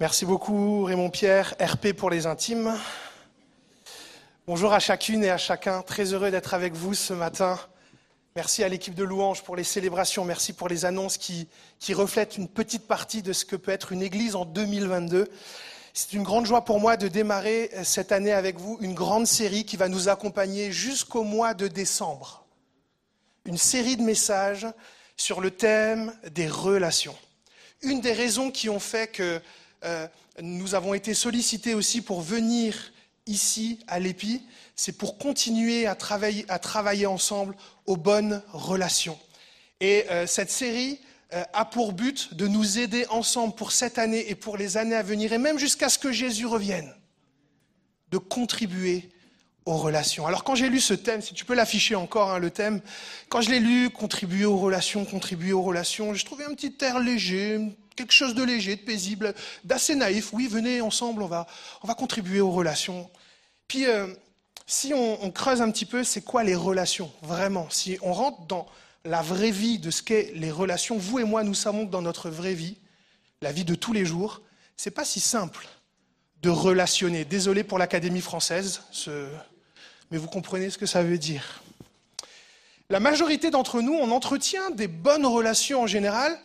Merci 0.00 0.24
beaucoup 0.24 0.84
Raymond 0.84 1.10
Pierre, 1.10 1.54
RP 1.60 1.92
pour 1.92 2.08
les 2.08 2.24
intimes. 2.24 2.74
Bonjour 4.46 4.72
à 4.72 4.78
chacune 4.78 5.22
et 5.22 5.28
à 5.28 5.36
chacun, 5.36 5.82
très 5.82 6.14
heureux 6.14 6.30
d'être 6.30 6.54
avec 6.54 6.72
vous 6.72 6.94
ce 6.94 7.12
matin. 7.12 7.60
Merci 8.34 8.64
à 8.64 8.70
l'équipe 8.70 8.94
de 8.94 9.04
louanges 9.04 9.42
pour 9.42 9.56
les 9.56 9.62
célébrations, 9.62 10.24
merci 10.24 10.54
pour 10.54 10.68
les 10.68 10.86
annonces 10.86 11.18
qui, 11.18 11.48
qui 11.78 11.92
reflètent 11.92 12.38
une 12.38 12.48
petite 12.48 12.88
partie 12.88 13.20
de 13.20 13.34
ce 13.34 13.44
que 13.44 13.56
peut 13.56 13.72
être 13.72 13.92
une 13.92 14.00
église 14.00 14.36
en 14.36 14.46
2022. 14.46 15.28
C'est 15.92 16.14
une 16.14 16.22
grande 16.22 16.46
joie 16.46 16.64
pour 16.64 16.80
moi 16.80 16.96
de 16.96 17.06
démarrer 17.06 17.70
cette 17.82 18.10
année 18.10 18.32
avec 18.32 18.58
vous 18.58 18.78
une 18.80 18.94
grande 18.94 19.26
série 19.26 19.66
qui 19.66 19.76
va 19.76 19.90
nous 19.90 20.08
accompagner 20.08 20.72
jusqu'au 20.72 21.24
mois 21.24 21.52
de 21.52 21.68
décembre. 21.68 22.46
Une 23.44 23.58
série 23.58 23.98
de 23.98 24.02
messages 24.02 24.66
sur 25.18 25.42
le 25.42 25.50
thème 25.50 26.14
des 26.30 26.48
relations. 26.48 27.16
Une 27.82 28.00
des 28.00 28.14
raisons 28.14 28.50
qui 28.50 28.70
ont 28.70 28.80
fait 28.80 29.08
que 29.08 29.42
euh, 29.84 30.06
nous 30.40 30.74
avons 30.74 30.94
été 30.94 31.14
sollicités 31.14 31.74
aussi 31.74 32.02
pour 32.02 32.20
venir 32.20 32.92
ici 33.26 33.78
à 33.86 33.98
l'EPI, 33.98 34.42
c'est 34.74 34.92
pour 34.92 35.18
continuer 35.18 35.86
à 35.86 35.94
travailler, 35.94 37.06
ensemble 37.06 37.54
aux 37.86 37.96
bonnes 37.96 38.42
relations. 38.52 39.18
Et 39.80 40.06
euh, 40.10 40.26
cette 40.26 40.50
série 40.50 40.98
euh, 41.32 41.44
a 41.52 41.64
pour 41.64 41.92
but 41.92 42.34
de 42.34 42.46
nous 42.46 42.78
aider 42.78 43.06
ensemble 43.08 43.54
pour 43.54 43.72
cette 43.72 43.98
année 43.98 44.30
et 44.30 44.34
pour 44.34 44.56
les 44.56 44.76
années 44.76 44.96
à 44.96 45.02
venir, 45.02 45.32
et 45.32 45.38
même 45.38 45.58
jusqu'à 45.58 45.88
ce 45.88 45.98
que 45.98 46.12
Jésus 46.12 46.46
revienne, 46.46 46.92
de 48.10 48.18
contribuer 48.18 49.10
aux 49.66 49.76
relations. 49.76 50.26
Alors 50.26 50.44
quand 50.44 50.54
j'ai 50.54 50.68
lu 50.68 50.80
ce 50.80 50.94
thème, 50.94 51.20
si 51.20 51.34
tu 51.34 51.44
peux 51.44 51.54
l'afficher 51.54 51.94
encore, 51.94 52.30
hein, 52.30 52.38
le 52.38 52.50
thème, 52.50 52.80
quand 53.28 53.40
je 53.40 53.50
l'ai 53.50 53.60
lu, 53.60 53.90
contribuer 53.90 54.44
aux 54.44 54.56
relations, 54.56 55.04
contribuer 55.04 55.52
aux 55.52 55.62
relations, 55.62 56.14
j'ai 56.14 56.24
trouvé 56.24 56.44
un 56.44 56.54
petit 56.54 56.74
air 56.80 56.98
léger, 56.98 57.60
quelque 57.96 58.12
chose 58.12 58.34
de 58.34 58.42
léger, 58.42 58.76
de 58.76 58.80
paisible, 58.80 59.34
d'assez 59.64 59.94
naïf. 59.94 60.32
Oui, 60.32 60.46
venez 60.46 60.80
ensemble, 60.80 61.22
on 61.22 61.26
va, 61.26 61.46
on 61.82 61.88
va 61.88 61.94
contribuer 61.94 62.40
aux 62.40 62.50
relations. 62.50 63.10
Puis, 63.68 63.86
euh, 63.86 64.06
si 64.66 64.94
on, 64.94 65.30
creuse 65.32 65.60
un 65.62 65.70
petit 65.70 65.84
peu, 65.84 66.04
c'est 66.04 66.22
quoi 66.22 66.44
les 66.44 66.54
relations, 66.54 67.10
vraiment? 67.22 67.68
Si 67.70 67.98
on 68.02 68.12
rentre 68.12 68.46
dans 68.46 68.66
la 69.04 69.20
vraie 69.20 69.50
vie 69.50 69.78
de 69.78 69.90
ce 69.90 70.02
qu'est 70.02 70.30
les 70.34 70.50
relations, 70.50 70.96
vous 70.96 71.18
et 71.18 71.24
moi, 71.24 71.42
nous 71.42 71.54
savons 71.54 71.86
que 71.86 71.90
dans 71.90 72.02
notre 72.02 72.30
vraie 72.30 72.54
vie, 72.54 72.76
la 73.42 73.50
vie 73.50 73.64
de 73.64 73.74
tous 73.74 73.92
les 73.92 74.04
jours, 74.04 74.42
c'est 74.76 74.92
pas 74.92 75.04
si 75.04 75.18
simple 75.18 75.66
de 76.40 76.50
relationner. 76.50 77.24
Désolé 77.24 77.64
pour 77.64 77.78
l'Académie 77.78 78.20
française, 78.20 78.82
mais 80.10 80.18
vous 80.18 80.28
comprenez 80.28 80.70
ce 80.70 80.78
que 80.78 80.86
ça 80.86 81.02
veut 81.02 81.18
dire. 81.18 81.62
La 82.88 83.00
majorité 83.00 83.50
d'entre 83.50 83.82
nous, 83.82 83.94
on 83.94 84.10
entretient 84.10 84.70
des 84.70 84.88
bonnes 84.88 85.26
relations 85.26 85.82
en 85.82 85.86
général, 85.86 86.36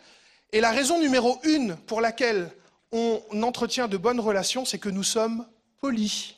et 0.52 0.60
la 0.60 0.70
raison 0.70 1.00
numéro 1.00 1.40
une 1.42 1.76
pour 1.76 2.00
laquelle 2.00 2.50
on 2.92 3.20
entretient 3.42 3.88
de 3.88 3.96
bonnes 3.96 4.20
relations, 4.20 4.64
c'est 4.64 4.78
que 4.78 4.88
nous 4.88 5.02
sommes 5.02 5.46
polis 5.80 6.36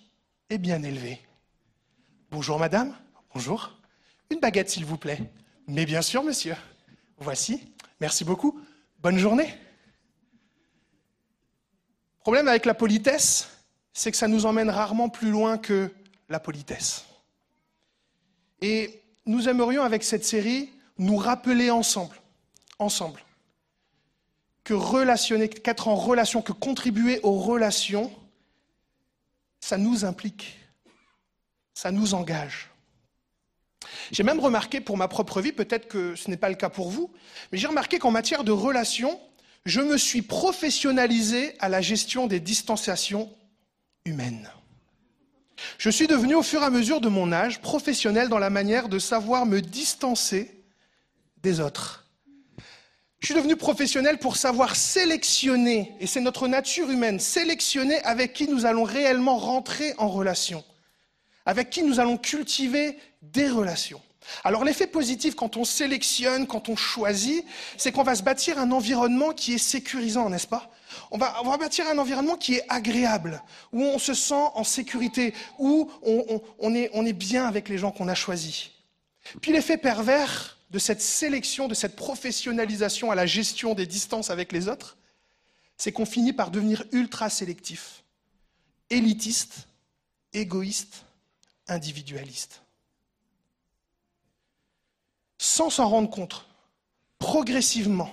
et 0.51 0.59
bien 0.59 0.83
élevés. 0.83 1.21
Bonjour 2.31 2.59
madame, 2.59 2.97
bonjour. 3.35 3.73
Une 4.31 4.41
baguette 4.41 4.71
s'il 4.71 4.85
vous 4.85 4.97
plaît. 4.97 5.21
Mais 5.67 5.85
bien 5.85 6.03
sûr 6.03 6.23
monsieur. 6.23 6.57
Voici. 7.19 7.73
Merci 8.01 8.25
beaucoup. 8.25 8.59
Bonne 9.01 9.19
journée. 9.19 9.49
Le 12.17 12.21
problème 12.21 12.49
avec 12.49 12.65
la 12.67 12.75
politesse, 12.75 13.49
c'est 13.93 14.11
que 14.11 14.17
ça 14.17 14.29
nous 14.29 14.47
emmène 14.47 14.71
rarement 14.71 15.09
plus 15.09 15.31
loin 15.31 15.59
que 15.59 15.93
la 16.29 16.41
politesse. 16.41 17.08
Et 18.61 19.03
nous 19.27 19.49
aimerions, 19.49 19.83
avec 19.83 20.03
cette 20.03 20.25
série, 20.25 20.71
nous 20.99 21.17
rappeler 21.17 21.71
ensemble, 21.71 22.17
ensemble, 22.79 23.23
que 24.65 24.75
relationner, 24.75 25.49
qu'être 25.49 25.89
en 25.89 25.95
relation, 25.95 26.43
que 26.43 26.53
contribuer 26.53 27.21
aux 27.23 27.39
relations, 27.39 28.13
ça 29.61 29.79
nous 29.79 30.05
implique, 30.05 30.59
ça 31.75 31.91
nous 31.91 32.15
engage. 32.15 32.71
J'ai 34.11 34.23
même 34.23 34.41
remarqué 34.41 34.81
pour 34.81 34.97
ma 34.97 35.09
propre 35.09 35.41
vie, 35.41 35.53
peut-être 35.53 35.89
que 35.89 36.15
ce 36.17 36.31
n'est 36.31 36.37
pas 36.37 36.49
le 36.49 36.55
cas 36.55 36.69
pour 36.69 36.91
vous, 36.91 37.13
mais 37.53 37.59
j'ai 37.59 37.67
remarqué 37.67 37.99
qu'en 37.99 38.11
matière 38.11 38.45
de 38.45 38.53
relations, 38.53 39.21
je 39.65 39.81
me 39.81 39.97
suis 39.99 40.23
professionnalisé 40.23 41.55
à 41.61 41.69
la 41.69 41.81
gestion 41.81 42.27
des 42.27 42.41
distanciations 42.41 43.31
humaines. 44.05 44.51
Je 45.79 45.91
suis 45.91 46.07
devenu 46.07 46.35
au 46.35 46.43
fur 46.43 46.63
et 46.63 46.67
à 46.67 46.71
mesure 46.71 47.01
de 47.01 47.09
mon 47.09 47.33
âge 47.33 47.61
professionnel 47.61 48.29
dans 48.29 48.39
la 48.39 48.51
manière 48.51 48.89
de 48.89 48.99
savoir 48.99 49.47
me 49.47 49.61
distancer 49.61 50.63
des 51.43 51.61
autres. 51.61 52.05
Je 53.21 53.27
suis 53.27 53.35
devenu 53.35 53.57
professionnel 53.57 54.19
pour 54.19 54.37
savoir 54.37 54.77
sélectionner, 54.77 55.93
et 55.99 56.07
c'est 56.07 56.21
notre 56.21 56.47
nature 56.47 56.89
humaine, 56.89 57.19
sélectionner 57.19 58.01
avec 58.03 58.33
qui 58.33 58.47
nous 58.47 58.65
allons 58.65 58.85
réellement 58.85 59.39
rentrer 59.39 59.93
en 59.99 60.09
relation, 60.09 60.65
avec 61.45 61.71
qui 61.71 61.83
nous 61.83 61.99
allons 61.99 62.17
cultiver 62.17 62.97
des 63.23 63.49
relations. 63.49 64.01
Alors 64.45 64.65
l'effet 64.65 64.87
positif 64.87 65.35
quand 65.35 65.57
on 65.57 65.65
sélectionne, 65.65 66.47
quand 66.47 66.69
on 66.69 66.77
choisit, 66.77 67.45
c'est 67.77 67.91
qu'on 67.91 68.05
va 68.05 68.15
se 68.15 68.23
bâtir 68.23 68.59
un 68.59 68.71
environnement 68.71 69.33
qui 69.33 69.55
est 69.55 69.59
sécurisant, 69.59 70.31
n'est-ce 70.31 70.47
pas? 70.47 70.71
On 71.11 71.19
va, 71.19 71.57
bâtir 71.59 71.87
un 71.89 71.99
environnement 71.99 72.37
qui 72.37 72.55
est 72.55 72.65
agréable, 72.69 73.43
où 73.73 73.83
on 73.83 73.99
se 73.99 74.15
sent 74.15 74.35
en 74.35 74.65
sécurité, 74.65 75.35
où 75.59 75.91
on, 76.03 76.75
est, 76.75 77.13
bien 77.13 77.47
avec 77.47 77.69
les 77.69 77.79
gens 77.79 77.91
qu'on 77.91 78.09
a 78.09 78.15
choisis. 78.15 78.71
Puis 79.41 79.53
l'effet 79.53 79.77
pervers 79.77 80.59
de 80.71 80.79
cette 80.79 81.01
sélection, 81.01 81.69
de 81.69 81.75
cette 81.75 81.97
professionnalisation 81.97 83.11
à 83.11 83.15
la 83.15 83.27
gestion 83.27 83.75
des 83.75 83.87
distances 83.87 84.31
avec 84.31 84.53
les 84.53 84.69
autres, 84.69 84.97
c'est 85.77 85.93
qu'on 85.93 86.07
finit 86.07 86.33
par 86.33 86.51
devenir 86.51 86.85
ultra 86.93 87.31
sélectif, 87.31 88.03
élitiste, 88.91 89.69
égoïste, 90.33 91.05
individualiste 91.69 92.63
sans 95.39 95.71
s'en 95.71 95.89
rendre 95.89 96.11
compte, 96.11 96.47
progressivement, 97.19 98.11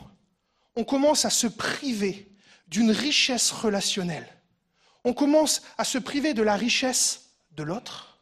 on 0.76 0.84
commence 0.84 1.26
à 1.26 1.30
se 1.30 1.48
priver 1.48 2.28
d'une 2.68 2.92
richesse 2.92 3.52
relationnelle. 3.52 4.28
On 5.04 5.14
commence 5.14 5.62
à 5.78 5.84
se 5.84 5.98
priver 5.98 6.34
de 6.34 6.42
la 6.42 6.56
richesse 6.56 7.30
de 7.52 7.64
l'autre 7.64 8.20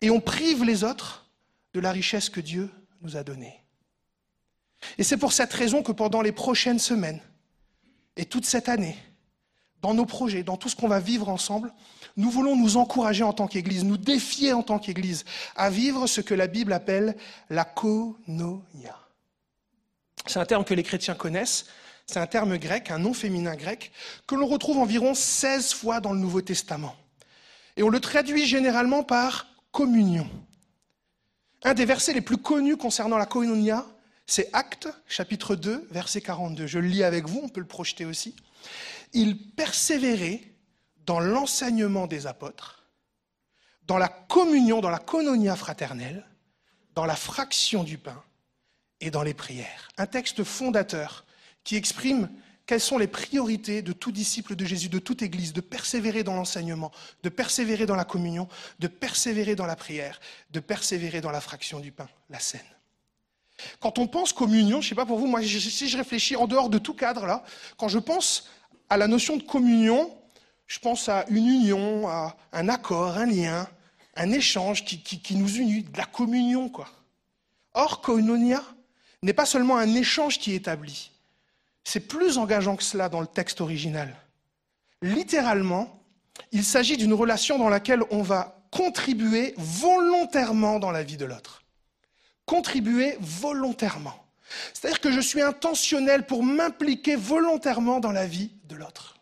et 0.00 0.10
on 0.10 0.20
prive 0.20 0.64
les 0.64 0.84
autres 0.84 1.26
de 1.72 1.80
la 1.80 1.92
richesse 1.92 2.28
que 2.28 2.40
Dieu 2.40 2.70
nous 3.02 3.16
a 3.16 3.22
donnée. 3.22 3.60
Et 4.98 5.04
c'est 5.04 5.16
pour 5.16 5.32
cette 5.32 5.52
raison 5.52 5.82
que 5.82 5.92
pendant 5.92 6.20
les 6.20 6.32
prochaines 6.32 6.78
semaines 6.78 7.20
et 8.16 8.26
toute 8.26 8.44
cette 8.44 8.68
année, 8.68 8.96
dans 9.80 9.94
nos 9.94 10.06
projets, 10.06 10.42
dans 10.42 10.56
tout 10.56 10.68
ce 10.68 10.76
qu'on 10.76 10.88
va 10.88 11.00
vivre 11.00 11.28
ensemble, 11.28 11.72
nous 12.16 12.30
voulons 12.30 12.56
nous 12.56 12.76
encourager 12.76 13.22
en 13.22 13.32
tant 13.32 13.46
qu'Église, 13.46 13.84
nous 13.84 13.96
défier 13.96 14.52
en 14.52 14.62
tant 14.62 14.78
qu'Église 14.78 15.24
à 15.56 15.68
vivre 15.68 16.06
ce 16.06 16.20
que 16.20 16.34
la 16.34 16.46
Bible 16.46 16.72
appelle 16.72 17.16
la 17.50 17.64
kononia. 17.64 18.98
C'est 20.26 20.38
un 20.38 20.46
terme 20.46 20.64
que 20.64 20.74
les 20.74 20.82
chrétiens 20.82 21.14
connaissent, 21.14 21.66
c'est 22.06 22.18
un 22.18 22.26
terme 22.26 22.58
grec, 22.58 22.90
un 22.90 22.98
nom 22.98 23.14
féminin 23.14 23.56
grec, 23.56 23.92
que 24.26 24.34
l'on 24.34 24.46
retrouve 24.46 24.78
environ 24.78 25.14
16 25.14 25.72
fois 25.72 26.00
dans 26.00 26.12
le 26.12 26.18
Nouveau 26.18 26.42
Testament. 26.42 26.94
Et 27.76 27.82
on 27.82 27.88
le 27.88 28.00
traduit 28.00 28.46
généralement 28.46 29.02
par 29.02 29.46
communion. 29.72 30.28
Un 31.62 31.74
des 31.74 31.86
versets 31.86 32.12
les 32.12 32.20
plus 32.20 32.36
connus 32.36 32.76
concernant 32.76 33.16
la 33.16 33.26
koinonia, 33.26 33.86
c'est 34.26 34.48
Actes, 34.52 34.88
chapitre 35.08 35.56
2, 35.56 35.88
verset 35.90 36.20
42. 36.20 36.66
Je 36.66 36.78
le 36.78 36.88
lis 36.88 37.04
avec 37.04 37.26
vous, 37.26 37.40
on 37.42 37.48
peut 37.48 37.60
le 37.60 37.66
projeter 37.66 38.04
aussi. 38.04 38.36
Il 39.12 39.50
persévérait 39.52 40.42
dans 41.06 41.20
l'enseignement 41.20 42.06
des 42.06 42.26
apôtres, 42.26 42.84
dans 43.86 43.98
la 43.98 44.08
communion, 44.08 44.80
dans 44.80 44.90
la 44.90 44.98
kononia 44.98 45.56
fraternelle, 45.56 46.26
dans 46.94 47.04
la 47.04 47.16
fraction 47.16 47.84
du 47.84 47.98
pain 47.98 48.22
et 49.00 49.10
dans 49.10 49.22
les 49.22 49.34
prières. 49.34 49.88
Un 49.98 50.06
texte 50.06 50.44
fondateur 50.44 51.23
qui 51.64 51.76
exprime 51.76 52.28
quelles 52.66 52.80
sont 52.80 52.96
les 52.98 53.06
priorités 53.06 53.82
de 53.82 53.92
tout 53.92 54.12
disciple 54.12 54.56
de 54.56 54.64
Jésus, 54.64 54.88
de 54.88 54.98
toute 54.98 55.22
Église, 55.22 55.52
de 55.52 55.60
persévérer 55.60 56.22
dans 56.22 56.34
l'enseignement, 56.34 56.92
de 57.22 57.28
persévérer 57.28 57.84
dans 57.84 57.96
la 57.96 58.04
communion, 58.04 58.48
de 58.78 58.86
persévérer 58.86 59.54
dans 59.54 59.66
la 59.66 59.76
prière, 59.76 60.20
de 60.50 60.60
persévérer 60.60 61.20
dans 61.20 61.30
la 61.30 61.40
fraction 61.40 61.80
du 61.80 61.92
pain, 61.92 62.08
la 62.30 62.38
scène. 62.38 62.60
Quand 63.80 63.98
on 63.98 64.06
pense 64.06 64.32
communion, 64.32 64.80
je 64.80 64.86
ne 64.86 64.88
sais 64.90 64.94
pas 64.94 65.06
pour 65.06 65.18
vous, 65.18 65.26
moi 65.26 65.42
si 65.42 65.88
je 65.88 65.96
réfléchis 65.96 66.36
en 66.36 66.46
dehors 66.46 66.70
de 66.70 66.78
tout 66.78 66.94
cadre 66.94 67.26
là, 67.26 67.44
quand 67.76 67.88
je 67.88 67.98
pense 67.98 68.48
à 68.88 68.96
la 68.96 69.06
notion 69.06 69.36
de 69.36 69.42
communion, 69.42 70.10
je 70.66 70.78
pense 70.78 71.08
à 71.08 71.24
une 71.28 71.46
union, 71.46 72.08
à 72.08 72.36
un 72.52 72.68
accord, 72.68 73.16
un 73.16 73.26
lien, 73.26 73.68
un 74.16 74.30
échange 74.32 74.84
qui, 74.84 75.36
nous 75.36 75.56
unit, 75.56 75.82
de 75.82 75.98
la 75.98 76.06
communion, 76.06 76.68
quoi. 76.68 76.88
Or, 77.74 78.00
koinonia 78.00 78.62
n'est 79.22 79.32
pas 79.32 79.46
seulement 79.46 79.76
un 79.76 79.94
échange 79.94 80.38
qui 80.38 80.52
est 80.52 80.56
établi. 80.56 81.10
C'est 81.84 82.00
plus 82.00 82.38
engageant 82.38 82.76
que 82.76 82.82
cela 82.82 83.08
dans 83.08 83.20
le 83.20 83.26
texte 83.26 83.60
original. 83.60 84.14
Littéralement, 85.02 86.00
il 86.50 86.64
s'agit 86.64 86.96
d'une 86.96 87.12
relation 87.12 87.58
dans 87.58 87.68
laquelle 87.68 88.02
on 88.10 88.22
va 88.22 88.58
contribuer 88.70 89.54
volontairement 89.56 90.78
dans 90.78 90.90
la 90.90 91.02
vie 91.02 91.16
de 91.16 91.24
l'autre. 91.24 91.62
Contribuer 92.46 93.16
volontairement. 93.20 94.24
C'est-à-dire 94.72 95.00
que 95.00 95.12
je 95.12 95.20
suis 95.20 95.42
intentionnel 95.42 96.26
pour 96.26 96.42
m'impliquer 96.42 97.16
volontairement 97.16 98.00
dans 98.00 98.12
la 98.12 98.26
vie 98.26 98.50
de 98.64 98.76
l'autre. 98.76 99.13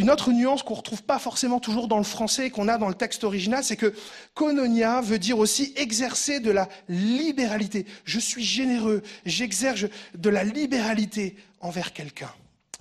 Une 0.00 0.08
autre 0.08 0.32
nuance 0.32 0.62
qu'on 0.62 0.72
ne 0.72 0.78
retrouve 0.78 1.02
pas 1.02 1.18
forcément 1.18 1.60
toujours 1.60 1.86
dans 1.86 1.98
le 1.98 2.04
français 2.04 2.46
et 2.46 2.50
qu'on 2.50 2.68
a 2.68 2.78
dans 2.78 2.88
le 2.88 2.94
texte 2.94 3.22
original, 3.22 3.62
c'est 3.62 3.76
que 3.76 3.94
kononia 4.32 5.02
veut 5.02 5.18
dire 5.18 5.38
aussi 5.38 5.74
exercer 5.76 6.40
de 6.40 6.50
la 6.50 6.70
libéralité. 6.88 7.84
Je 8.04 8.18
suis 8.18 8.42
généreux, 8.42 9.02
j'exerce 9.26 9.84
de 10.14 10.30
la 10.30 10.42
libéralité 10.42 11.36
envers 11.60 11.92
quelqu'un. 11.92 12.32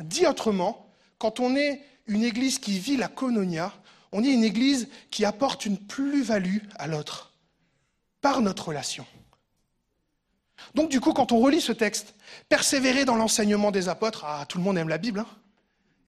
Dit 0.01 0.27
autrement, 0.27 0.87
quand 1.17 1.41
on 1.41 1.57
est 1.57 1.81
une 2.07 2.23
église 2.23 2.57
qui 2.57 2.79
vit 2.79 2.95
la 2.95 3.09
kononia, 3.09 3.73
on 4.13 4.23
est 4.23 4.31
une 4.31 4.45
église 4.45 4.87
qui 5.11 5.25
apporte 5.25 5.65
une 5.65 5.77
plus-value 5.77 6.59
à 6.77 6.87
l'autre 6.87 7.33
par 8.21 8.39
notre 8.39 8.69
relation. 8.69 9.05
Donc 10.73 10.89
du 10.89 11.01
coup, 11.01 11.11
quand 11.11 11.33
on 11.33 11.39
relit 11.39 11.59
ce 11.59 11.73
texte, 11.73 12.15
persévérer 12.47 13.03
dans 13.03 13.15
l'enseignement 13.15 13.71
des 13.71 13.89
apôtres, 13.89 14.23
ah, 14.25 14.45
tout 14.47 14.57
le 14.57 14.63
monde 14.63 14.77
aime 14.77 14.87
la 14.87 14.97
Bible, 14.97 15.19
hein 15.19 15.27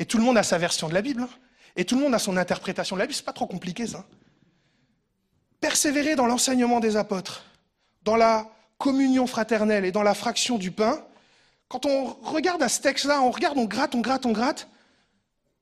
et 0.01 0.05
tout 0.05 0.17
le 0.17 0.23
monde 0.23 0.39
a 0.39 0.41
sa 0.41 0.57
version 0.57 0.89
de 0.89 0.95
la 0.95 1.03
Bible. 1.03 1.21
Hein. 1.21 1.29
Et 1.75 1.85
tout 1.85 1.93
le 1.95 2.01
monde 2.01 2.15
a 2.15 2.17
son 2.17 2.35
interprétation 2.35 2.95
de 2.95 3.01
la 3.01 3.05
Bible. 3.05 3.13
C'est 3.13 3.23
pas 3.23 3.33
trop 3.33 3.45
compliqué, 3.45 3.85
ça. 3.85 4.03
Persévérer 5.59 6.15
dans 6.15 6.25
l'enseignement 6.25 6.79
des 6.79 6.97
apôtres, 6.97 7.45
dans 8.01 8.15
la 8.15 8.49
communion 8.79 9.27
fraternelle 9.27 9.85
et 9.85 9.91
dans 9.91 10.01
la 10.01 10.15
fraction 10.15 10.57
du 10.57 10.71
pain. 10.71 11.05
Quand 11.67 11.85
on 11.85 12.05
regarde 12.23 12.63
à 12.63 12.67
ce 12.67 12.81
texte-là, 12.81 13.21
on 13.21 13.29
regarde, 13.29 13.59
on 13.59 13.65
gratte, 13.65 13.93
on 13.93 14.01
gratte, 14.01 14.25
on 14.25 14.31
gratte. 14.31 14.67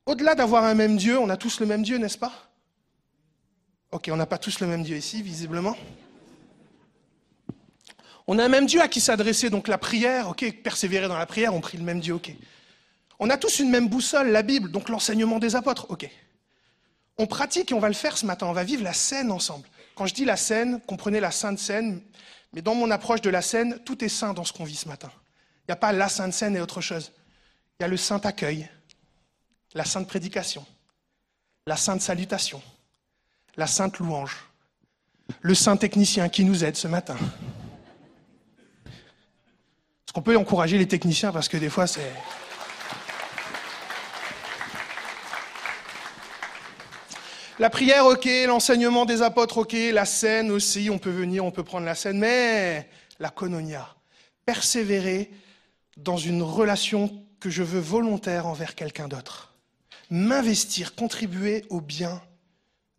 Au-delà 0.05 0.35
d'avoir 0.35 0.63
un 0.63 0.73
même 0.73 0.95
Dieu, 0.95 1.19
on 1.19 1.27
a 1.27 1.35
tous 1.35 1.59
le 1.59 1.65
même 1.65 1.83
Dieu, 1.83 1.97
n'est-ce 1.97 2.17
pas? 2.17 2.31
Ok, 3.91 4.09
on 4.09 4.15
n'a 4.15 4.25
pas 4.25 4.37
tous 4.37 4.61
le 4.61 4.67
même 4.67 4.83
Dieu 4.83 4.95
ici, 4.95 5.21
visiblement. 5.21 5.75
On 8.25 8.39
a 8.39 8.45
un 8.45 8.49
même 8.49 8.67
Dieu 8.67 8.79
à 8.79 8.87
qui 8.87 9.01
s'adresser, 9.01 9.49
donc 9.49 9.67
la 9.67 9.77
prière, 9.77 10.29
ok, 10.29 10.61
persévérer 10.63 11.09
dans 11.09 11.17
la 11.17 11.25
prière, 11.25 11.53
on 11.53 11.59
prie 11.59 11.77
le 11.77 11.83
même 11.83 11.99
Dieu, 11.99 12.13
ok. 12.13 12.33
On 13.19 13.29
a 13.29 13.37
tous 13.37 13.59
une 13.59 13.69
même 13.69 13.89
boussole, 13.89 14.29
la 14.29 14.41
Bible, 14.41 14.71
donc 14.71 14.89
l'enseignement 14.89 15.39
des 15.39 15.55
apôtres. 15.55 15.87
Ok. 15.89 16.09
On 17.17 17.27
pratique 17.27 17.71
et 17.71 17.73
on 17.73 17.79
va 17.79 17.89
le 17.89 17.93
faire 17.93 18.17
ce 18.17 18.25
matin. 18.25 18.47
On 18.47 18.53
va 18.53 18.63
vivre 18.63 18.83
la 18.83 18.93
scène 18.93 19.29
ensemble. 19.29 19.67
Quand 19.95 20.05
je 20.05 20.13
dis 20.13 20.23
la 20.23 20.37
scène, 20.37 20.79
comprenez 20.87 21.19
la 21.19 21.31
sainte 21.31 21.59
scène, 21.59 22.01
mais 22.53 22.61
dans 22.61 22.75
mon 22.75 22.89
approche 22.89 23.19
de 23.19 23.29
la 23.29 23.41
scène, 23.41 23.79
tout 23.83 24.01
est 24.03 24.09
saint 24.09 24.33
dans 24.33 24.45
ce 24.45 24.53
qu'on 24.53 24.63
vit 24.63 24.77
ce 24.77 24.87
matin. 24.87 25.11
Il 25.63 25.71
n'y 25.71 25.73
a 25.73 25.75
pas 25.75 25.91
la 25.91 26.07
sainte 26.07 26.31
scène 26.33 26.55
et 26.55 26.61
autre 26.61 26.79
chose. 26.79 27.11
Il 27.77 27.83
y 27.83 27.85
a 27.85 27.89
le 27.89 27.97
saint 27.97 28.21
accueil, 28.23 28.69
la 29.73 29.83
sainte 29.83 30.07
prédication, 30.07 30.65
la 31.67 31.75
sainte 31.75 32.01
salutation, 32.01 32.61
la 33.57 33.67
sainte 33.67 33.99
louange, 33.99 34.37
le 35.41 35.53
saint 35.53 35.75
technicien 35.75 36.29
qui 36.29 36.45
nous 36.45 36.63
aide 36.63 36.77
ce 36.77 36.87
matin. 36.87 37.17
Est-ce 38.85 40.13
qu'on 40.13 40.21
peut 40.21 40.37
encourager 40.37 40.77
les 40.77 40.87
techniciens 40.87 41.33
parce 41.33 41.49
que 41.49 41.57
des 41.57 41.69
fois 41.69 41.85
c'est. 41.85 42.11
La 47.59 47.69
prière, 47.69 48.05
ok, 48.05 48.25
l'enseignement 48.47 49.03
des 49.03 49.21
apôtres, 49.21 49.57
ok, 49.57 49.73
la 49.91 50.05
scène 50.05 50.49
aussi, 50.49 50.89
on 50.89 50.97
peut 50.97 51.09
venir, 51.09 51.43
on 51.43 51.51
peut 51.51 51.65
prendre 51.65 51.85
la 51.85 51.93
scène, 51.93 52.17
mais 52.17 52.89
la 53.19 53.29
kononia, 53.29 53.97
persévérer 54.45 55.29
dans 55.97 56.15
une 56.15 56.41
relation 56.41 57.21
que 57.41 57.49
je 57.49 57.61
veux 57.61 57.81
volontaire 57.81 58.47
envers 58.47 58.75
quelqu'un 58.75 59.09
d'autre, 59.09 59.53
m'investir, 60.09 60.95
contribuer 60.95 61.65
au 61.69 61.81
bien 61.81 62.21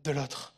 de 0.05 0.11
l'autre. 0.11 0.53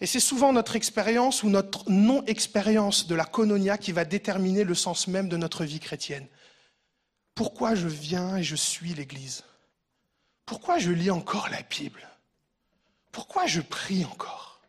Et 0.00 0.06
c'est 0.06 0.18
souvent 0.18 0.54
notre 0.54 0.74
expérience 0.74 1.42
ou 1.42 1.50
notre 1.50 1.90
non-expérience 1.90 3.06
de 3.06 3.14
la 3.14 3.26
kononia 3.26 3.76
qui 3.76 3.92
va 3.92 4.06
déterminer 4.06 4.64
le 4.64 4.74
sens 4.74 5.08
même 5.08 5.28
de 5.28 5.36
notre 5.36 5.66
vie 5.66 5.80
chrétienne. 5.80 6.26
Pourquoi 7.34 7.74
je 7.74 7.86
viens 7.86 8.38
et 8.38 8.42
je 8.42 8.56
suis 8.56 8.94
l'Église? 8.94 9.44
Pourquoi 10.46 10.78
je 10.78 10.90
lis 10.90 11.10
encore 11.10 11.50
la 11.50 11.60
Bible? 11.60 12.08
Pourquoi 13.16 13.46
je 13.46 13.62
prie 13.62 14.04
encore? 14.04 14.60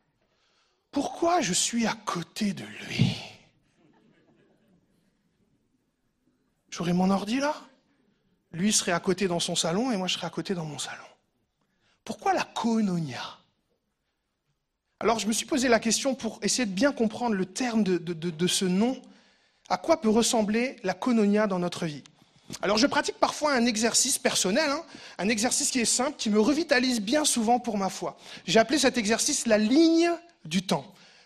Pourquoi 0.91 1.41
je 1.41 1.51
suis 1.51 1.85
à 1.85 1.93
côté 2.05 2.53
de 2.53 2.63
lui? 2.63 3.17
J'aurais 6.69 6.93
mon 6.93 7.09
ordi 7.09 7.41
là? 7.41 7.53
Lui 8.53 8.71
serait 8.71 8.93
à 8.93 9.01
côté 9.01 9.27
dans 9.27 9.41
son 9.41 9.57
salon 9.57 9.91
et 9.91 9.97
moi 9.97 10.07
je 10.07 10.13
serais 10.13 10.27
à 10.27 10.29
côté 10.29 10.53
dans 10.53 10.63
mon 10.63 10.79
salon. 10.79 11.03
Pourquoi 12.05 12.33
la 12.33 12.45
kononia 12.45 13.21
alors 15.01 15.19
je 15.19 15.27
me 15.27 15.33
suis 15.33 15.45
posé 15.45 15.67
la 15.67 15.79
question 15.79 16.15
pour 16.15 16.39
essayer 16.41 16.65
de 16.65 16.73
bien 16.73 16.91
comprendre 16.91 17.35
le 17.35 17.45
terme 17.45 17.83
de, 17.83 18.47
ce 18.47 18.65
nom. 18.65 18.99
À 19.69 19.77
quoi 19.77 20.01
peut 20.01 20.09
ressembler 20.09 20.77
la 20.83 20.95
kononia 20.95 21.45
dans 21.45 21.59
notre 21.59 21.85
vie? 21.85 22.03
Alors 22.61 22.77
je 22.77 22.87
pratique 22.87 23.17
parfois 23.19 23.53
un 23.53 23.65
exercice 23.65 24.17
personnel, 24.17 24.69
hein, 24.69 24.81
un 25.17 25.29
exercice 25.29 25.69
qui 25.69 25.79
est 25.79 25.85
simple, 25.85 26.15
qui 26.17 26.29
me 26.29 26.39
revitalise 26.39 27.01
bien 27.01 27.25
souvent 27.25 27.59
pour 27.59 27.77
ma 27.77 27.89
foi. 27.89 28.17
J'ai 28.45 28.59
appelé 28.59 28.79
cet 28.79 28.97
exercice 28.97 29.45
la 29.45 29.57
ligne 29.57 30.11
du 30.45 30.63
temps. 30.63 30.85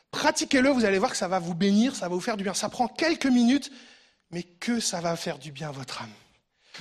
Pratiquez-le, 0.09 0.69
vous 0.69 0.83
allez 0.83 0.97
voir 0.97 1.11
que 1.11 1.17
ça 1.17 1.27
va 1.27 1.39
vous 1.39 1.53
bénir, 1.53 1.95
ça 1.95 2.09
va 2.09 2.15
vous 2.15 2.21
faire 2.21 2.37
du 2.37 2.43
bien. 2.43 2.53
Ça 2.53 2.69
prend 2.69 2.87
quelques 2.87 3.27
minutes, 3.27 3.71
mais 4.31 4.43
que 4.43 4.79
ça 4.79 4.99
va 4.99 5.15
faire 5.15 5.37
du 5.37 5.51
bien 5.51 5.69
à 5.69 5.71
votre 5.71 6.01
âme. 6.01 6.09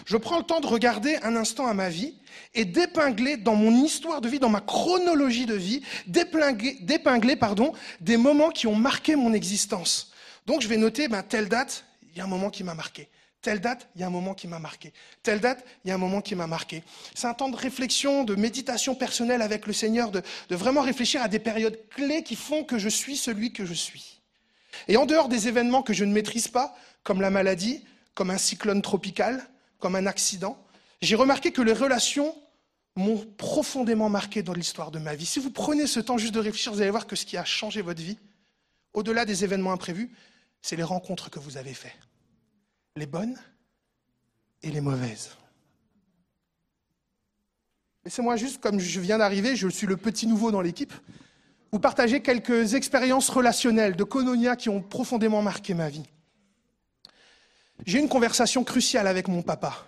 Je 0.07 0.17
prends 0.17 0.39
le 0.39 0.45
temps 0.45 0.61
de 0.61 0.67
regarder 0.67 1.17
un 1.23 1.37
instant 1.37 1.67
à 1.67 1.75
ma 1.75 1.89
vie 1.89 2.15
et 2.55 2.65
d'épingler 2.65 3.37
dans 3.37 3.55
mon 3.55 3.73
histoire 3.85 4.21
de 4.21 4.29
vie, 4.29 4.39
dans 4.39 4.49
ma 4.49 4.61
chronologie 4.61 5.47
de 5.47 5.55
vie, 5.55 5.83
d'épingler, 6.07 7.39
des 8.01 8.17
moments 8.17 8.51
qui 8.51 8.67
ont 8.67 8.75
marqué 8.75 9.17
mon 9.17 9.33
existence. 9.33 10.13
Donc 10.47 10.63
je 10.63 10.69
vais 10.69 10.77
noter, 10.77 11.09
ben, 11.09 11.23
telle 11.23 11.49
date, 11.49 11.85
il 12.11 12.19
y 12.19 12.21
a 12.21 12.25
un 12.25 12.29
moment 12.29 12.51
qui 12.51 12.65
m'a 12.65 12.75
marqué. 12.75 13.09
Telle 13.43 13.61
date, 13.61 13.89
il 13.95 14.03
y 14.03 14.05
a 14.05 14.07
un 14.07 14.11
moment 14.11 14.35
qui 14.35 14.49
m'a 14.49 14.59
marqué. 14.59 14.93
Telle 15.23 15.41
date, 15.41 15.65
il 15.85 15.89
y 15.89 15.91
a 15.91 15.95
un 15.95 15.99
moment 15.99 16.21
qui 16.21 16.35
m'a 16.35 16.47
marqué. 16.47 16.83
C'est 17.15 17.27
un 17.27 17.33
temps 17.33 17.49
de 17.49 17.57
réflexion, 17.57 18.25
de 18.25 18.35
méditation 18.35 18.95
personnelle 18.95 19.41
avec 19.41 19.67
le 19.67 19.73
Seigneur, 19.73 20.11
de, 20.11 20.23
vraiment 20.51 20.83
réfléchir 20.83 21.23
à 21.23 21.29
des 21.29 21.39
périodes 21.39 21.79
clés 21.89 22.23
qui 22.23 22.37
font 22.37 22.65
que 22.65 22.79
je 22.79 22.89
suis 22.89 23.17
celui 23.17 23.53
que 23.53 23.65
je 23.65 23.73
suis. 23.73 24.21
Et 24.89 24.99
en 24.99 25.07
dehors 25.07 25.29
des 25.29 25.49
événements 25.49 25.83
que 25.83 25.95
je 25.95 26.05
ne 26.05 26.13
maîtrise 26.13 26.49
pas, 26.49 26.77
comme 27.03 27.23
la 27.23 27.31
maladie, 27.31 27.83
comme 28.15 28.31
un 28.31 28.39
cyclone 28.39 28.83
tropical, 28.83 29.43
comme 29.79 29.97
un 29.97 30.07
accident, 30.07 30.63
j'ai 31.01 31.17
remarqué 31.17 31.51
que 31.51 31.63
les 31.63 31.73
relations 31.73 32.35
m'ont 32.95 33.25
profondément 33.39 34.11
marqué 34.11 34.43
dans 34.43 34.53
l'histoire 34.53 34.91
de 34.91 34.99
ma 34.99 35.15
vie. 35.15 35.25
Si 35.25 35.39
vous 35.39 35.51
prenez 35.51 35.87
ce 35.87 36.01
temps 36.01 36.19
juste 36.19 36.35
de 36.35 36.41
réfléchir, 36.41 36.73
vous 36.73 36.83
allez 36.83 36.91
voir 36.91 37.07
que 37.07 37.17
ce 37.17 37.25
qui 37.25 37.39
a 37.39 37.45
changé 37.47 37.81
votre 37.81 38.03
vie, 38.03 38.19
au-delà 38.93 39.25
des 39.25 39.45
événements 39.45 39.73
imprévus, 39.73 40.11
c'est 40.61 40.77
les 40.77 40.83
rencontres 40.83 41.31
que 41.31 41.39
vous 41.39 41.57
avez 41.57 41.73
faites. 41.73 42.10
Les 42.97 43.07
bonnes 43.07 43.39
et 44.63 44.71
les 44.71 44.81
mauvaises. 44.81 45.31
Laissez-moi 48.05 48.37
juste, 48.37 48.61
comme 48.61 48.81
je 48.81 49.01
viens 49.01 49.19
d'arriver, 49.19 49.55
je 49.55 49.69
suis 49.69 49.87
le 49.87 49.97
petit 49.97 50.27
nouveau 50.27 50.51
dans 50.51 50.61
l'équipe, 50.61 50.93
vous 51.71 51.79
partager 51.79 52.21
quelques 52.21 52.75
expériences 52.75 53.29
relationnelles 53.29 53.95
de 53.95 54.03
Kononia 54.05 54.57
qui 54.57 54.69
ont 54.69 54.83
profondément 54.83 55.41
marqué 55.41 55.75
ma 55.75 55.89
vie. 55.89 56.03
J'ai 57.87 57.99
eu 57.99 58.01
une 58.01 58.09
conversation 58.09 58.65
cruciale 58.65 59.07
avec 59.07 59.29
mon 59.29 59.43
papa. 59.43 59.87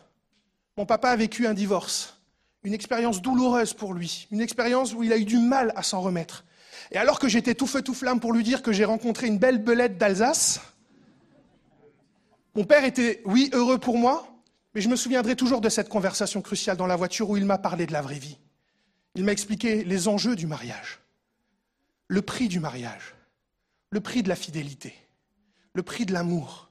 Mon 0.77 0.87
papa 0.87 1.11
a 1.11 1.17
vécu 1.17 1.47
un 1.47 1.55
divorce, 1.55 2.21
une 2.63 2.73
expérience 2.73 3.21
douloureuse 3.21 3.75
pour 3.75 3.95
lui, 3.95 4.29
une 4.31 4.41
expérience 4.41 4.95
où 4.95 5.03
il 5.03 5.13
a 5.13 5.19
eu 5.19 5.25
du 5.25 5.39
mal 5.39 5.73
à 5.75 5.83
s'en 5.83 6.01
remettre. 6.01 6.45
Et 6.93 6.99
alors 6.99 7.19
que 7.19 7.29
j'étais 7.29 7.55
tout 7.55 7.67
feu 7.67 7.83
tout 7.83 7.95
flamme 7.95 8.21
pour 8.21 8.33
lui 8.33 8.45
dire 8.45 8.63
que 8.63 8.73
j'ai 8.73 8.85
rencontré 8.85 9.27
une 9.27 9.39
belle 9.39 9.59
belette 9.59 9.99
d'Alsace, 9.99 10.61
mon 12.55 12.65
père 12.65 12.85
était, 12.85 13.23
oui, 13.25 13.51
heureux 13.53 13.79
pour 13.79 13.99
moi, 13.99 14.29
mais 14.75 14.81
je 14.81 14.89
me 14.89 14.97
souviendrai 14.97 15.37
toujours 15.37 15.61
de 15.61 15.69
cette 15.69 15.89
conversation 15.89 16.43
cruciale 16.43 16.77
dans 16.77 16.87
la 16.87 16.97
voiture 16.97 17.31
où 17.31 17.37
il 17.37 17.45
m'a 17.45 17.59
parlé 17.59 17.87
de 17.87 17.93
la 17.93 18.03
vraie 18.03 18.19
vie. 18.19 18.39
Il 19.15 19.25
m'a 19.25 19.33
expliqué 19.33 19.85
les 19.85 20.09
enjeux 20.09 20.37
du 20.37 20.47
mariage, 20.47 21.01
le 22.09 22.23
prix 22.23 22.49
du 22.49 22.61
mariage, 22.61 23.15
le 23.91 24.01
prix 24.01 24.23
de 24.23 24.29
la 24.29 24.37
fidélité, 24.37 24.95
le 25.75 25.83
prix 25.83 26.07
de 26.07 26.13
l'amour, 26.13 26.71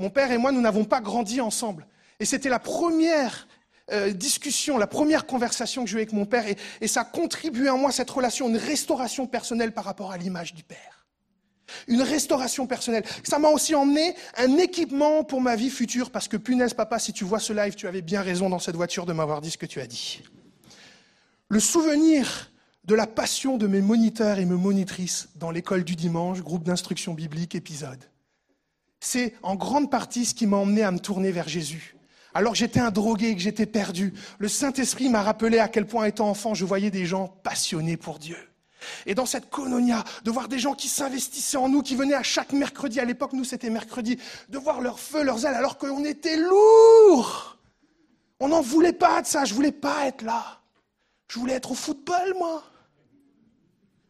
mon 0.00 0.08
père 0.08 0.32
et 0.32 0.38
moi, 0.38 0.50
nous 0.50 0.62
n'avons 0.62 0.84
pas 0.84 1.00
grandi 1.00 1.42
ensemble. 1.42 1.86
Et 2.20 2.24
c'était 2.24 2.48
la 2.48 2.58
première 2.58 3.46
euh, 3.92 4.12
discussion, 4.12 4.78
la 4.78 4.86
première 4.86 5.26
conversation 5.26 5.84
que 5.84 5.90
j'ai 5.90 5.96
eue 5.96 6.00
avec 6.00 6.12
mon 6.14 6.24
père. 6.24 6.46
Et, 6.46 6.56
et 6.80 6.88
ça 6.88 7.02
a 7.02 7.04
contribué 7.04 7.68
en 7.68 7.76
moi, 7.76 7.92
cette 7.92 8.10
relation, 8.10 8.48
une 8.48 8.56
restauration 8.56 9.26
personnelle 9.26 9.72
par 9.72 9.84
rapport 9.84 10.10
à 10.10 10.16
l'image 10.16 10.54
du 10.54 10.62
père. 10.62 10.99
Une 11.88 12.02
restauration 12.02 12.66
personnelle. 12.66 13.04
Ça 13.24 13.38
m'a 13.38 13.48
aussi 13.48 13.74
emmené 13.74 14.14
un 14.36 14.58
équipement 14.58 15.24
pour 15.24 15.40
ma 15.40 15.56
vie 15.56 15.70
future, 15.70 16.10
parce 16.10 16.28
que 16.28 16.36
punaise, 16.36 16.74
papa, 16.74 16.98
si 16.98 17.12
tu 17.12 17.24
vois 17.24 17.38
ce 17.40 17.52
live, 17.52 17.74
tu 17.74 17.86
avais 17.86 18.02
bien 18.02 18.22
raison 18.22 18.48
dans 18.48 18.58
cette 18.58 18.76
voiture 18.76 19.06
de 19.06 19.12
m'avoir 19.12 19.40
dit 19.40 19.50
ce 19.50 19.58
que 19.58 19.66
tu 19.66 19.80
as 19.80 19.86
dit. 19.86 20.22
Le 21.48 21.60
souvenir 21.60 22.50
de 22.84 22.94
la 22.94 23.06
passion 23.06 23.56
de 23.56 23.66
mes 23.66 23.80
moniteurs 23.80 24.38
et 24.38 24.44
mes 24.44 24.56
monitrices 24.56 25.28
dans 25.36 25.50
l'école 25.50 25.84
du 25.84 25.96
dimanche, 25.96 26.40
groupe 26.40 26.64
d'instruction 26.64 27.14
biblique, 27.14 27.54
épisode. 27.54 28.04
C'est 29.00 29.34
en 29.42 29.54
grande 29.54 29.90
partie 29.90 30.26
ce 30.26 30.34
qui 30.34 30.46
m'a 30.46 30.56
emmené 30.56 30.82
à 30.82 30.90
me 30.90 30.98
tourner 30.98 31.32
vers 31.32 31.48
Jésus. 31.48 31.96
Alors 32.34 32.54
j'étais 32.54 32.80
un 32.80 32.90
drogué 32.90 33.30
et 33.30 33.34
que 33.34 33.42
j'étais 33.42 33.66
perdu. 33.66 34.14
Le 34.38 34.48
Saint-Esprit 34.48 35.08
m'a 35.08 35.22
rappelé 35.22 35.58
à 35.58 35.68
quel 35.68 35.86
point, 35.86 36.04
étant 36.04 36.28
enfant, 36.28 36.54
je 36.54 36.64
voyais 36.64 36.90
des 36.90 37.06
gens 37.06 37.28
passionnés 37.28 37.96
pour 37.96 38.18
Dieu. 38.18 38.36
Et 39.06 39.14
dans 39.14 39.26
cette 39.26 39.50
colonia, 39.50 40.04
de 40.24 40.30
voir 40.30 40.48
des 40.48 40.58
gens 40.58 40.74
qui 40.74 40.88
s'investissaient 40.88 41.56
en 41.56 41.68
nous, 41.68 41.82
qui 41.82 41.96
venaient 41.96 42.14
à 42.14 42.22
chaque 42.22 42.52
mercredi, 42.52 43.00
à 43.00 43.04
l'époque 43.04 43.32
nous 43.32 43.44
c'était 43.44 43.70
mercredi, 43.70 44.18
de 44.48 44.58
voir 44.58 44.80
leur 44.80 44.98
feu, 44.98 45.22
leurs 45.22 45.44
ailes, 45.46 45.54
alors 45.54 45.78
qu'on 45.78 46.04
était 46.04 46.36
lourds. 46.36 47.58
On 48.40 48.48
n'en 48.48 48.62
voulait 48.62 48.92
pas 48.92 49.22
de 49.22 49.26
ça, 49.26 49.44
je 49.44 49.54
voulais 49.54 49.72
pas 49.72 50.06
être 50.06 50.22
là. 50.22 50.60
Je 51.28 51.38
voulais 51.38 51.54
être 51.54 51.70
au 51.70 51.74
football, 51.74 52.34
moi. 52.38 52.62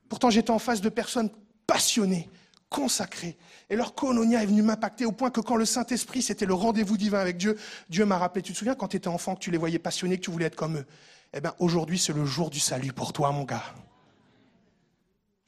Pourtant 0.09 0.31
j'étais 0.31 0.51
en 0.51 0.59
face 0.59 0.81
de 0.81 0.89
personnes 0.89 1.31
passionnées, 1.67 2.29
consacrées, 2.69 3.37
et 3.69 3.77
leur 3.77 3.95
kononia 3.95 4.43
est 4.43 4.47
venue 4.47 4.63
m'impacter 4.63 5.05
au 5.07 5.13
point 5.13 5.31
que 5.31 5.41
quand 5.41 5.57
le 5.57 5.65
Saint-Esprit, 5.65 6.23
c'était 6.23 6.47
le 6.47 6.55
rendez-vous 6.55 6.97
divin 6.97 7.21
avec 7.21 7.37
Dieu, 7.37 7.57
Dieu 7.89 8.05
m'a 8.05 8.19
rappelé, 8.19 8.43
tu 8.43 8.53
te 8.53 8.59
souviens 8.59 8.75
quand 8.75 8.89
tu 8.89 8.97
étais 8.97 9.09
enfant, 9.09 9.35
que 9.35 9.41
tu 9.41 9.51
les 9.51 9.59
voyais 9.59 9.79
passionnés, 9.79 10.17
que 10.19 10.25
tu 10.25 10.31
voulais 10.31 10.47
être 10.47 10.57
comme 10.57 10.79
eux? 10.79 10.87
Eh 11.33 11.41
bien, 11.41 11.55
aujourd'hui, 11.61 11.99
c'est 11.99 12.13
le 12.13 12.25
jour 12.25 12.51
du 12.51 12.59
salut 12.59 12.93
pour 12.93 13.13
toi, 13.13 13.31
mon 13.31 13.45
gars. 13.45 13.63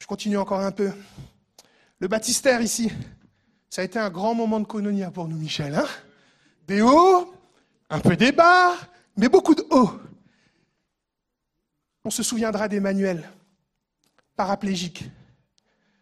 Je 0.03 0.07
continue 0.07 0.37
encore 0.37 0.59
un 0.59 0.73
peu. 0.73 0.91
Le 1.99 2.09
baptistère 2.09 2.59
ici, 2.59 2.91
ça 3.69 3.83
a 3.83 3.85
été 3.85 3.97
un 3.97 4.09
grand 4.09 4.35
moment 4.35 4.59
de 4.59 4.65
kononia 4.65 5.09
pour 5.11 5.29
nous, 5.29 5.37
Michel. 5.37 5.75
Hein 5.75 5.87
des 6.67 6.81
hauts, 6.81 7.33
un 7.89 8.01
peu 8.01 8.17
des 8.17 8.33
bas, 8.33 8.73
mais 9.15 9.29
beaucoup 9.29 9.55
de 9.55 9.65
hauts. 9.69 9.91
On 12.03 12.09
se 12.09 12.21
souviendra 12.21 12.67
d'Emmanuel, 12.67 13.31
paraplégique, 14.35 15.05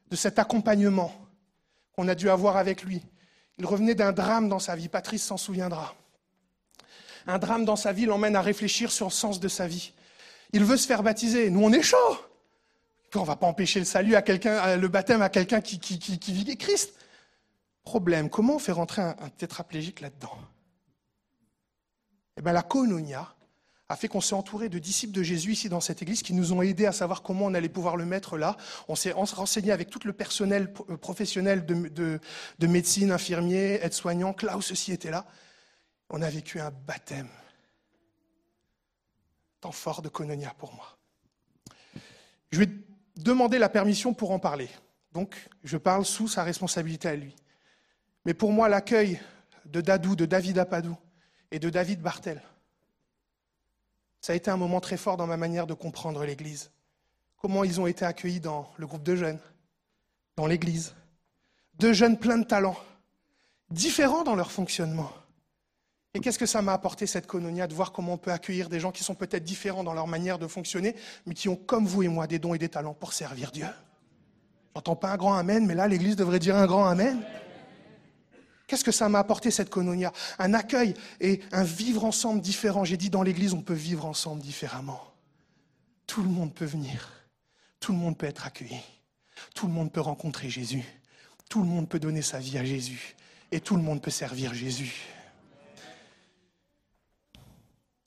de 0.09 0.15
cet 0.15 0.39
accompagnement, 0.39 1.13
qu'on 1.95 2.07
a 2.07 2.15
dû 2.15 2.27
avoir 2.31 2.57
avec 2.57 2.81
lui. 2.81 3.03
Il 3.59 3.67
revenait 3.67 3.93
d'un 3.93 4.13
drame 4.13 4.49
dans 4.49 4.57
sa 4.57 4.75
vie, 4.75 4.89
Patrice 4.89 5.25
s'en 5.25 5.37
souviendra. 5.37 5.93
Un 7.27 7.37
drame 7.37 7.65
dans 7.65 7.75
sa 7.75 7.93
vie 7.93 8.07
l'emmène 8.07 8.35
à 8.35 8.41
réfléchir 8.41 8.91
sur 8.91 9.05
le 9.05 9.11
sens 9.11 9.39
de 9.39 9.47
sa 9.47 9.67
vie. 9.67 9.93
Il 10.53 10.63
veut 10.63 10.77
se 10.77 10.87
faire 10.87 11.03
baptiser. 11.03 11.51
Nous, 11.51 11.63
on 11.63 11.71
est 11.71 11.83
chaud. 11.83 12.17
On 13.15 13.21
ne 13.21 13.25
va 13.25 13.35
pas 13.35 13.47
empêcher 13.47 13.79
le 13.79 13.85
salut 13.85 14.15
à 14.15 14.21
quelqu'un, 14.21 14.77
le 14.77 14.87
baptême 14.87 15.21
à 15.21 15.29
quelqu'un 15.29 15.61
qui, 15.61 15.79
qui, 15.79 15.99
qui, 15.99 16.33
vit 16.33 16.57
Christ. 16.57 16.93
Problème, 17.83 18.29
comment 18.29 18.55
on 18.55 18.59
fait 18.59 18.71
rentrer 18.71 19.01
un, 19.01 19.29
tétraplégique 19.37 20.01
là-dedans? 20.01 20.37
Eh 22.37 22.41
bien, 22.41 22.53
la 22.53 22.61
koinonia, 22.61 23.35
a 23.91 23.97
fait 23.97 24.07
qu'on 24.07 24.21
s'est 24.21 24.35
entouré 24.35 24.69
de 24.69 24.79
disciples 24.79 25.13
de 25.13 25.21
Jésus 25.21 25.51
ici 25.51 25.67
dans 25.67 25.81
cette 25.81 26.01
église 26.01 26.23
qui 26.23 26.33
nous 26.33 26.53
ont 26.53 26.61
aidés 26.61 26.85
à 26.85 26.93
savoir 26.93 27.21
comment 27.21 27.47
on 27.47 27.53
allait 27.53 27.67
pouvoir 27.67 27.97
le 27.97 28.05
mettre 28.05 28.37
là. 28.37 28.55
On 28.87 28.95
s'est 28.95 29.11
renseigné 29.11 29.73
avec 29.73 29.89
tout 29.89 29.99
le 30.05 30.13
personnel 30.13 30.73
euh, 30.89 30.95
professionnel 30.95 31.65
de, 31.65 32.19
médecine, 32.65 33.11
infirmiers, 33.11 33.83
aides-soignants. 33.83 34.33
Klaus 34.33 34.71
aussi 34.71 34.93
était 34.93 35.11
là. 35.11 35.25
On 36.09 36.21
a 36.21 36.29
vécu 36.29 36.61
un 36.61 36.71
baptême. 36.71 37.27
Temps 39.59 39.73
fort 39.73 40.01
de 40.01 40.07
Kononia 40.07 40.53
pour 40.57 40.73
moi. 40.73 40.97
Je 42.51 42.59
vais 42.59 42.69
demander 43.21 43.57
la 43.59 43.69
permission 43.69 44.13
pour 44.13 44.31
en 44.31 44.39
parler. 44.39 44.69
Donc, 45.13 45.49
je 45.63 45.77
parle 45.77 46.05
sous 46.05 46.27
sa 46.27 46.43
responsabilité 46.43 47.07
à 47.07 47.15
lui. 47.15 47.35
Mais 48.25 48.33
pour 48.33 48.51
moi, 48.51 48.69
l'accueil 48.69 49.19
de 49.65 49.81
Dadou, 49.81 50.15
de 50.15 50.25
David 50.25 50.59
Apadou 50.59 50.97
et 51.51 51.59
de 51.59 51.69
David 51.69 52.01
Bartel, 52.01 52.41
ça 54.21 54.33
a 54.33 54.35
été 54.35 54.51
un 54.51 54.57
moment 54.57 54.79
très 54.79 54.97
fort 54.97 55.17
dans 55.17 55.27
ma 55.27 55.37
manière 55.37 55.67
de 55.67 55.73
comprendre 55.73 56.23
l'Église. 56.23 56.71
Comment 57.37 57.63
ils 57.63 57.81
ont 57.81 57.87
été 57.87 58.05
accueillis 58.05 58.39
dans 58.39 58.71
le 58.77 58.85
groupe 58.85 59.03
de 59.03 59.15
jeunes, 59.15 59.39
dans 60.35 60.45
l'Église. 60.45 60.93
Deux 61.75 61.93
jeunes 61.93 62.17
pleins 62.17 62.37
de 62.37 62.43
talent, 62.43 62.77
différents 63.69 64.23
dans 64.23 64.35
leur 64.35 64.51
fonctionnement. 64.51 65.11
Et 66.13 66.19
qu'est-ce 66.19 66.39
que 66.39 66.45
ça 66.45 66.61
m'a 66.61 66.73
apporté, 66.73 67.07
cette 67.07 67.25
cononia, 67.25 67.67
de 67.67 67.73
voir 67.73 67.93
comment 67.93 68.13
on 68.13 68.17
peut 68.17 68.31
accueillir 68.31 68.67
des 68.67 68.79
gens 68.79 68.91
qui 68.91 69.03
sont 69.03 69.15
peut-être 69.15 69.43
différents 69.43 69.83
dans 69.83 69.93
leur 69.93 70.07
manière 70.07 70.39
de 70.39 70.47
fonctionner, 70.47 70.95
mais 71.25 71.33
qui 71.33 71.47
ont, 71.47 71.55
comme 71.55 71.85
vous 71.85 72.03
et 72.03 72.09
moi, 72.09 72.27
des 72.27 72.37
dons 72.37 72.53
et 72.53 72.57
des 72.57 72.69
talents 72.69 72.93
pour 72.93 73.13
servir 73.13 73.51
Dieu? 73.51 73.67
J'entends 74.75 74.95
pas 74.95 75.11
un 75.11 75.17
grand 75.17 75.35
Amen, 75.35 75.65
mais 75.65 75.75
là, 75.75 75.87
l'Église 75.87 76.17
devrait 76.17 76.39
dire 76.39 76.55
un 76.57 76.67
grand 76.67 76.85
Amen. 76.85 77.23
Qu'est-ce 78.67 78.83
que 78.83 78.91
ça 78.91 79.09
m'a 79.09 79.19
apporté 79.19 79.51
cette 79.51 79.69
cononia 79.69 80.13
Un 80.39 80.53
accueil 80.53 80.93
et 81.19 81.41
un 81.51 81.63
vivre 81.63 82.05
ensemble 82.05 82.41
différent. 82.41 82.85
J'ai 82.85 82.97
dit 82.97 83.09
dans 83.09 83.23
l'Église, 83.23 83.53
on 83.53 83.61
peut 83.61 83.73
vivre 83.73 84.05
ensemble 84.05 84.41
différemment. 84.41 85.01
Tout 86.07 86.23
le 86.23 86.29
monde 86.29 86.53
peut 86.53 86.65
venir. 86.65 87.09
Tout 87.79 87.91
le 87.91 87.97
monde 87.97 88.17
peut 88.17 88.27
être 88.27 88.45
accueilli. 88.45 88.79
Tout 89.55 89.67
le 89.67 89.73
monde 89.73 89.91
peut 89.91 90.01
rencontrer 90.01 90.49
Jésus. 90.49 90.85
Tout 91.49 91.61
le 91.61 91.67
monde 91.67 91.89
peut 91.89 91.99
donner 91.99 92.21
sa 92.21 92.39
vie 92.39 92.57
à 92.57 92.63
Jésus. 92.63 93.15
Et 93.51 93.59
tout 93.59 93.75
le 93.75 93.81
monde 93.81 94.01
peut 94.01 94.11
servir 94.11 94.53
Jésus. 94.53 95.05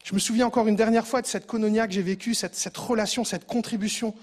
Je 0.04 0.12
me 0.12 0.18
souviens 0.18 0.46
encore 0.46 0.68
une 0.68 0.76
dernière 0.76 1.06
fois 1.06 1.22
de 1.22 1.26
cette 1.26 1.46
cononia 1.46 1.86
que 1.88 1.94
j'ai 1.94 2.02
vécue, 2.02 2.34
cette, 2.34 2.54
cette 2.54 2.76
relation, 2.76 3.24
cette 3.24 3.46
contribution, 3.46 4.14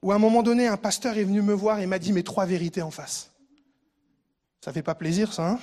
où 0.00 0.12
à 0.12 0.14
un 0.14 0.18
moment 0.18 0.44
donné, 0.44 0.68
un 0.68 0.76
pasteur 0.76 1.18
est 1.18 1.24
venu 1.24 1.42
me 1.42 1.52
voir 1.52 1.80
et 1.80 1.86
m'a 1.86 1.98
dit 1.98 2.12
mes 2.12 2.22
trois 2.22 2.46
vérités 2.46 2.82
en 2.82 2.92
face. 2.92 3.32
Ça 4.64 4.72
fait 4.72 4.82
pas 4.82 4.94
plaisir, 4.94 5.32
ça, 5.32 5.50
hein? 5.50 5.58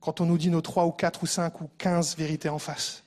Quand 0.00 0.20
on 0.20 0.26
nous 0.26 0.38
dit 0.38 0.48
nos 0.48 0.60
trois 0.60 0.86
ou 0.86 0.92
quatre 0.92 1.24
ou 1.24 1.26
cinq 1.26 1.60
ou 1.60 1.68
quinze 1.76 2.16
vérités 2.16 2.48
en 2.48 2.60
face. 2.60 3.02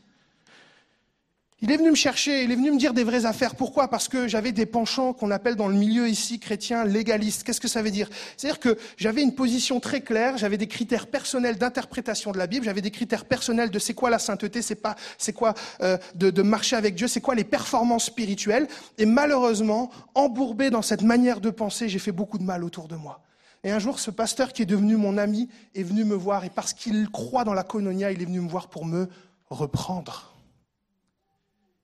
Il 1.64 1.72
est 1.72 1.78
venu 1.78 1.92
me 1.92 1.96
chercher, 1.96 2.44
il 2.44 2.52
est 2.52 2.56
venu 2.56 2.72
me 2.72 2.78
dire 2.80 2.92
des 2.92 3.04
vraies 3.04 3.26
affaires. 3.26 3.54
Pourquoi? 3.54 3.88
Parce 3.88 4.08
que 4.08 4.28
j'avais 4.28 4.52
des 4.52 4.66
penchants 4.66 5.14
qu'on 5.14 5.30
appelle 5.30 5.56
dans 5.56 5.68
le 5.68 5.76
milieu 5.76 6.10
ici 6.10 6.40
chrétien 6.40 6.86
légalistes. 6.86 7.44
Qu'est-ce 7.44 7.62
que 7.62 7.68
ça 7.68 7.84
veut 7.84 7.92
dire? 7.92 8.10
C'est-à-dire 8.36 8.60
que 8.60 8.80
j'avais 8.98 9.22
une 9.22 9.36
position 9.36 9.80
très 9.80 10.02
claire, 10.02 10.40
j'avais 10.40 10.58
des 10.58 10.66
critères 10.66 11.06
personnels 11.06 11.60
d'interprétation 11.60 12.32
de 12.32 12.40
la 12.40 12.48
Bible, 12.48 12.66
j'avais 12.66 12.82
des 12.82 12.90
critères 12.90 13.26
personnels 13.26 13.70
de 13.70 13.78
c'est 13.78 13.94
quoi 13.94 14.10
la 14.10 14.18
sainteté, 14.18 14.64
c'est 14.64 14.74
pas, 14.74 14.96
c'est 15.20 15.34
quoi 15.34 15.54
euh, 15.84 16.00
de, 16.16 16.32
de 16.32 16.42
marcher 16.42 16.78
avec 16.78 16.96
Dieu, 16.96 17.08
c'est 17.08 17.22
quoi 17.22 17.36
les 17.36 17.44
performances 17.44 18.06
spirituelles. 18.06 18.68
Et 18.98 19.06
malheureusement, 19.06 19.92
embourbé 20.16 20.72
dans 20.72 20.82
cette 20.82 21.04
manière 21.04 21.42
de 21.42 21.52
penser, 21.52 21.90
j'ai 21.90 22.00
fait 22.00 22.12
beaucoup 22.12 22.40
de 22.40 22.44
mal 22.44 22.64
autour 22.64 22.88
de 22.88 22.96
moi. 22.96 23.22
Et 23.64 23.70
un 23.70 23.78
jour, 23.78 24.00
ce 24.00 24.10
pasteur 24.10 24.52
qui 24.52 24.64
est 24.64 24.66
devenu 24.66 24.96
mon 24.96 25.16
ami 25.16 25.48
est 25.76 25.84
venu 25.84 26.06
me 26.06 26.16
voir, 26.16 26.44
et 26.44 26.50
parce 26.50 26.74
qu'il 26.74 27.08
croit 27.12 27.44
dans 27.44 27.54
la 27.54 27.62
cononia, 27.62 28.12
il 28.12 28.20
est 28.20 28.26
venu 28.26 28.40
me 28.40 28.50
voir 28.50 28.68
pour 28.68 28.84
me 28.84 29.08
reprendre. 29.52 30.31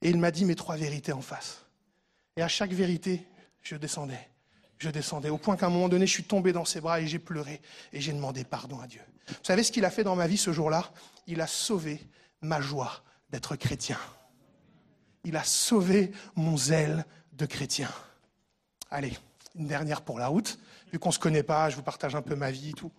Et 0.08 0.10
il 0.10 0.20
m'a 0.20 0.32
dit 0.32 0.46
mes 0.46 0.56
trois 0.56 0.78
vérités 0.78 1.12
en 1.12 1.20
face. 1.20 1.66
Et 2.38 2.42
à 2.42 2.48
chaque 2.48 2.72
vérité, 2.72 3.28
je 3.62 3.76
descendais, 3.76 4.30
je 4.78 4.90
descendais, 4.90 5.28
au 5.28 5.38
point 5.38 5.58
qu'à 5.58 5.66
un 5.66 5.70
moment 5.70 5.90
donné, 5.90 6.08
je 6.08 6.14
suis 6.14 6.24
tombé 6.24 6.54
dans 6.54 6.64
ses 6.64 6.80
bras 6.80 7.02
et 7.02 7.08
j'ai 7.08 7.20
pleuré, 7.20 7.60
et 7.92 8.00
j'ai 8.00 8.14
demandé 8.14 8.46
pardon 8.46 8.80
à 8.80 8.88
Dieu. 8.88 9.02
Vous 9.28 9.36
savez 9.44 9.64
ce 9.64 9.72
qu'il 9.74 9.84
a 9.84 9.90
fait 9.90 10.06
dans 10.06 10.16
ma 10.16 10.26
vie 10.26 10.38
ce 10.38 10.54
jour-là? 10.54 10.94
Il 11.26 11.42
a 11.42 11.48
sauvé 11.48 12.00
ma 12.40 12.62
joie 12.62 13.04
d'être 13.32 13.58
chrétien. 13.58 14.00
Il 15.26 15.36
a 15.36 15.44
sauvé 15.44 16.14
mon 16.38 16.56
zèle 16.56 17.06
de 17.34 17.46
chrétien. 17.46 17.90
Allez, 18.90 19.12
une 19.56 19.68
dernière 19.68 20.04
pour 20.04 20.20
la 20.20 20.28
route 20.28 20.58
vu 20.94 21.00
qu'on 21.00 21.10
ne 21.10 21.16
se 21.16 21.20
connaît 21.20 21.44
pas, 21.44 21.70
je 21.70 21.76
vous 21.76 21.84
partage 21.84 22.16
un 22.16 22.22
peu 22.22 22.38
ma 22.38 22.50
vie 22.50 22.70
et 22.70 22.74
tout. 22.74 22.94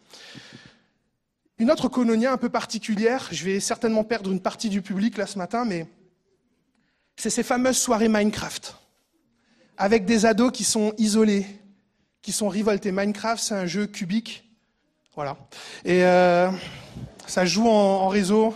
Une 1.56 1.70
autre 1.70 1.88
colonia 1.88 2.34
un 2.34 2.36
peu 2.36 2.50
particulière, 2.50 3.28
je 3.32 3.46
vais 3.46 3.60
certainement 3.60 4.04
perdre 4.04 4.30
une 4.30 4.42
partie 4.42 4.68
du 4.68 4.82
public 4.82 5.16
là 5.16 5.26
ce 5.26 5.38
matin, 5.38 5.64
mais 5.64 5.86
c'est 7.18 7.30
ces 7.30 7.42
fameuses 7.42 7.76
soirées 7.76 8.08
Minecraft, 8.08 8.76
avec 9.76 10.04
des 10.04 10.24
ados 10.24 10.52
qui 10.52 10.64
sont 10.64 10.94
isolés, 10.98 11.46
qui 12.22 12.32
sont 12.32 12.48
révoltés. 12.48 12.92
Minecraft, 12.92 13.42
c'est 13.42 13.54
un 13.54 13.66
jeu 13.66 13.86
cubique, 13.86 14.48
voilà. 15.14 15.36
Et 15.84 16.04
euh, 16.04 16.48
ça 17.26 17.44
joue 17.44 17.68
en, 17.68 18.08
réseau, 18.08 18.54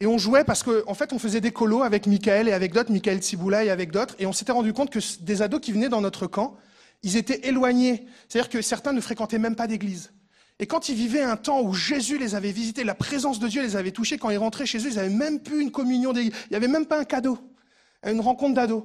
et 0.00 0.06
on 0.06 0.18
jouait 0.18 0.44
parce 0.44 0.64
qu'en 0.64 0.72
en 0.86 0.94
fait, 0.94 1.12
on 1.12 1.18
faisait 1.18 1.40
des 1.40 1.52
colos 1.52 1.82
avec 1.82 2.06
Michael 2.06 2.48
et 2.48 2.52
avec 2.52 2.72
d'autres, 2.72 2.92
Michael 2.92 3.18
Tsiboula 3.18 3.64
et 3.64 3.70
avec 3.70 3.92
d'autres, 3.92 4.16
et 4.18 4.26
on 4.26 4.32
s'était 4.32 4.52
rendu 4.52 4.72
compte 4.72 4.90
que 4.90 5.00
des 5.20 5.42
ados 5.42 5.60
qui 5.60 5.72
venaient 5.72 5.88
dans 5.88 6.00
notre 6.00 6.26
camp, 6.26 6.56
ils 7.04 7.16
étaient 7.16 7.46
éloignés. 7.48 8.06
C'est-à-dire 8.28 8.50
que 8.50 8.62
certains 8.62 8.92
ne 8.92 9.00
fréquentaient 9.00 9.38
même 9.38 9.54
pas 9.56 9.68
d'église. 9.68 10.12
Et 10.60 10.66
quand 10.66 10.88
ils 10.88 10.96
vivaient 10.96 11.22
un 11.22 11.36
temps 11.36 11.60
où 11.60 11.72
Jésus 11.72 12.18
les 12.18 12.34
avait 12.34 12.50
visités, 12.50 12.82
la 12.82 12.94
présence 12.94 13.38
de 13.38 13.46
Dieu 13.46 13.62
les 13.62 13.76
avait 13.76 13.92
touchés, 13.92 14.18
quand 14.18 14.30
ils 14.30 14.38
rentraient 14.38 14.66
chez 14.66 14.78
eux, 14.78 14.90
ils 14.90 14.96
n'avaient 14.96 15.08
même 15.08 15.40
plus 15.40 15.62
une 15.62 15.70
communion. 15.70 16.12
Il 16.14 16.32
n'y 16.50 16.56
avait 16.56 16.68
même 16.68 16.86
pas 16.86 16.98
un 16.98 17.04
cadeau, 17.04 17.38
une 18.04 18.20
rencontre 18.20 18.54
d'ados. 18.54 18.84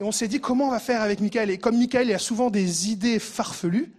Et 0.00 0.04
on 0.04 0.12
s'est 0.12 0.28
dit, 0.28 0.40
comment 0.40 0.68
on 0.68 0.70
va 0.70 0.78
faire 0.78 1.02
avec 1.02 1.20
Michael? 1.20 1.50
Et 1.50 1.58
comme 1.58 1.76
Michael 1.76 2.12
a 2.12 2.18
souvent 2.18 2.50
des 2.50 2.90
idées 2.90 3.18
farfelues, 3.18 3.92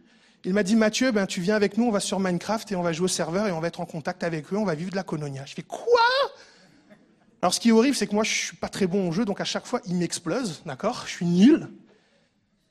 il 0.45 0.53
m'a 0.53 0.63
dit, 0.63 0.75
Mathieu, 0.75 1.11
ben, 1.11 1.25
tu 1.25 1.39
viens 1.41 1.55
avec 1.55 1.77
nous, 1.77 1.85
on 1.85 1.91
va 1.91 1.99
sur 1.99 2.19
Minecraft 2.19 2.71
et 2.71 2.75
on 2.75 2.81
va 2.81 2.91
jouer 2.93 3.05
au 3.05 3.09
serveur 3.09 3.47
et 3.47 3.51
on 3.51 3.59
va 3.59 3.67
être 3.67 3.79
en 3.79 3.85
contact 3.85 4.23
avec 4.23 4.51
eux, 4.51 4.57
on 4.57 4.65
va 4.65 4.75
vivre 4.75 4.91
de 4.91 4.95
la 4.95 5.03
colonia. 5.03 5.43
Je 5.45 5.53
fais, 5.53 5.61
quoi? 5.61 6.01
Alors 7.41 7.53
ce 7.53 7.59
qui 7.59 7.69
est 7.69 7.71
horrible, 7.73 7.95
c'est 7.95 8.07
que 8.07 8.15
moi, 8.15 8.23
je 8.23 8.33
suis 8.33 8.57
pas 8.57 8.69
très 8.69 8.87
bon 8.87 9.09
au 9.09 9.11
jeu, 9.11 9.25
donc 9.25 9.41
à 9.41 9.45
chaque 9.45 9.65
fois, 9.65 9.81
il 9.85 9.95
m'explose, 9.95 10.61
d'accord? 10.65 11.03
Je 11.05 11.11
suis 11.11 11.25
nul. 11.25 11.69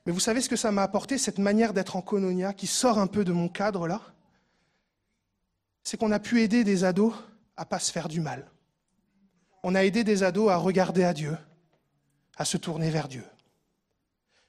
Mais 0.07 0.13
vous 0.13 0.21
savez 0.21 0.41
ce 0.41 0.49
que 0.49 0.57
ça 0.57 0.71
m'a 0.71 0.83
apporté, 0.83 1.19
cette 1.19 1.39
manière 1.39 1.75
d'être 1.75 1.97
en 1.97 2.03
cononia, 2.03 2.55
qui 2.55 2.67
sort 2.67 2.99
un 2.99 3.07
peu 3.07 3.25
de 3.25 3.33
mon 3.33 3.49
cadre 3.49 3.87
là? 3.87 4.01
C'est 5.83 5.97
qu'on 5.97 6.13
a 6.13 6.19
pu 6.19 6.43
aider 6.43 6.65
des 6.65 6.85
ados 6.85 7.15
à 7.57 7.65
pas 7.65 7.79
se 7.79 7.93
faire 7.93 8.09
du 8.09 8.21
mal. 8.21 8.51
On 9.63 9.75
a 9.75 9.85
aidé 9.85 10.05
des 10.05 10.23
ados 10.23 10.51
à 10.51 10.57
regarder 10.57 11.05
à 11.05 11.13
Dieu, 11.13 11.37
à 12.37 12.45
se 12.45 12.57
tourner 12.57 12.91
vers 12.91 13.09
Dieu. 13.09 13.25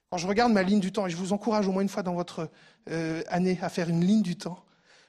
Quand 0.09 0.17
je 0.17 0.27
regarde 0.27 0.51
ma 0.51 0.63
ligne 0.63 0.79
du 0.79 0.91
temps, 0.91 1.07
et 1.07 1.09
je 1.09 1.17
vous 1.17 1.33
encourage 1.33 1.67
au 1.67 1.71
moins 1.71 1.81
une 1.81 1.89
fois 1.89 2.03
dans 2.03 2.13
votre 2.13 2.49
euh, 2.89 3.23
année 3.27 3.57
à 3.61 3.69
faire 3.69 3.89
une 3.89 4.03
ligne 4.03 4.21
du 4.21 4.35
temps, 4.35 4.63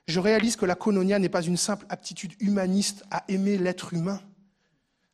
je 0.06 0.20
réalise 0.20 0.56
que 0.56 0.66
la 0.66 0.74
cononia 0.74 1.18
n'est 1.18 1.28
pas 1.28 1.42
une 1.42 1.56
simple 1.56 1.86
aptitude 1.88 2.34
humaniste 2.40 3.04
à 3.10 3.24
aimer 3.28 3.56
l'être 3.58 3.94
humain 3.94 4.20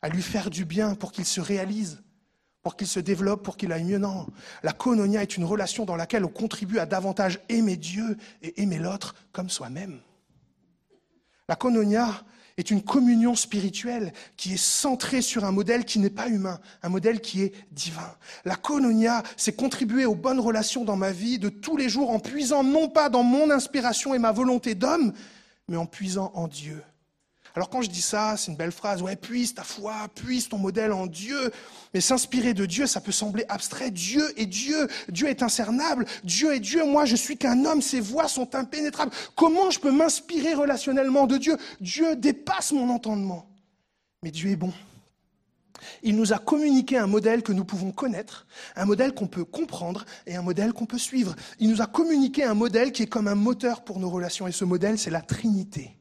à 0.01 0.09
lui 0.09 0.21
faire 0.21 0.49
du 0.49 0.65
bien 0.65 0.95
pour 0.95 1.11
qu'il 1.11 1.25
se 1.25 1.41
réalise, 1.41 2.01
pour 2.63 2.75
qu'il 2.75 2.87
se 2.87 2.99
développe, 2.99 3.43
pour 3.43 3.57
qu'il 3.57 3.71
aille 3.71 3.83
mieux. 3.83 3.97
Non, 3.97 4.27
la 4.63 4.73
koinonia 4.73 5.21
est 5.21 5.37
une 5.37 5.45
relation 5.45 5.85
dans 5.85 5.95
laquelle 5.95 6.25
on 6.25 6.29
contribue 6.29 6.79
à 6.79 6.85
davantage 6.85 7.39
aimer 7.49 7.77
Dieu 7.77 8.17
et 8.41 8.61
aimer 8.61 8.79
l'autre 8.79 9.15
comme 9.31 9.49
soi-même. 9.49 9.99
La 11.51 11.57
koinonia 11.57 12.07
est 12.55 12.71
une 12.71 12.81
communion 12.81 13.35
spirituelle 13.35 14.13
qui 14.37 14.53
est 14.53 14.57
centrée 14.57 15.21
sur 15.21 15.43
un 15.43 15.51
modèle 15.51 15.83
qui 15.83 15.99
n'est 15.99 16.09
pas 16.09 16.29
humain, 16.29 16.61
un 16.81 16.87
modèle 16.87 17.19
qui 17.19 17.41
est 17.41 17.51
divin. 17.73 18.15
La 18.45 18.55
koinonia, 18.55 19.21
c'est 19.35 19.51
contribuer 19.51 20.05
aux 20.05 20.15
bonnes 20.15 20.39
relations 20.39 20.85
dans 20.85 20.95
ma 20.95 21.11
vie 21.11 21.39
de 21.39 21.49
tous 21.49 21.75
les 21.75 21.89
jours 21.89 22.11
en 22.11 22.19
puisant 22.19 22.63
non 22.63 22.87
pas 22.87 23.09
dans 23.09 23.23
mon 23.23 23.51
inspiration 23.51 24.15
et 24.15 24.17
ma 24.17 24.31
volonté 24.31 24.75
d'homme, 24.75 25.11
mais 25.67 25.75
en 25.75 25.85
puisant 25.85 26.31
en 26.35 26.47
Dieu 26.47 26.81
alors 27.55 27.69
quand 27.69 27.81
je 27.81 27.89
dis 27.89 28.01
ça, 28.01 28.35
c'est 28.37 28.51
une 28.51 28.57
belle 28.57 28.71
phrase, 28.71 29.01
ouais, 29.01 29.15
puise 29.15 29.53
ta 29.53 29.63
foi, 29.63 30.07
puise 30.15 30.47
ton 30.47 30.57
modèle 30.57 30.93
en 30.93 31.05
Dieu. 31.05 31.51
Mais 31.93 32.01
s'inspirer 32.01 32.53
de 32.53 32.65
Dieu, 32.65 32.87
ça 32.87 33.01
peut 33.01 33.11
sembler 33.11 33.45
abstrait. 33.49 33.91
Dieu 33.91 34.23
est 34.37 34.45
Dieu, 34.45 34.87
Dieu 35.09 35.27
est 35.27 35.43
incernable, 35.43 36.05
Dieu 36.23 36.53
est 36.53 36.59
Dieu, 36.59 36.85
moi 36.85 37.05
je 37.05 37.15
suis 37.15 37.37
qu'un 37.37 37.65
homme, 37.65 37.81
ses 37.81 37.99
voix 37.99 38.27
sont 38.27 38.55
impénétrables. 38.55 39.11
Comment 39.35 39.69
je 39.69 39.79
peux 39.79 39.91
m'inspirer 39.91 40.53
relationnellement 40.53 41.27
de 41.27 41.37
Dieu? 41.37 41.57
Dieu 41.81 42.15
dépasse 42.15 42.71
mon 42.71 42.89
entendement. 42.89 43.47
Mais 44.23 44.31
Dieu 44.31 44.51
est 44.51 44.55
bon. 44.55 44.71
Il 46.03 46.15
nous 46.15 46.31
a 46.31 46.37
communiqué 46.37 46.97
un 46.97 47.07
modèle 47.07 47.41
que 47.41 47.51
nous 47.51 47.65
pouvons 47.65 47.91
connaître, 47.91 48.45
un 48.75 48.85
modèle 48.85 49.13
qu'on 49.13 49.27
peut 49.27 49.45
comprendre 49.45 50.05
et 50.27 50.35
un 50.35 50.41
modèle 50.43 50.73
qu'on 50.73 50.85
peut 50.85 50.99
suivre. 50.99 51.35
Il 51.59 51.69
nous 51.69 51.81
a 51.81 51.87
communiqué 51.87 52.43
un 52.43 52.53
modèle 52.53 52.91
qui 52.91 53.03
est 53.03 53.07
comme 53.07 53.27
un 53.27 53.35
moteur 53.35 53.83
pour 53.83 53.99
nos 53.99 54.09
relations. 54.09 54.47
Et 54.47 54.51
ce 54.51 54.63
modèle, 54.63 54.99
c'est 54.99 55.09
la 55.09 55.21
Trinité. 55.21 55.97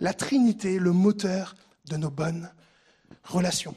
La 0.00 0.12
Trinité, 0.12 0.78
le 0.78 0.92
moteur 0.92 1.54
de 1.88 1.96
nos 1.96 2.10
bonnes 2.10 2.50
relations. 3.24 3.74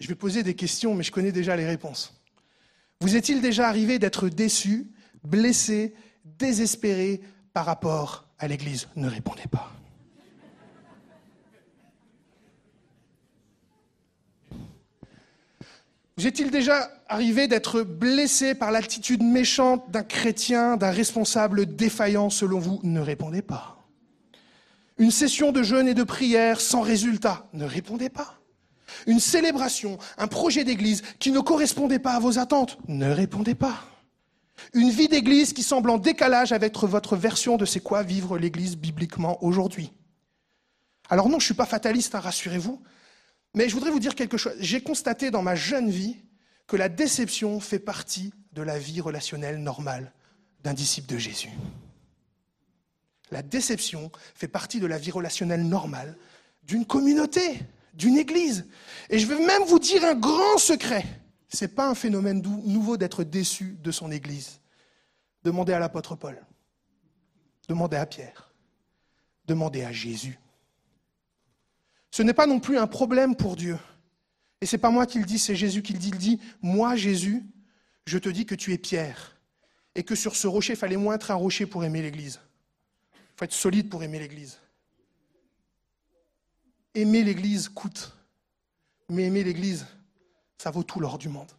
Je 0.00 0.08
vais 0.08 0.14
poser 0.14 0.42
des 0.42 0.54
questions, 0.54 0.94
mais 0.94 1.04
je 1.04 1.12
connais 1.12 1.32
déjà 1.32 1.56
les 1.56 1.66
réponses. 1.66 2.20
Vous 3.00 3.16
est-il 3.16 3.40
déjà 3.40 3.68
arrivé 3.68 3.98
d'être 3.98 4.28
déçu, 4.28 4.90
blessé, 5.22 5.94
désespéré 6.24 7.20
par 7.52 7.66
rapport 7.66 8.26
à 8.38 8.48
l'Église 8.48 8.88
Ne 8.96 9.08
répondez 9.08 9.46
pas. 9.50 9.70
Vous 16.16 16.28
est-il 16.28 16.50
déjà 16.50 16.90
arrivé 17.08 17.48
d'être 17.48 17.82
blessé 17.82 18.54
par 18.54 18.70
l'attitude 18.70 19.22
méchante 19.22 19.90
d'un 19.90 20.04
chrétien, 20.04 20.76
d'un 20.76 20.92
responsable 20.92 21.74
défaillant 21.74 22.30
selon 22.30 22.60
vous 22.60 22.80
Ne 22.84 23.00
répondez 23.00 23.42
pas. 23.42 23.83
Une 24.98 25.10
session 25.10 25.52
de 25.52 25.62
jeûne 25.62 25.88
et 25.88 25.94
de 25.94 26.04
prière 26.04 26.60
sans 26.60 26.80
résultat. 26.80 27.48
Ne 27.52 27.64
répondez 27.64 28.08
pas. 28.08 28.40
Une 29.06 29.20
célébration, 29.20 29.98
un 30.18 30.28
projet 30.28 30.64
d'église 30.64 31.02
qui 31.18 31.32
ne 31.32 31.40
correspondait 31.40 31.98
pas 31.98 32.12
à 32.12 32.20
vos 32.20 32.38
attentes. 32.38 32.78
Ne 32.86 33.10
répondez 33.10 33.54
pas. 33.54 33.84
Une 34.72 34.90
vie 34.90 35.08
d'église 35.08 35.52
qui 35.52 35.62
semble 35.62 35.90
en 35.90 35.98
décalage 35.98 36.52
avec 36.52 36.76
votre 36.78 37.16
version 37.16 37.56
de 37.56 37.64
c'est 37.64 37.80
quoi 37.80 38.02
vivre 38.02 38.38
l'église 38.38 38.76
bibliquement 38.76 39.42
aujourd'hui. 39.42 39.92
Alors 41.10 41.26
non, 41.26 41.38
je 41.38 41.44
ne 41.44 41.46
suis 41.46 41.54
pas 41.54 41.66
fataliste, 41.66 42.14
hein, 42.14 42.20
rassurez-vous, 42.20 42.80
mais 43.54 43.68
je 43.68 43.74
voudrais 43.74 43.90
vous 43.90 43.98
dire 43.98 44.14
quelque 44.14 44.36
chose. 44.36 44.54
J'ai 44.60 44.80
constaté 44.80 45.30
dans 45.30 45.42
ma 45.42 45.54
jeune 45.54 45.90
vie 45.90 46.16
que 46.66 46.76
la 46.76 46.88
déception 46.88 47.60
fait 47.60 47.78
partie 47.78 48.32
de 48.52 48.62
la 48.62 48.78
vie 48.78 49.00
relationnelle 49.00 49.58
normale 49.58 50.12
d'un 50.62 50.72
disciple 50.72 51.12
de 51.12 51.18
Jésus. 51.18 51.50
La 53.34 53.42
déception 53.42 54.12
fait 54.36 54.46
partie 54.46 54.78
de 54.78 54.86
la 54.86 54.96
vie 54.96 55.10
relationnelle 55.10 55.66
normale 55.66 56.16
d'une 56.62 56.86
communauté, 56.86 57.58
d'une 57.92 58.16
église. 58.16 58.64
Et 59.10 59.18
je 59.18 59.26
veux 59.26 59.44
même 59.44 59.64
vous 59.64 59.80
dire 59.80 60.04
un 60.04 60.14
grand 60.14 60.56
secret. 60.56 61.04
Ce 61.48 61.64
n'est 61.64 61.70
pas 61.72 61.88
un 61.90 61.96
phénomène 61.96 62.40
nouveau 62.42 62.96
d'être 62.96 63.24
déçu 63.24 63.76
de 63.82 63.90
son 63.90 64.12
Église. 64.12 64.60
Demandez 65.42 65.72
à 65.72 65.80
l'apôtre 65.80 66.14
Paul. 66.14 66.40
Demandez 67.68 67.96
à 67.96 68.06
Pierre. 68.06 68.54
Demandez 69.46 69.82
à 69.82 69.90
Jésus. 69.90 70.38
Ce 72.12 72.22
n'est 72.22 72.34
pas 72.34 72.46
non 72.46 72.60
plus 72.60 72.78
un 72.78 72.86
problème 72.86 73.34
pour 73.34 73.56
Dieu. 73.56 73.76
Et 74.60 74.66
ce 74.66 74.76
n'est 74.76 74.80
pas 74.80 74.90
moi 74.90 75.06
qui 75.06 75.18
le 75.18 75.24
dis, 75.24 75.40
c'est 75.40 75.56
Jésus 75.56 75.82
qui 75.82 75.92
le 75.92 75.98
dit. 75.98 76.10
Il 76.10 76.18
dit, 76.18 76.40
moi 76.62 76.94
Jésus, 76.94 77.42
je 78.06 78.18
te 78.18 78.28
dis 78.28 78.46
que 78.46 78.54
tu 78.54 78.72
es 78.72 78.78
Pierre. 78.78 79.40
Et 79.96 80.04
que 80.04 80.14
sur 80.14 80.36
ce 80.36 80.46
rocher, 80.46 80.74
il 80.74 80.78
fallait 80.78 80.96
moins 80.96 81.16
être 81.16 81.32
un 81.32 81.34
rocher 81.34 81.66
pour 81.66 81.82
aimer 81.82 82.00
l'Église. 82.00 82.38
Il 83.34 83.38
faut 83.38 83.44
être 83.46 83.52
solide 83.52 83.88
pour 83.88 84.02
aimer 84.04 84.20
l'Église. 84.20 84.58
Aimer 86.94 87.24
l'Église 87.24 87.68
coûte. 87.68 88.12
Mais 89.08 89.24
aimer 89.24 89.42
l'Église, 89.42 89.86
ça 90.56 90.70
vaut 90.70 90.84
tout 90.84 91.00
l'or 91.00 91.18
du 91.18 91.28
monde. 91.28 91.50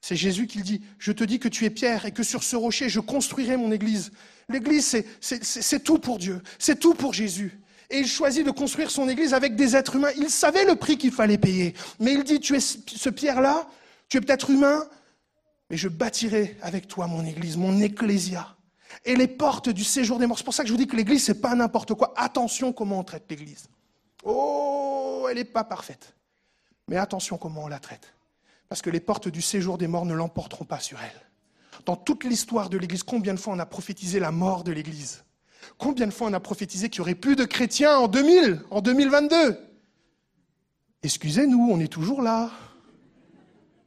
C'est 0.00 0.16
Jésus 0.16 0.46
qui 0.46 0.58
le 0.58 0.64
dit. 0.64 0.82
Je 0.98 1.12
te 1.12 1.24
dis 1.24 1.38
que 1.38 1.48
tu 1.48 1.64
es 1.64 1.70
pierre 1.70 2.06
et 2.06 2.12
que 2.12 2.22
sur 2.22 2.42
ce 2.42 2.56
rocher, 2.56 2.88
je 2.88 3.00
construirai 3.00 3.56
mon 3.56 3.70
Église. 3.70 4.12
L'Église, 4.48 5.04
c'est 5.20 5.84
tout 5.84 5.98
pour 5.98 6.18
Dieu. 6.18 6.40
C'est 6.58 6.78
tout 6.78 6.94
pour 6.94 7.12
Jésus. 7.12 7.58
Et 7.90 7.98
il 7.98 8.06
choisit 8.06 8.46
de 8.46 8.50
construire 8.50 8.90
son 8.90 9.08
Église 9.08 9.34
avec 9.34 9.54
des 9.54 9.76
êtres 9.76 9.96
humains. 9.96 10.10
Il 10.16 10.30
savait 10.30 10.64
le 10.64 10.76
prix 10.76 10.96
qu'il 10.96 11.12
fallait 11.12 11.38
payer. 11.38 11.74
Mais 12.00 12.14
il 12.14 12.24
dit, 12.24 12.40
tu 12.40 12.56
es 12.56 12.60
ce 12.60 13.10
pierre-là, 13.10 13.68
tu 14.08 14.16
es 14.16 14.20
peut-être 14.20 14.50
humain, 14.50 14.88
mais 15.70 15.76
je 15.76 15.88
bâtirai 15.88 16.56
avec 16.62 16.88
toi 16.88 17.06
mon 17.06 17.24
Église, 17.24 17.56
mon 17.56 17.80
ecclésia. 17.80 18.56
Et 19.04 19.16
les 19.16 19.28
portes 19.28 19.68
du 19.68 19.84
séjour 19.84 20.18
des 20.18 20.26
morts. 20.26 20.38
C'est 20.38 20.44
pour 20.44 20.54
ça 20.54 20.62
que 20.62 20.68
je 20.68 20.72
vous 20.72 20.78
dis 20.78 20.86
que 20.86 20.96
l'Église, 20.96 21.24
c'est 21.24 21.40
pas 21.40 21.54
n'importe 21.54 21.94
quoi. 21.94 22.12
Attention 22.16 22.72
comment 22.72 22.98
on 22.98 23.04
traite 23.04 23.24
l'Église. 23.30 23.68
Oh, 24.24 25.26
elle 25.28 25.36
n'est 25.36 25.44
pas 25.44 25.64
parfaite. 25.64 26.14
Mais 26.88 26.96
attention 26.96 27.36
comment 27.38 27.64
on 27.64 27.68
la 27.68 27.78
traite. 27.78 28.14
Parce 28.68 28.82
que 28.82 28.90
les 28.90 29.00
portes 29.00 29.28
du 29.28 29.42
séjour 29.42 29.78
des 29.78 29.86
morts 29.86 30.06
ne 30.06 30.14
l'emporteront 30.14 30.64
pas 30.64 30.80
sur 30.80 30.98
elle. 31.00 31.20
Dans 31.84 31.96
toute 31.96 32.24
l'histoire 32.24 32.70
de 32.70 32.78
l'Église, 32.78 33.02
combien 33.02 33.34
de 33.34 33.38
fois 33.38 33.54
on 33.54 33.58
a 33.58 33.66
prophétisé 33.66 34.20
la 34.20 34.30
mort 34.30 34.64
de 34.64 34.72
l'Église? 34.72 35.24
Combien 35.78 36.06
de 36.06 36.12
fois 36.12 36.28
on 36.28 36.32
a 36.32 36.40
prophétisé 36.40 36.88
qu'il 36.88 37.00
n'y 37.00 37.02
aurait 37.02 37.14
plus 37.14 37.36
de 37.36 37.44
chrétiens 37.44 37.96
en 37.96 38.08
2000, 38.08 38.62
en 38.70 38.80
2022 38.80 39.58
Excusez-nous, 41.02 41.68
on 41.70 41.80
est 41.80 41.92
toujours 41.92 42.22
là. 42.22 42.50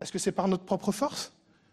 Est-ce 0.02 0.12
que 0.12 0.20
c'est 0.20 0.34
par 0.34 0.48
notre 0.48 0.66
propre 0.66 0.92
force? 0.92 1.32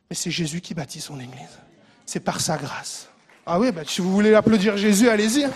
Mais 0.08 0.14
c'est 0.14 0.30
Jésus 0.30 0.60
qui 0.60 0.74
bâtit 0.74 1.00
son 1.00 1.18
Église. 1.18 1.58
C'est 2.06 2.20
par 2.20 2.40
sa 2.40 2.56
grâce. 2.56 3.08
Ah 3.44 3.58
oui, 3.58 3.72
bah, 3.72 3.82
si 3.84 4.00
vous 4.00 4.12
voulez 4.12 4.34
applaudir 4.34 4.76
Jésus, 4.76 5.08
allez-y. 5.08 5.44
Hein. 5.44 5.52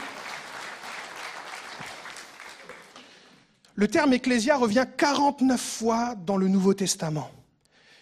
Le 3.76 3.86
terme 3.86 4.12
ecclésia 4.12 4.56
revient 4.56 4.86
49 4.96 5.60
fois 5.60 6.14
dans 6.16 6.36
le 6.36 6.48
Nouveau 6.48 6.74
Testament. 6.74 7.30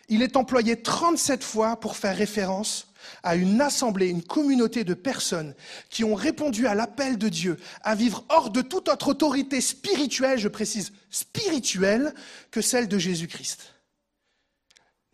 Il 0.09 0.23
est 0.23 0.37
employé 0.37 0.81
37 0.81 1.45
fois 1.45 1.79
pour 1.81 1.97
faire 1.97 2.17
référence 2.17 2.89
à 3.23 3.37
une 3.37 3.61
assemblée, 3.61 4.09
une 4.09 4.23
communauté 4.23 4.85
de 4.85 4.95
personnes 4.95 5.55
qui 5.91 6.03
ont 6.03 6.15
répondu 6.15 6.67
à 6.67 6.75
l'appel 6.75 7.19
de 7.19 7.29
Dieu 7.29 7.59
à 7.83 7.95
vivre 7.95 8.25
hors 8.31 8.49
de 8.49 8.63
toute 8.63 8.89
autre 8.89 9.09
autorité 9.09 9.61
spirituelle, 9.61 10.39
je 10.39 10.49
précise 10.49 10.93
spirituelle, 11.11 12.15
que 12.51 12.63
celle 12.63 12.89
de 12.89 12.97
Jésus-Christ. 12.97 13.74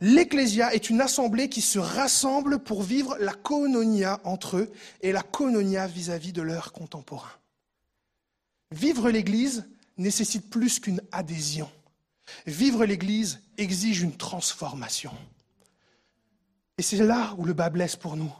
L'Ecclésia 0.01 0.73
est 0.75 0.89
une 0.89 1.03
assemblée 1.03 1.51
qui 1.51 1.61
se 1.61 1.79
rassemble 1.79 2.61
pour 2.61 2.83
vivre 2.83 3.19
la 3.21 3.35
koinonia 3.35 4.19
entre 4.25 4.57
eux 4.57 4.73
et 5.03 5.13
la 5.13 5.23
koinonia 5.23 5.87
vis-à-vis 5.87 6.33
de 6.33 6.41
leurs 6.41 6.73
contemporains. 6.73 7.37
Vivre 8.73 9.11
l'Église, 9.11 9.69
nécessite 9.99 10.49
plus 10.49 10.81
qu'une 10.81 11.03
adhésion. 11.13 11.71
Vivre 12.47 12.87
l'Église 12.87 13.41
exige 13.59 14.01
une 14.01 14.17
transformation. 14.17 15.13
Et 16.79 16.83
c'est 16.83 16.97
là 16.97 17.35
où 17.37 17.45
le 17.45 17.53
bas 17.53 17.69
blesse 17.69 17.97
pour 17.97 18.17
nous. 18.17 18.33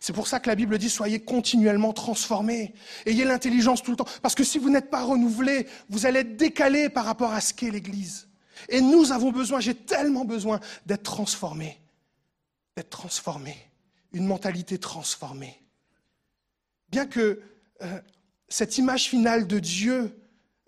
C'est 0.00 0.12
pour 0.12 0.26
ça 0.26 0.40
que 0.40 0.50
la 0.50 0.54
Bible 0.54 0.76
dit 0.76 0.90
soyez 0.90 1.20
continuellement 1.20 1.94
transformés. 1.94 2.74
Ayez 3.06 3.24
l'intelligence 3.24 3.82
tout 3.82 3.92
le 3.92 3.96
temps. 3.96 4.08
Parce 4.20 4.34
que 4.34 4.44
si 4.44 4.58
vous 4.58 4.68
n'êtes 4.68 4.90
pas 4.90 5.04
renouvelé, 5.04 5.66
vous 5.88 6.04
allez 6.04 6.20
être 6.20 6.36
décalé 6.36 6.90
par 6.90 7.06
rapport 7.06 7.32
à 7.32 7.40
ce 7.40 7.54
qu'est 7.54 7.70
l'Église. 7.70 8.27
Et 8.68 8.80
nous 8.80 9.12
avons 9.12 9.32
besoin, 9.32 9.60
j'ai 9.60 9.74
tellement 9.74 10.24
besoin 10.24 10.60
d'être 10.86 11.02
transformé. 11.02 11.78
D'être 12.76 12.90
transformé. 12.90 13.56
Une 14.12 14.26
mentalité 14.26 14.78
transformée. 14.78 15.60
Bien 16.90 17.06
que 17.06 17.42
euh, 17.82 18.00
cette 18.48 18.78
image 18.78 19.08
finale 19.08 19.46
de 19.46 19.58
Dieu 19.58 20.14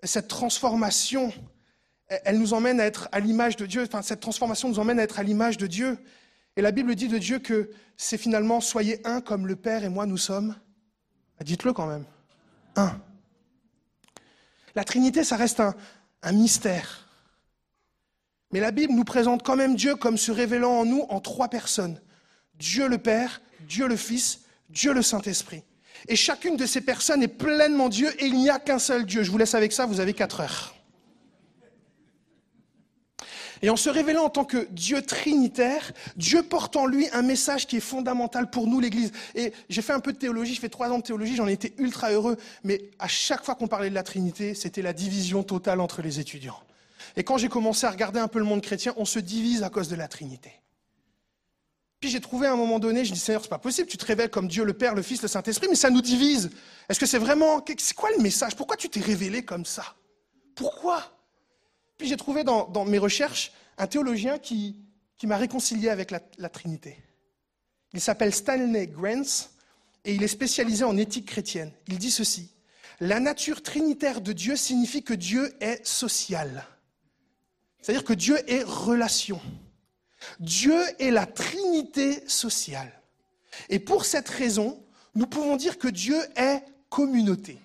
cette 0.03 0.27
transformation, 0.27 1.31
elle 2.07 2.39
nous 2.39 2.53
emmène 2.53 2.79
à 2.79 2.85
être 2.85 3.07
à 3.11 3.19
l'image 3.19 3.55
de 3.55 3.65
Dieu. 3.65 3.83
Enfin, 3.83 4.01
cette 4.01 4.19
transformation 4.19 4.69
nous 4.69 4.79
emmène 4.79 4.99
à 4.99 5.03
être 5.03 5.19
à 5.19 5.23
l'image 5.23 5.57
de 5.57 5.67
Dieu. 5.67 5.97
Et 6.55 6.61
la 6.61 6.71
Bible 6.71 6.95
dit 6.95 7.07
de 7.07 7.17
Dieu 7.17 7.39
que 7.39 7.69
c'est 7.97 8.17
finalement 8.17 8.61
soyez 8.61 9.05
un 9.05 9.21
comme 9.21 9.47
le 9.47 9.55
Père 9.55 9.83
et 9.83 9.89
moi 9.89 10.05
nous 10.05 10.17
sommes. 10.17 10.55
Ah, 11.39 11.43
dites-le 11.43 11.73
quand 11.73 11.87
même. 11.87 12.05
Un. 12.75 12.99
La 14.75 14.83
Trinité, 14.83 15.23
ça 15.23 15.35
reste 15.35 15.59
un, 15.59 15.75
un 16.23 16.31
mystère. 16.31 17.07
Mais 18.51 18.59
la 18.59 18.71
Bible 18.71 18.93
nous 18.93 19.03
présente 19.03 19.43
quand 19.43 19.55
même 19.55 19.75
Dieu 19.75 19.95
comme 19.95 20.17
se 20.17 20.31
révélant 20.31 20.79
en 20.79 20.85
nous 20.85 21.05
en 21.09 21.19
trois 21.19 21.47
personnes. 21.47 21.99
Dieu 22.55 22.87
le 22.87 22.97
Père, 22.97 23.41
Dieu 23.67 23.87
le 23.87 23.95
Fils, 23.95 24.41
Dieu 24.69 24.93
le 24.93 25.01
Saint-Esprit. 25.01 25.63
Et 26.07 26.15
chacune 26.15 26.57
de 26.57 26.65
ces 26.65 26.81
personnes 26.81 27.23
est 27.23 27.27
pleinement 27.27 27.89
Dieu 27.89 28.09
et 28.21 28.25
il 28.25 28.37
n'y 28.37 28.49
a 28.49 28.59
qu'un 28.59 28.79
seul 28.79 29.05
Dieu. 29.05 29.23
Je 29.23 29.31
vous 29.31 29.37
laisse 29.37 29.55
avec 29.55 29.71
ça, 29.71 29.85
vous 29.85 29.99
avez 29.99 30.13
quatre 30.13 30.41
heures. 30.41 30.75
Et 33.61 33.69
en 33.69 33.75
se 33.75 33.89
révélant 33.89 34.23
en 34.23 34.29
tant 34.29 34.43
que 34.43 34.67
Dieu 34.71 35.03
trinitaire, 35.03 35.91
Dieu 36.15 36.41
porte 36.41 36.75
en 36.75 36.87
lui 36.87 37.07
un 37.13 37.21
message 37.21 37.67
qui 37.67 37.77
est 37.77 37.81
fondamental 37.81 38.49
pour 38.49 38.65
nous, 38.65 38.79
l'Église. 38.79 39.11
Et 39.35 39.53
j'ai 39.69 39.83
fait 39.83 39.93
un 39.93 39.99
peu 39.99 40.13
de 40.13 40.17
théologie, 40.17 40.55
je 40.55 40.59
fais 40.59 40.69
trois 40.69 40.89
ans 40.89 40.97
de 40.97 41.03
théologie, 41.03 41.35
j'en 41.35 41.47
ai 41.47 41.53
été 41.53 41.73
ultra 41.77 42.11
heureux, 42.11 42.37
mais 42.63 42.89
à 42.97 43.07
chaque 43.07 43.45
fois 43.45 43.53
qu'on 43.53 43.67
parlait 43.67 43.91
de 43.91 43.95
la 43.95 44.03
Trinité, 44.03 44.55
c'était 44.55 44.81
la 44.81 44.93
division 44.93 45.43
totale 45.43 45.79
entre 45.79 46.01
les 46.01 46.19
étudiants. 46.19 46.59
Et 47.15 47.23
quand 47.23 47.37
j'ai 47.37 47.49
commencé 47.49 47.85
à 47.85 47.91
regarder 47.91 48.19
un 48.19 48.27
peu 48.27 48.39
le 48.39 48.45
monde 48.45 48.61
chrétien, 48.61 48.93
on 48.97 49.05
se 49.05 49.19
divise 49.19 49.63
à 49.63 49.69
cause 49.69 49.89
de 49.89 49.95
la 49.95 50.07
Trinité. 50.07 50.61
Puis 52.01 52.09
j'ai 52.09 52.19
trouvé 52.19 52.47
à 52.47 52.53
un 52.53 52.55
moment 52.55 52.79
donné, 52.79 53.05
je 53.05 53.13
dis 53.13 53.19
Seigneur, 53.19 53.43
c'est 53.43 53.49
pas 53.49 53.59
possible, 53.59 53.87
tu 53.87 53.97
te 53.97 54.05
révèles 54.05 54.31
comme 54.31 54.47
Dieu 54.47 54.63
le 54.63 54.73
Père, 54.73 54.95
le 54.95 55.03
Fils, 55.03 55.21
le 55.21 55.27
Saint-Esprit, 55.27 55.67
mais 55.69 55.75
ça 55.75 55.91
nous 55.91 56.01
divise. 56.01 56.49
Est-ce 56.89 56.99
que 56.99 57.05
c'est 57.05 57.19
vraiment. 57.19 57.63
C'est 57.77 57.95
quoi 57.95 58.09
le 58.17 58.23
message? 58.23 58.55
Pourquoi 58.55 58.75
tu 58.75 58.89
t'es 58.89 58.99
révélé 58.99 59.45
comme 59.45 59.65
ça? 59.65 59.95
Pourquoi? 60.55 61.15
Puis 61.97 62.07
j'ai 62.07 62.17
trouvé 62.17 62.43
dans, 62.43 62.85
mes 62.85 62.97
recherches 62.97 63.51
un 63.77 63.85
théologien 63.85 64.39
qui, 64.39 64.75
qui 65.15 65.27
m'a 65.27 65.37
réconcilié 65.37 65.89
avec 65.89 66.09
la, 66.09 66.49
Trinité. 66.49 66.97
Il 67.93 68.01
s'appelle 68.01 68.33
Stanley 68.33 68.87
Grants 68.87 69.49
et 70.03 70.15
il 70.15 70.23
est 70.23 70.27
spécialisé 70.27 70.83
en 70.83 70.97
éthique 70.97 71.27
chrétienne. 71.27 71.71
Il 71.87 71.99
dit 71.99 72.09
ceci 72.09 72.49
La 72.99 73.19
nature 73.19 73.61
trinitaire 73.61 74.21
de 74.21 74.33
Dieu 74.33 74.55
signifie 74.55 75.03
que 75.03 75.13
Dieu 75.13 75.53
est 75.61 75.85
social. 75.85 76.65
C'est-à-dire 77.81 78.03
que 78.03 78.13
Dieu 78.13 78.37
est 78.49 78.63
relation. 78.63 79.41
Dieu 80.39 80.79
est 80.99 81.11
la 81.11 81.25
Trinité 81.25 82.27
sociale. 82.27 82.91
Et 83.69 83.79
pour 83.79 84.05
cette 84.05 84.29
raison, 84.29 84.83
nous 85.15 85.27
pouvons 85.27 85.57
dire 85.57 85.77
que 85.77 85.87
Dieu 85.87 86.17
est 86.35 86.63
communauté. 86.89 87.59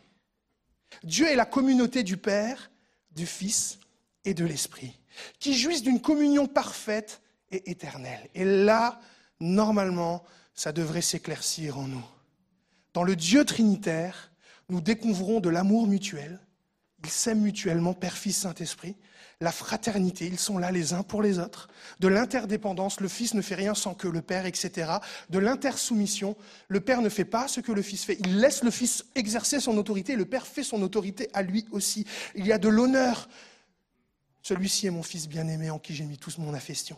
Dieu 1.05 1.27
est 1.29 1.37
la 1.37 1.45
communauté 1.45 2.03
du 2.03 2.17
Père, 2.17 2.71
du 3.11 3.27
Fils 3.27 3.79
et 4.25 4.35
de 4.35 4.45
l'Esprit, 4.45 4.99
qui 5.39 5.57
jouissent 5.57 5.83
d'une 5.83 6.01
communion 6.01 6.47
parfaite 6.47 7.21
et 7.51 7.71
éternelle. 7.71 8.29
Et 8.35 8.45
là, 8.45 9.01
normalement, 9.39 10.25
ça 10.55 10.73
devrait 10.73 11.03
s'éclaircir 11.03 11.79
en 11.79 11.89
nous. 11.89 12.05
Dans 12.95 13.05
le 13.05 13.15
Dieu 13.15 13.45
trinitaire, 13.45 14.33
nous 14.69 14.81
découvrons 14.81 15.41
de 15.41 15.51
l'amour 15.51 15.87
mutuel. 15.87 16.41
Ils 17.05 17.11
s'aiment 17.11 17.43
mutuellement, 17.43 17.93
Père, 17.93 18.17
Fils, 18.17 18.39
Saint-Esprit 18.39 18.97
la 19.43 19.53
fraternité, 19.53 20.27
ils 20.27 20.39
sont 20.39 20.57
là 20.57 20.71
les 20.71 20.95
uns 20.95 21.03
pour 21.03 21.21
les 21.21 21.39
autres, 21.39 21.69
de 22.01 22.09
l'interdépendance, 22.09 23.01
le 23.01 23.09
Fils 23.09 23.35
ne 23.35 23.43
fait 23.43 23.55
rien 23.55 23.75
sans 23.75 23.93
que 23.93 24.09
le 24.09 24.23
Père, 24.23 24.47
etc., 24.47 24.93
de 25.29 25.39
l'intersoumission, 25.39 26.37
le 26.69 26.81
Père 26.81 27.03
ne 27.03 27.11
fait 27.11 27.27
pas 27.27 27.47
ce 27.47 27.61
que 27.61 27.73
le 27.73 27.83
Fils 27.83 28.05
fait, 28.05 28.17
il 28.25 28.41
laisse 28.41 28.65
le 28.65 28.71
Fils 28.71 29.05
exercer 29.15 29.61
son 29.61 29.77
autorité, 29.77 30.17
le 30.17 30.25
Père 30.25 30.47
fait 30.47 30.63
son 30.63 30.81
autorité 30.83 31.29
à 31.35 31.43
lui 31.43 31.67
aussi. 31.71 32.07
Il 32.35 32.47
y 32.47 32.53
a 32.53 32.59
de 32.59 32.69
l'honneur 32.69 33.29
celui-ci 34.47 34.87
est 34.87 34.93
mon 34.93 35.03
fils 35.03 35.27
bien-aimé 35.29 35.71
en 35.71 35.81
qui 35.81 35.93
j'ai 35.93 36.05
mis 36.05 36.19
toute 36.19 36.39
mon 36.39 36.55
affection. 36.55 36.97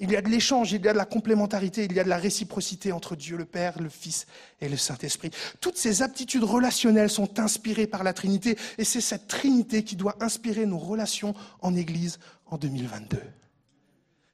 Il 0.00 0.10
y 0.10 0.16
a 0.16 0.22
de 0.22 0.28
l'échange, 0.30 0.72
il 0.72 0.82
y 0.82 0.88
a 0.88 0.94
de 0.94 0.96
la 0.96 1.04
complémentarité, 1.04 1.84
il 1.84 1.92
y 1.92 2.00
a 2.00 2.04
de 2.04 2.08
la 2.08 2.16
réciprocité 2.16 2.92
entre 2.92 3.14
Dieu 3.14 3.36
le 3.36 3.44
Père, 3.44 3.78
le 3.78 3.90
Fils 3.90 4.26
et 4.62 4.70
le 4.70 4.78
Saint-Esprit. 4.78 5.30
Toutes 5.60 5.76
ces 5.76 6.00
aptitudes 6.00 6.44
relationnelles 6.44 7.10
sont 7.10 7.40
inspirées 7.40 7.86
par 7.86 8.02
la 8.02 8.14
Trinité 8.14 8.56
et 8.78 8.84
c'est 8.84 9.02
cette 9.02 9.28
Trinité 9.28 9.84
qui 9.84 9.96
doit 9.96 10.16
inspirer 10.24 10.64
nos 10.64 10.78
relations 10.78 11.34
en 11.60 11.76
Église 11.76 12.18
en 12.46 12.56
2022. 12.56 13.20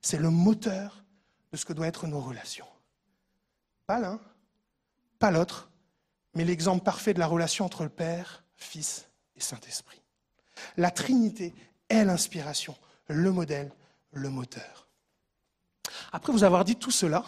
C'est 0.00 0.18
le 0.18 0.30
moteur 0.30 1.02
de 1.50 1.56
ce 1.56 1.64
que 1.64 1.72
doivent 1.72 1.88
être 1.88 2.06
nos 2.06 2.20
relations. 2.20 2.66
Pas 3.84 3.98
l'un, 3.98 4.20
pas 5.18 5.32
l'autre, 5.32 5.72
mais 6.34 6.44
l'exemple 6.44 6.84
parfait 6.84 7.14
de 7.14 7.18
la 7.18 7.26
relation 7.26 7.64
entre 7.64 7.82
le 7.82 7.88
Père, 7.88 8.44
Fils 8.54 9.08
et 9.34 9.40
Saint-Esprit. 9.40 10.00
La 10.76 10.92
Trinité 10.92 11.52
est 11.92 12.04
l'inspiration 12.04 12.76
le 13.08 13.30
modèle, 13.30 13.70
le 14.12 14.30
moteur. 14.30 14.88
Après 16.12 16.32
vous 16.32 16.44
avoir 16.44 16.64
dit 16.64 16.76
tout 16.76 16.90
cela, 16.90 17.24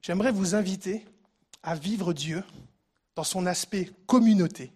j'aimerais 0.00 0.32
vous 0.32 0.54
inviter 0.54 1.04
à 1.62 1.74
vivre 1.74 2.12
Dieu 2.12 2.42
dans 3.14 3.24
son 3.24 3.46
aspect 3.46 3.90
communauté, 4.06 4.72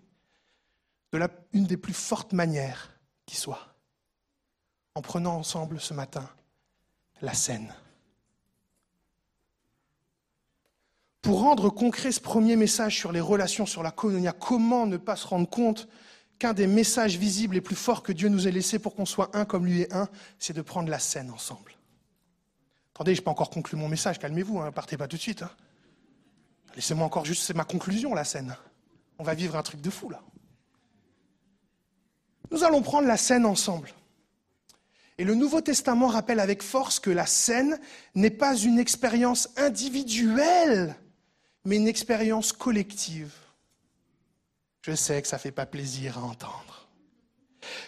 de 1.12 1.18
la, 1.18 1.28
une 1.52 1.66
des 1.66 1.76
plus 1.76 1.92
fortes 1.92 2.32
manières 2.32 2.90
qui 3.26 3.36
soit, 3.36 3.74
en 4.94 5.02
prenant 5.02 5.36
ensemble 5.36 5.80
ce 5.80 5.94
matin 5.94 6.28
la 7.20 7.34
scène. 7.34 7.72
Pour 11.20 11.40
rendre 11.40 11.70
concret 11.70 12.10
ce 12.10 12.20
premier 12.20 12.56
message 12.56 12.98
sur 12.98 13.12
les 13.12 13.20
relations, 13.20 13.64
sur 13.64 13.84
la 13.84 13.92
colonia, 13.92 14.32
comment 14.32 14.86
ne 14.86 14.96
pas 14.96 15.14
se 15.14 15.26
rendre 15.28 15.48
compte 15.48 15.88
qu'un 16.42 16.54
des 16.54 16.66
messages 16.66 17.16
visibles 17.18 17.54
les 17.54 17.60
plus 17.60 17.76
forts 17.76 18.02
que 18.02 18.10
Dieu 18.10 18.28
nous 18.28 18.48
ait 18.48 18.50
laissés 18.50 18.80
pour 18.80 18.96
qu'on 18.96 19.06
soit 19.06 19.30
un 19.32 19.44
comme 19.44 19.64
lui 19.64 19.82
est 19.82 19.94
un, 19.94 20.08
c'est 20.40 20.52
de 20.52 20.60
prendre 20.60 20.90
la 20.90 20.98
scène 20.98 21.30
ensemble. 21.30 21.70
Attendez, 22.92 23.14
je 23.14 23.20
n'ai 23.20 23.24
pas 23.24 23.30
encore 23.30 23.48
conclu 23.48 23.76
mon 23.76 23.86
message, 23.86 24.18
calmez-vous, 24.18 24.58
hein, 24.58 24.72
partez 24.72 24.96
pas 24.96 25.06
tout 25.06 25.14
de 25.14 25.22
suite. 25.22 25.42
Hein. 25.42 25.50
Laissez-moi 26.74 27.06
encore 27.06 27.24
juste, 27.24 27.44
c'est 27.44 27.54
ma 27.54 27.62
conclusion, 27.62 28.12
la 28.12 28.24
scène. 28.24 28.56
On 29.20 29.22
va 29.22 29.34
vivre 29.34 29.54
un 29.54 29.62
truc 29.62 29.80
de 29.80 29.88
fou 29.88 30.10
là. 30.10 30.20
Nous 32.50 32.64
allons 32.64 32.82
prendre 32.82 33.06
la 33.06 33.16
scène 33.16 33.46
ensemble. 33.46 33.90
Et 35.18 35.24
le 35.24 35.36
Nouveau 35.36 35.60
Testament 35.60 36.08
rappelle 36.08 36.40
avec 36.40 36.60
force 36.60 36.98
que 36.98 37.10
la 37.10 37.26
scène 37.26 37.78
n'est 38.16 38.30
pas 38.30 38.56
une 38.56 38.80
expérience 38.80 39.48
individuelle, 39.56 40.96
mais 41.64 41.76
une 41.76 41.86
expérience 41.86 42.52
collective. 42.52 43.32
Je 44.82 44.94
sais 44.94 45.22
que 45.22 45.28
ça 45.28 45.36
ne 45.36 45.40
fait 45.40 45.52
pas 45.52 45.66
plaisir 45.66 46.18
à 46.18 46.22
entendre. 46.22 46.88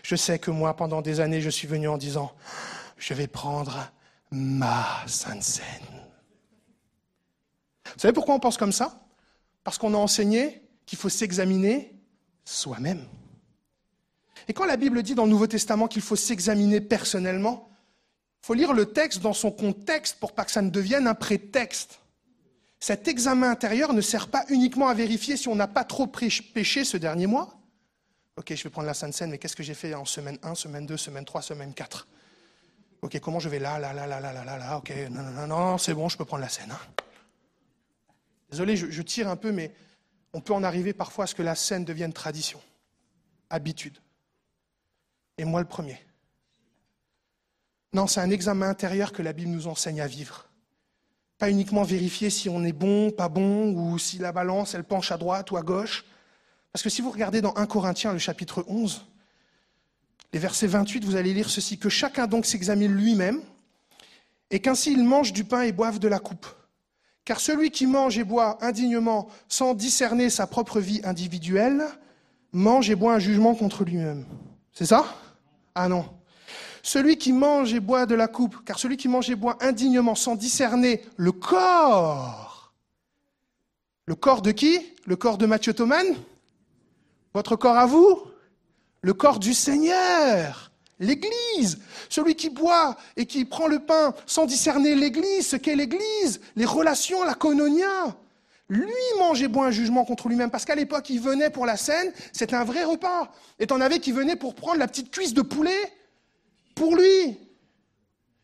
Je 0.03 0.15
sais 0.15 0.39
que 0.39 0.51
moi, 0.51 0.77
pendant 0.77 1.03
des 1.03 1.21
années, 1.21 1.41
je 1.41 1.51
suis 1.51 1.67
venu 1.67 1.89
en 1.89 1.99
disant, 1.99 2.33
je 2.97 3.15
vais 3.15 3.27
prendre 3.27 3.91
ma 4.31 4.87
sainte 5.07 5.43
scène. 5.43 5.65
Vous 7.87 8.01
savez 8.01 8.13
pourquoi 8.13 8.35
on 8.35 8.41
pense 8.41 8.57
comme 8.57 8.73
ça? 8.73 9.01
Parce 9.65 9.79
qu'on 9.79 9.95
a 9.95 9.97
enseigné 9.97 10.63
qu'il 10.87 10.99
faut 10.99 11.09
s'examiner 11.09 11.95
soi-même. 12.45 13.05
Et 14.47 14.53
quand 14.53 14.65
la 14.65 14.77
Bible 14.77 15.03
dit 15.03 15.15
dans 15.15 15.25
le 15.25 15.31
Nouveau 15.31 15.47
Testament 15.47 15.89
qu'il 15.89 16.03
faut 16.03 16.17
s'examiner 16.17 16.81
personnellement, 16.81 17.69
il 18.43 18.47
faut 18.47 18.55
lire 18.55 18.73
le 18.73 18.87
texte 18.87 19.21
dans 19.21 19.33
son 19.33 19.51
contexte 19.51 20.21
pour 20.21 20.33
pas 20.33 20.45
que 20.45 20.51
ça 20.51 20.63
ne 20.63 20.71
devienne 20.71 21.07
un 21.07 21.15
prétexte. 21.15 22.01
Cet 22.85 23.09
examen 23.09 23.49
intérieur 23.49 23.95
ne 23.95 24.03
sert 24.03 24.29
pas 24.29 24.45
uniquement 24.51 24.89
à 24.89 24.93
vérifier 24.93 25.39
si 25.39 25.49
on 25.49 25.55
n'a 25.55 25.67
pas 25.67 25.85
trop 25.85 26.07
péché 26.07 26.85
ce 26.85 26.99
dernier 26.99 27.27
mois. 27.27 27.59
Ok, 28.37 28.55
je 28.55 28.63
vais 28.63 28.69
prendre 28.69 28.87
la 28.87 28.93
Sainte 28.93 29.15
Seine, 29.15 29.31
mais 29.31 29.39
qu'est-ce 29.39 29.57
que 29.57 29.63
j'ai 29.63 29.73
fait 29.73 29.95
en 29.95 30.05
semaine 30.05 30.37
1, 30.43 30.55
semaine 30.55 30.85
2, 30.85 30.99
semaine 30.99 31.25
3, 31.25 31.41
semaine 31.41 31.73
4 31.73 32.07
Ok, 33.01 33.19
comment 33.21 33.41
je 33.41 33.49
vais 33.49 33.59
là, 33.59 33.79
là, 33.79 33.95
là, 33.95 34.07
là, 34.07 34.21
là, 34.21 34.35
là, 34.35 34.45
là, 34.45 34.59
là, 34.59 34.77
ok, 34.77 34.93
non, 35.11 35.23
non, 35.23 35.31
non, 35.31 35.47
non 35.47 35.79
c'est 35.79 35.95
bon, 35.95 36.11
je 36.11 36.19
peux 36.19 36.27
prendre 36.27 36.43
la 36.43 36.51
scène. 36.51 36.73
Hein. 36.73 36.81
Désolé, 38.51 38.77
je, 38.77 38.91
je 38.91 39.01
tire 39.01 39.31
un 39.31 39.37
peu, 39.37 39.51
mais 39.51 39.73
on 40.35 40.43
peut 40.43 40.53
en 40.53 40.63
arriver 40.63 40.93
parfois 40.93 41.25
à 41.25 41.27
ce 41.27 41.35
que 41.35 41.43
la 41.43 41.55
scène 41.55 41.87
devienne 41.87 42.13
tradition, 42.13 42.61
habitude. 43.49 43.97
Et 45.39 45.47
moi 45.47 45.63
le 45.63 45.67
premier. 45.67 45.99
Non, 47.95 48.07
c'est 48.07 48.21
un 48.21 48.29
examen 48.29 48.69
intérieur 48.69 49.13
que 49.13 49.23
la 49.23 49.33
Bible 49.33 49.53
nous 49.53 49.69
enseigne 49.69 50.03
à 50.03 50.07
vivre. 50.07 50.51
Pas 51.39 51.51
uniquement 51.51 51.83
vérifier 51.83 52.31
si 52.31 52.49
on 52.49 52.65
est 52.65 52.73
bon, 52.73 53.11
pas 53.11 53.29
bon, 53.29 53.73
ou 53.73 53.99
si 53.99 54.19
la 54.19 54.33
balance, 54.33 54.75
elle 54.75 54.85
penche 54.85 55.11
à 55.11 55.17
droite 55.17 55.51
ou 55.51 55.57
à 55.57 55.63
gauche. 55.63 56.05
Parce 56.73 56.83
que 56.83 56.91
si 56.91 57.03
vous 57.03 57.11
regardez 57.11 57.41
dans 57.41 57.55
1 57.57 57.67
Corinthiens, 57.67 58.13
le 58.13 58.19
chapitre 58.19 58.65
11, 58.69 59.07
les 60.33 60.39
versets 60.39 60.67
28, 60.67 61.05
vous 61.05 61.17
allez 61.17 61.35
lire 61.35 61.49
ceci, 61.49 61.79
que 61.79 61.89
chacun 61.89 62.27
donc 62.27 62.47
s'examine 62.47 62.93
lui-même, 62.93 63.41
et 64.51 64.61
qu'ainsi 64.61 64.93
il 64.93 65.05
mange 65.05 65.33
du 65.33 65.45
pain 65.45 65.63
et 65.63 65.73
boive 65.73 65.99
de 65.99 66.09
la 66.09 66.19
coupe. 66.19 66.47
Car 67.25 67.41
celui 67.41 67.71
qui 67.71 67.87
mange 67.87 68.19
et 68.19 68.25
boit 68.25 68.63
indignement 68.63 69.29
sans 69.49 69.75
discerner 69.75 70.31
sa 70.31 70.47
propre 70.47 70.81
vie 70.81 71.01
individuelle, 71.05 71.85
mange 72.53 72.91
et 72.91 72.95
boit 72.95 73.15
un 73.15 73.19
jugement 73.19 73.55
contre 73.55 73.85
lui-même. 73.85 74.25
C'est 74.73 74.87
ça? 74.87 75.07
Ah 75.75 75.89
non. 75.89 76.05
Celui 76.85 77.17
qui 77.17 77.33
mange 77.33 77.73
et 77.73 77.81
boit 77.81 78.05
de 78.05 78.15
la 78.15 78.29
coupe, 78.29 78.63
car 78.67 78.79
celui 78.79 78.99
qui 78.99 79.09
mange 79.09 79.31
et 79.31 79.35
boit 79.35 79.57
indignement 79.63 80.15
sans 80.15 80.37
discerner 80.37 81.03
le 81.17 81.33
corps. 81.33 82.75
Le 84.05 84.15
corps 84.15 84.43
de 84.43 84.51
qui? 84.51 84.79
Le 85.07 85.17
corps 85.17 85.39
de 85.39 85.47
Mathieu 85.47 85.73
Thoman 85.73 86.07
Votre 87.33 87.57
corps 87.57 87.79
à 87.79 87.87
vous? 87.87 88.21
Le 89.01 89.15
corps 89.15 89.39
du 89.39 89.55
Seigneur 89.55 90.73
L'Église, 91.01 91.79
celui 92.11 92.35
qui 92.35 92.51
boit 92.51 92.99
et 93.17 93.25
qui 93.25 93.47
prend 93.47 93.67
le 93.67 93.79
pain 93.79 94.15
sans 94.27 94.45
discerner 94.45 94.95
l'Église, 94.95 95.49
ce 95.49 95.57
qu'est 95.57 95.77
l'Église, 95.77 96.43
les 96.55 96.67
relations, 96.67 97.25
la 97.25 97.35
kononia. 97.35 98.15
Lui 98.69 98.93
mange 99.19 99.41
et 99.41 99.49
boit 99.49 99.67
un 99.67 99.71
jugement 99.71 100.05
contre 100.05 100.29
lui-même, 100.29 100.51
parce 100.51 100.67
qu'à 100.67 100.75
l'époque, 100.75 101.09
il 101.09 101.21
venait 101.21 101.49
pour 101.49 101.65
la 101.65 101.79
scène, 101.79 102.13
c'était 102.35 102.57
un 102.57 102.65
vrai 102.65 102.85
repas. 102.85 103.33
Et 103.59 103.67
t'en 103.67 103.81
avais 103.81 104.01
qui 104.01 104.13
venaient 104.13 104.37
pour 104.37 104.55
prendre 104.55 104.79
la 104.79 104.87
petite 104.87 105.11
cuisse 105.11 105.33
de 105.33 105.43
poulet 105.43 105.91
pour 106.75 106.97
lui. 106.97 107.39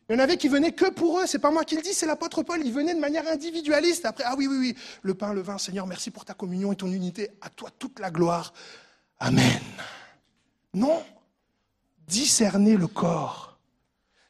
Il 0.09 0.13
y 0.13 0.15
en 0.15 0.19
avait 0.19 0.37
qui 0.37 0.49
venaient 0.49 0.73
que 0.73 0.89
pour 0.89 1.19
eux, 1.19 1.25
c'est 1.25 1.39
pas 1.39 1.51
moi 1.51 1.63
qui 1.63 1.75
le 1.75 1.81
dis, 1.81 1.93
c'est 1.93 2.05
l'apôtre 2.05 2.43
Paul, 2.43 2.61
il 2.65 2.73
venait 2.73 2.93
de 2.93 2.99
manière 2.99 3.27
individualiste. 3.27 4.05
Après, 4.05 4.25
ah 4.27 4.35
oui, 4.37 4.47
oui, 4.47 4.57
oui, 4.57 4.75
le 5.03 5.13
pain, 5.13 5.33
le 5.33 5.41
vin, 5.41 5.57
Seigneur, 5.57 5.87
merci 5.87 6.11
pour 6.11 6.25
ta 6.25 6.33
communion 6.33 6.73
et 6.73 6.75
ton 6.75 6.91
unité, 6.91 7.29
à 7.39 7.49
toi 7.49 7.69
toute 7.79 7.99
la 7.99 8.11
gloire. 8.11 8.53
Amen. 9.19 9.61
Non, 10.73 11.01
discerner 12.07 12.75
le 12.75 12.87
corps 12.87 13.51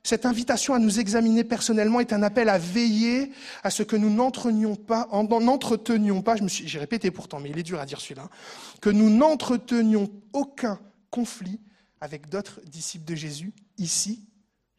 cette 0.04 0.26
invitation 0.26 0.74
à 0.74 0.80
nous 0.80 1.00
examiner 1.00 1.44
personnellement 1.44 2.00
est 2.00 2.14
un 2.14 2.24
appel 2.24 2.50
à 2.50 2.58
veiller 2.58 3.32
à 3.64 3.70
ce 3.70 3.84
que 3.84 3.96
nous 3.96 4.10
n'entretenions 4.10 4.76
pas, 4.76 5.08
n'entretenions 5.12 6.22
pas, 6.22 6.36
j'ai 6.48 6.80
répété 6.80 7.12
pourtant, 7.12 7.40
mais 7.40 7.50
il 7.50 7.60
est 7.60 7.64
dur 7.64 7.80
à 7.80 7.86
dire 7.86 8.02
celui-là, 8.02 8.28
que 8.82 8.90
nous 8.90 9.10
n'entretenions 9.10 10.10
aucun 10.34 10.80
conflit 11.12 11.60
avec 12.00 12.30
d'autres 12.30 12.62
disciples 12.66 13.06
de 13.06 13.16
Jésus, 13.16 13.54
ici 13.82 14.24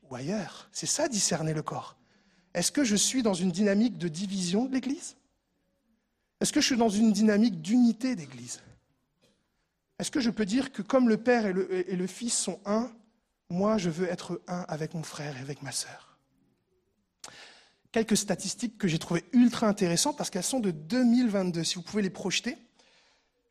ou 0.02 0.14
ailleurs. 0.14 0.68
C'est 0.72 0.86
ça 0.86 1.08
discerner 1.08 1.52
le 1.52 1.62
corps. 1.62 1.96
Est-ce 2.54 2.72
que 2.72 2.84
je 2.84 2.96
suis 2.96 3.22
dans 3.22 3.34
une 3.34 3.50
dynamique 3.50 3.98
de 3.98 4.08
division 4.08 4.64
de 4.64 4.72
l'Église? 4.72 5.16
Est-ce 6.40 6.52
que 6.52 6.60
je 6.60 6.66
suis 6.66 6.76
dans 6.76 6.88
une 6.88 7.12
dynamique 7.12 7.62
d'unité 7.62 8.16
d'Église? 8.16 8.60
Est-ce 9.98 10.10
que 10.10 10.20
je 10.20 10.30
peux 10.30 10.44
dire 10.44 10.72
que 10.72 10.82
comme 10.82 11.08
le 11.08 11.16
Père 11.16 11.46
et 11.46 11.52
le, 11.52 11.84
le 11.88 12.06
Fils 12.06 12.36
sont 12.36 12.60
un, 12.64 12.90
moi, 13.48 13.78
je 13.78 13.90
veux 13.90 14.08
être 14.08 14.40
un 14.48 14.64
avec 14.68 14.94
mon 14.94 15.02
frère 15.02 15.36
et 15.36 15.40
avec 15.40 15.62
ma 15.62 15.72
sœur? 15.72 16.18
Quelques 17.92 18.16
statistiques 18.16 18.78
que 18.78 18.88
j'ai 18.88 18.98
trouvées 18.98 19.24
ultra 19.32 19.68
intéressantes 19.68 20.16
parce 20.16 20.30
qu'elles 20.30 20.42
sont 20.42 20.60
de 20.60 20.70
2022, 20.70 21.62
si 21.62 21.74
vous 21.74 21.82
pouvez 21.82 22.02
les 22.02 22.10
projeter. 22.10 22.56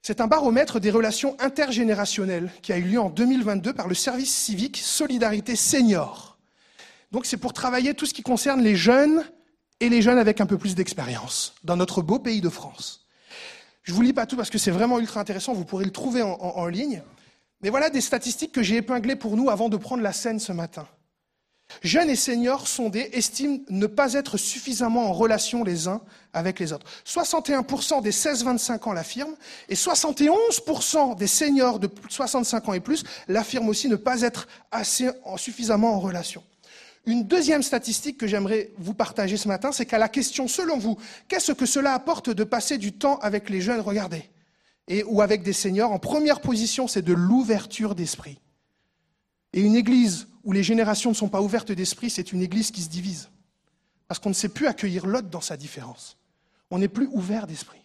C'est 0.03 0.19
un 0.19 0.25
baromètre 0.25 0.79
des 0.79 0.89
relations 0.89 1.35
intergénérationnelles 1.39 2.51
qui 2.63 2.73
a 2.73 2.77
eu 2.77 2.83
lieu 2.83 2.99
en 2.99 3.11
2022 3.11 3.73
par 3.73 3.87
le 3.87 3.93
service 3.93 4.33
civique 4.33 4.77
Solidarité 4.77 5.55
Senior. 5.55 6.39
Donc 7.11 7.27
c'est 7.27 7.37
pour 7.37 7.53
travailler 7.53 7.93
tout 7.93 8.07
ce 8.07 8.13
qui 8.13 8.23
concerne 8.23 8.61
les 8.61 8.75
jeunes 8.75 9.23
et 9.79 9.89
les 9.89 10.01
jeunes 10.01 10.17
avec 10.17 10.41
un 10.41 10.47
peu 10.47 10.57
plus 10.57 10.73
d'expérience 10.73 11.53
dans 11.63 11.77
notre 11.77 12.01
beau 12.01 12.17
pays 12.17 12.41
de 12.41 12.49
France. 12.49 13.05
Je 13.83 13.93
vous 13.93 14.01
lis 14.01 14.13
pas 14.13 14.25
tout 14.25 14.35
parce 14.35 14.49
que 14.49 14.57
c'est 14.57 14.71
vraiment 14.71 14.99
ultra 14.99 15.19
intéressant, 15.19 15.53
vous 15.53 15.65
pourrez 15.65 15.85
le 15.85 15.91
trouver 15.91 16.23
en, 16.23 16.31
en 16.31 16.65
ligne. 16.65 17.03
Mais 17.61 17.69
voilà 17.69 17.91
des 17.91 18.01
statistiques 18.01 18.53
que 18.53 18.63
j'ai 18.63 18.77
épinglées 18.77 19.15
pour 19.15 19.37
nous 19.37 19.51
avant 19.51 19.69
de 19.69 19.77
prendre 19.77 20.01
la 20.01 20.13
scène 20.13 20.39
ce 20.39 20.51
matin. 20.51 20.87
Jeunes 21.83 22.09
et 22.09 22.15
seniors 22.15 22.67
sondés 22.67 23.09
estiment 23.13 23.59
ne 23.69 23.87
pas 23.87 24.13
être 24.13 24.37
suffisamment 24.37 25.09
en 25.09 25.13
relation 25.13 25.63
les 25.63 25.87
uns 25.87 26.01
avec 26.33 26.59
les 26.59 26.73
autres. 26.73 26.85
61% 27.05 28.01
des 28.01 28.11
16-25 28.11 28.89
ans 28.89 28.93
l'affirment 28.93 29.35
et 29.69 29.75
71% 29.75 31.17
des 31.17 31.27
seniors 31.27 31.79
de 31.79 31.89
65 32.09 32.69
ans 32.69 32.73
et 32.73 32.79
plus 32.79 33.03
l'affirment 33.27 33.69
aussi 33.69 33.87
ne 33.87 33.95
pas 33.95 34.21
être 34.21 34.47
assez 34.71 35.09
suffisamment 35.37 35.93
en 35.95 35.99
relation. 35.99 36.43
Une 37.05 37.23
deuxième 37.23 37.63
statistique 37.63 38.17
que 38.17 38.27
j'aimerais 38.27 38.71
vous 38.77 38.93
partager 38.93 39.35
ce 39.35 39.47
matin, 39.47 39.71
c'est 39.71 39.87
qu'à 39.87 39.97
la 39.97 40.07
question, 40.07 40.47
selon 40.47 40.77
vous, 40.77 40.97
qu'est-ce 41.27 41.51
que 41.51 41.65
cela 41.65 41.93
apporte 41.93 42.29
de 42.29 42.43
passer 42.43 42.77
du 42.77 42.93
temps 42.93 43.17
avec 43.19 43.49
les 43.49 43.59
jeunes? 43.59 43.79
Regardez 43.81 44.29
et, 44.87 45.03
ou 45.03 45.21
avec 45.21 45.41
des 45.43 45.53
seigneurs, 45.53 45.91
en 45.91 45.99
première 45.99 46.41
position, 46.41 46.87
c'est 46.87 47.01
de 47.01 47.13
l'ouverture 47.13 47.95
d'esprit. 47.95 48.39
Et 49.53 49.61
une 49.61 49.75
église 49.75 50.27
où 50.43 50.51
les 50.51 50.63
générations 50.63 51.11
ne 51.11 51.15
sont 51.15 51.29
pas 51.29 51.41
ouvertes 51.41 51.71
d'esprit, 51.71 52.09
c'est 52.09 52.31
une 52.31 52.41
église 52.41 52.71
qui 52.71 52.81
se 52.81 52.89
divise. 52.89 53.29
Parce 54.07 54.19
qu'on 54.19 54.29
ne 54.29 54.35
sait 54.35 54.49
plus 54.49 54.67
accueillir 54.67 55.05
l'autre 55.05 55.29
dans 55.29 55.41
sa 55.41 55.57
différence. 55.57 56.17
On 56.69 56.79
n'est 56.79 56.87
plus 56.87 57.07
ouvert 57.11 57.47
d'esprit. 57.47 57.81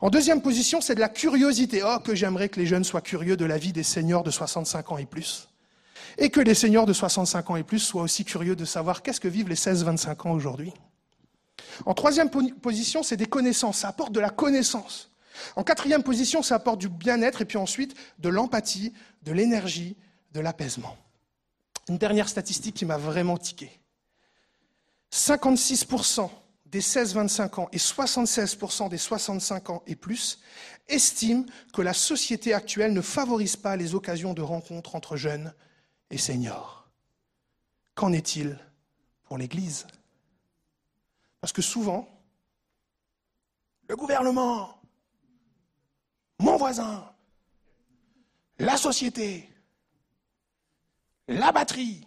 En 0.00 0.10
deuxième 0.10 0.42
position, 0.42 0.80
c'est 0.80 0.94
de 0.94 1.00
la 1.00 1.08
curiosité. 1.08 1.82
Oh, 1.84 1.98
que 1.98 2.14
j'aimerais 2.14 2.48
que 2.48 2.58
les 2.58 2.66
jeunes 2.66 2.84
soient 2.84 3.00
curieux 3.00 3.36
de 3.36 3.44
la 3.44 3.58
vie 3.58 3.72
des 3.72 3.82
seigneurs 3.82 4.22
de 4.22 4.30
65 4.30 4.92
ans 4.92 4.98
et 4.98 5.06
plus. 5.06 5.48
Et 6.18 6.30
que 6.30 6.40
les 6.40 6.54
seigneurs 6.54 6.86
de 6.86 6.92
65 6.92 7.50
ans 7.50 7.56
et 7.56 7.62
plus 7.62 7.78
soient 7.78 8.02
aussi 8.02 8.24
curieux 8.24 8.56
de 8.56 8.64
savoir 8.64 9.02
qu'est-ce 9.02 9.20
que 9.20 9.28
vivent 9.28 9.48
les 9.48 9.54
16-25 9.56 10.28
ans 10.28 10.32
aujourd'hui. 10.32 10.72
En 11.86 11.94
troisième 11.94 12.30
position, 12.30 13.02
c'est 13.02 13.16
des 13.16 13.26
connaissances. 13.26 13.78
Ça 13.78 13.88
apporte 13.88 14.12
de 14.12 14.20
la 14.20 14.30
connaissance. 14.30 15.10
En 15.56 15.64
quatrième 15.64 16.02
position, 16.02 16.42
ça 16.42 16.56
apporte 16.56 16.80
du 16.80 16.88
bien-être 16.88 17.42
et 17.42 17.44
puis 17.44 17.58
ensuite 17.58 17.94
de 18.18 18.28
l'empathie, 18.28 18.92
de 19.22 19.32
l'énergie, 19.32 19.96
de 20.32 20.40
l'apaisement. 20.40 20.96
Une 21.88 21.98
dernière 21.98 22.28
statistique 22.28 22.76
qui 22.76 22.84
m'a 22.84 22.96
vraiment 22.96 23.36
tiqué. 23.36 23.80
56% 25.12 26.30
des 26.66 26.80
16-25 26.80 27.60
ans 27.60 27.68
et 27.72 27.78
76% 27.78 28.88
des 28.88 28.98
65 28.98 29.70
ans 29.70 29.82
et 29.86 29.94
plus 29.94 30.40
estiment 30.88 31.44
que 31.72 31.82
la 31.82 31.92
société 31.92 32.52
actuelle 32.52 32.92
ne 32.92 33.00
favorise 33.00 33.56
pas 33.56 33.76
les 33.76 33.94
occasions 33.94 34.34
de 34.34 34.42
rencontres 34.42 34.96
entre 34.96 35.16
jeunes 35.16 35.54
et 36.10 36.18
seniors. 36.18 36.88
Qu'en 37.94 38.12
est-il 38.12 38.58
pour 39.22 39.38
l'Église? 39.38 39.86
Parce 41.40 41.52
que 41.52 41.62
souvent, 41.62 42.08
le 43.88 43.94
gouvernement, 43.94 44.80
mon 46.40 46.56
voisin, 46.56 47.08
la 48.58 48.76
société, 48.76 49.48
la 51.28 51.52
batterie, 51.52 52.06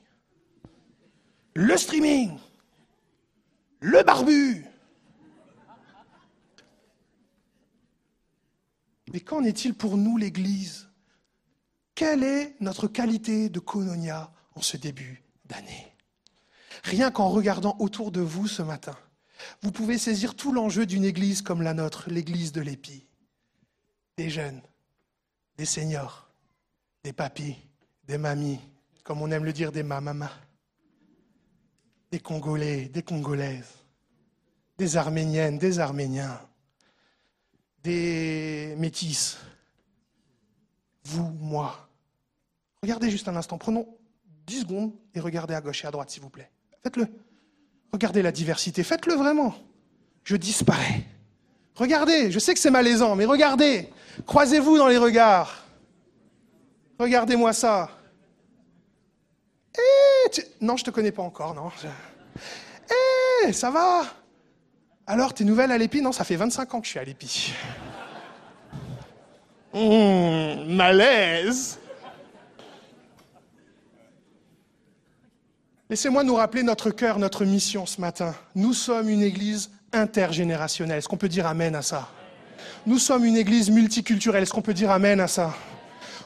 le 1.55 1.75
streaming, 1.77 2.37
le 3.79 4.03
barbu. 4.03 4.65
Mais 9.13 9.19
qu'en 9.21 9.43
est-il 9.43 9.73
pour 9.73 9.97
nous, 9.97 10.17
l'Église? 10.17 10.89
Quelle 11.95 12.23
est 12.23 12.55
notre 12.59 12.87
qualité 12.87 13.49
de 13.49 13.59
kononia 13.59 14.31
en 14.53 14.61
ce 14.61 14.77
début 14.77 15.23
d'année? 15.45 15.93
Rien 16.83 17.09
qu'en 17.09 17.29
regardant 17.29 17.75
autour 17.79 18.11
de 18.11 18.21
vous 18.21 18.47
ce 18.47 18.61
matin, 18.61 18.97
vous 19.61 19.71
pouvez 19.71 19.97
saisir 19.97 20.35
tout 20.35 20.51
l'enjeu 20.51 20.85
d'une 20.85 21.05
Église 21.05 21.41
comme 21.41 21.61
la 21.61 21.73
nôtre, 21.73 22.09
l'Église 22.09 22.51
de 22.51 22.61
l'Épi. 22.61 23.07
Des 24.17 24.29
jeunes, 24.29 24.61
des 25.57 25.65
seniors, 25.65 26.29
des 27.03 27.13
papis, 27.13 27.55
des 28.03 28.17
mamies, 28.17 28.59
comme 29.07 29.21
on 29.21 29.31
aime 29.31 29.45
le 29.45 29.53
dire, 29.53 29.71
des 29.71 29.83
mamamas 29.83 30.33
des 32.11 32.19
Congolais, 32.19 32.89
des 32.89 33.01
Congolaises, 33.01 33.73
des 34.77 34.97
Arméniennes, 34.97 35.57
des 35.57 35.79
Arméniens, 35.79 36.39
des 37.83 38.75
métis, 38.77 39.37
vous, 41.05 41.29
moi. 41.39 41.89
Regardez 42.81 43.09
juste 43.09 43.29
un 43.29 43.35
instant, 43.37 43.57
prenons 43.57 43.87
10 44.45 44.61
secondes 44.61 44.93
et 45.13 45.21
regardez 45.21 45.53
à 45.53 45.61
gauche 45.61 45.85
et 45.85 45.87
à 45.87 45.91
droite, 45.91 46.09
s'il 46.09 46.21
vous 46.21 46.29
plaît. 46.29 46.51
Faites-le. 46.83 47.07
Regardez 47.93 48.21
la 48.21 48.33
diversité, 48.33 48.83
faites-le 48.83 49.15
vraiment. 49.15 49.55
Je 50.25 50.35
disparais. 50.35 51.05
Regardez, 51.75 52.29
je 52.31 52.39
sais 52.39 52.53
que 52.53 52.59
c'est 52.59 52.71
malaisant, 52.71 53.15
mais 53.15 53.25
regardez. 53.25 53.89
Croisez-vous 54.25 54.77
dans 54.77 54.87
les 54.87 54.97
regards. 54.97 55.65
Regardez-moi 56.99 57.53
ça. 57.53 57.89
Eh, 59.77 60.41
non, 60.61 60.77
je 60.77 60.83
te 60.83 60.91
connais 60.91 61.11
pas 61.11 61.23
encore, 61.23 61.53
non. 61.53 61.71
Eh, 63.45 63.53
ça 63.53 63.69
va 63.69 64.03
Alors, 65.05 65.33
t'es 65.33 65.43
nouvelle 65.43 65.71
à 65.71 65.77
l'épi 65.77 66.01
Non, 66.01 66.11
ça 66.11 66.23
fait 66.23 66.35
25 66.35 66.73
ans 66.73 66.79
que 66.81 66.85
je 66.85 66.91
suis 66.91 66.99
à 66.99 67.03
l'épi. 67.03 67.53
Mmh, 69.73 70.73
malaise. 70.73 71.79
Laissez-moi 75.89 76.23
nous 76.23 76.35
rappeler 76.35 76.63
notre 76.63 76.89
cœur, 76.89 77.17
notre 77.19 77.45
mission 77.45 77.85
ce 77.85 78.01
matin. 78.01 78.35
Nous 78.55 78.73
sommes 78.73 79.07
une 79.07 79.21
église 79.21 79.71
intergénérationnelle. 79.93 80.97
Est-ce 80.97 81.07
qu'on 81.07 81.17
peut 81.17 81.29
dire 81.29 81.47
Amen 81.47 81.75
à 81.75 81.81
ça? 81.81 82.09
Nous 82.85 82.99
sommes 82.99 83.23
une 83.23 83.37
église 83.37 83.69
multiculturelle. 83.69 84.43
Est-ce 84.43 84.51
qu'on 84.51 84.61
peut 84.61 84.73
dire 84.73 84.91
Amen 84.91 85.19
à 85.21 85.27
ça? 85.27 85.53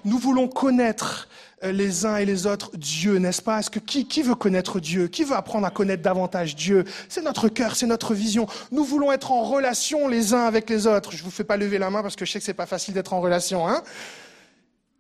Nous 0.04 0.18
voulons 0.18 0.48
connaître 0.48 1.28
les 1.62 2.06
uns 2.06 2.18
et 2.18 2.26
les 2.26 2.48
autres 2.48 2.76
Dieu, 2.76 3.18
n'est-ce 3.18 3.42
pas? 3.42 3.60
Est-ce 3.60 3.70
que 3.70 3.80
qui, 3.80 4.22
veut 4.24 4.36
connaître 4.36 4.80
Dieu? 4.80 5.08
Qui 5.08 5.24
veut 5.24 5.36
apprendre 5.36 5.68
à 5.68 5.72
connaître 5.72 6.02
davantage 6.02 6.56
Dieu? 6.56 6.86
C'est 7.08 7.22
notre 7.22 7.50
cœur, 7.50 7.76
c'est 7.76 7.86
notre 7.86 8.14
vision. 8.14 8.48
Nous 8.72 8.84
voulons 8.84 9.12
être 9.12 9.32
en 9.32 9.44
relation 9.44 10.08
les 10.08 10.34
uns 10.34 10.46
avec 10.46 10.70
les 10.70 10.88
autres. 10.88 11.12
Je 11.12 11.18
ne 11.18 11.24
vous 11.24 11.32
fais 11.32 11.44
pas 11.44 11.58
lever 11.58 11.78
la 11.78 11.90
main 11.90 12.02
parce 12.02 12.16
que 12.16 12.26
je 12.26 12.32
sais 12.32 12.40
que 12.40 12.46
c'est 12.46 12.54
pas 12.54 12.66
facile 12.66 12.94
d'être 12.94 13.14
en 13.14 13.22
relation. 13.22 13.68
Hein 13.68 13.84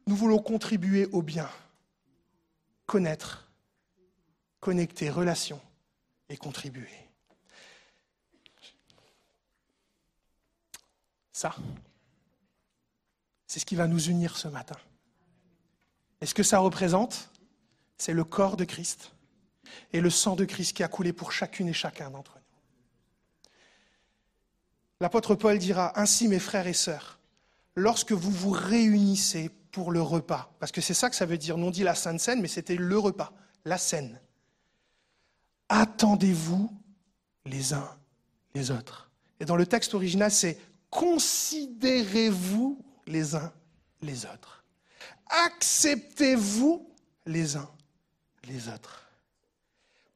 Nous 0.05 0.15
voulons 0.15 0.39
contribuer 0.39 1.07
au 1.11 1.23
bien, 1.23 1.49
connaître, 2.85 3.49
connecter, 4.59 5.09
relation 5.09 5.59
et 6.29 6.38
contribuer. 6.38 6.89
Ça, 11.33 11.55
c'est 13.47 13.59
ce 13.59 13.65
qui 13.65 13.75
va 13.75 13.88
nous 13.88 14.09
unir 14.09 14.38
ce 14.38 14.47
matin. 14.47 14.77
Et 16.22 16.26
ce 16.26 16.34
que 16.34 16.43
ça 16.43 16.60
représente, 16.60 17.30
c'est 17.98 18.14
le 18.14 18.23
corps 18.23 18.57
de 18.57 18.64
Christ 18.64 19.14
et 19.93 20.02
le 20.02 20.10
sang 20.10 20.35
de 20.35 20.45
Christ 20.45 20.76
qui 20.76 20.84
a 20.84 20.88
coulé 20.88 21.14
pour 21.14 21.31
chacune 21.31 21.68
et 21.68 21.73
chacun 21.73 22.10
d'entre 22.11 22.35
nous. 22.35 22.41
L'apôtre 24.99 25.35
Paul 25.35 25.57
dira, 25.57 25.99
Ainsi 25.99 26.27
mes 26.27 26.39
frères 26.39 26.68
et 26.68 26.73
sœurs, 26.73 27.19
lorsque 27.76 28.11
vous 28.11 28.31
vous 28.31 28.52
réunissez 28.52 29.49
pour 29.72 29.91
le 29.91 30.02
repas, 30.02 30.53
parce 30.60 30.72
que 30.72 30.81
c'est 30.81 30.93
ça 30.93 31.10
que 31.10 31.15
ça 31.15 31.26
veut 31.26 31.38
dire, 31.39 31.57
non 31.57 31.72
dit 31.72 31.84
la 31.84 31.95
Sainte 31.95 32.19
Seine, 32.19 32.41
mais 32.41 32.48
c'était 32.48 32.76
le 32.76 32.99
repas, 32.99 33.34
la 33.65 33.77
scène, 33.77 34.19
attendez-vous 35.69 36.72
les 37.45 37.73
uns 37.73 37.98
les 38.53 38.69
autres. 38.69 39.10
Et 39.39 39.45
dans 39.45 39.56
le 39.56 39.65
texte 39.65 39.93
original, 39.93 40.30
c'est 40.30 40.60
considérez-vous 40.89 42.84
les 43.07 43.34
uns 43.35 43.52
les 44.02 44.26
autres 44.26 44.60
acceptez-vous 45.45 46.88
les 47.26 47.56
uns 47.56 47.70
les 48.48 48.68
autres. 48.68 49.08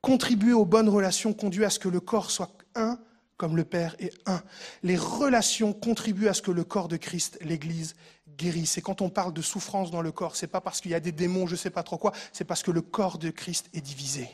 Contribuer 0.01 0.53
aux 0.53 0.65
bonnes 0.65 0.89
relations 0.89 1.33
conduit 1.33 1.65
à 1.65 1.69
ce 1.69 1.79
que 1.79 1.89
le 1.89 1.99
corps 1.99 2.31
soit 2.31 2.51
un 2.75 2.99
comme 3.37 3.57
le 3.57 3.65
Père 3.65 3.95
est 3.99 4.13
un. 4.27 4.41
Les 4.81 4.95
relations 4.95 5.73
contribuent 5.73 6.29
à 6.29 6.33
ce 6.33 6.41
que 6.41 6.51
le 6.51 6.63
corps 6.63 6.87
de 6.87 6.95
Christ, 6.95 7.37
l'Église, 7.41 7.95
guérisse. 8.37 8.77
Et 8.77 8.81
quand 8.81 9.01
on 9.01 9.09
parle 9.09 9.33
de 9.33 9.41
souffrance 9.41 9.91
dans 9.91 10.01
le 10.01 10.13
corps, 10.13 10.37
c'est 10.37 10.47
pas 10.47 10.61
parce 10.61 10.79
qu'il 10.79 10.91
y 10.91 10.95
a 10.95 11.01
des 11.01 11.11
démons, 11.11 11.45
je 11.45 11.51
ne 11.51 11.57
sais 11.57 11.69
pas 11.69 11.83
trop 11.83 11.97
quoi, 11.97 12.13
c'est 12.31 12.45
parce 12.45 12.63
que 12.63 12.71
le 12.71 12.81
corps 12.81 13.17
de 13.17 13.29
Christ 13.31 13.69
est 13.73 13.81
divisé. 13.81 14.29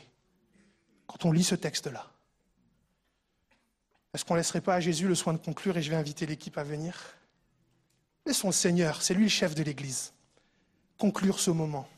Quand 1.08 1.24
on 1.24 1.32
lit 1.32 1.42
ce 1.42 1.56
texte-là. 1.56 2.06
Est-ce 4.14 4.24
qu'on 4.24 4.34
ne 4.34 4.38
laisserait 4.38 4.60
pas 4.60 4.74
à 4.74 4.80
Jésus 4.80 5.08
le 5.08 5.16
soin 5.16 5.32
de 5.32 5.38
conclure 5.38 5.76
et 5.76 5.82
je 5.82 5.90
vais 5.90 5.96
inviter 5.96 6.24
l'équipe 6.24 6.56
à 6.56 6.62
venir? 6.62 7.16
Laissons 8.24 8.48
le 8.48 8.52
Seigneur, 8.52 9.02
c'est 9.02 9.14
lui 9.14 9.24
le 9.24 9.30
chef 9.30 9.56
de 9.56 9.64
l'Église 9.64 10.12
conclure 11.02 11.40
ce 11.40 11.50
moment. 11.50 11.88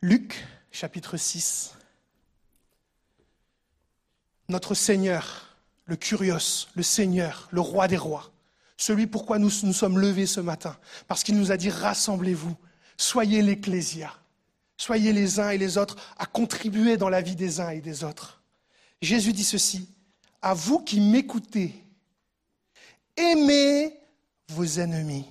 Luc, 0.00 0.42
chapitre 0.72 1.18
6. 1.18 1.74
Notre 4.48 4.74
Seigneur, 4.74 5.58
le 5.84 5.96
Curios, 5.96 6.68
le 6.76 6.82
Seigneur, 6.82 7.46
le 7.50 7.60
Roi 7.60 7.88
des 7.88 7.98
rois, 7.98 8.32
celui 8.78 9.06
pourquoi 9.06 9.38
nous 9.38 9.50
nous 9.64 9.74
sommes 9.74 9.98
levés 9.98 10.24
ce 10.24 10.40
matin, 10.40 10.78
parce 11.08 11.24
qu'il 11.24 11.36
nous 11.36 11.52
a 11.52 11.58
dit 11.58 11.68
rassemblez-vous, 11.68 12.56
soyez 12.96 13.42
l'Ecclésia, 13.42 14.10
soyez 14.78 15.12
les 15.12 15.40
uns 15.40 15.50
et 15.50 15.58
les 15.58 15.76
autres 15.76 15.96
à 16.16 16.24
contribuer 16.24 16.96
dans 16.96 17.10
la 17.10 17.20
vie 17.20 17.36
des 17.36 17.60
uns 17.60 17.68
et 17.68 17.82
des 17.82 18.02
autres. 18.02 18.42
Jésus 19.02 19.34
dit 19.34 19.44
ceci, 19.44 19.90
à 20.40 20.54
vous 20.54 20.78
qui 20.78 21.00
m'écoutez, 21.00 21.74
aimez 23.14 23.92
vos 24.48 24.64
ennemis 24.64 25.26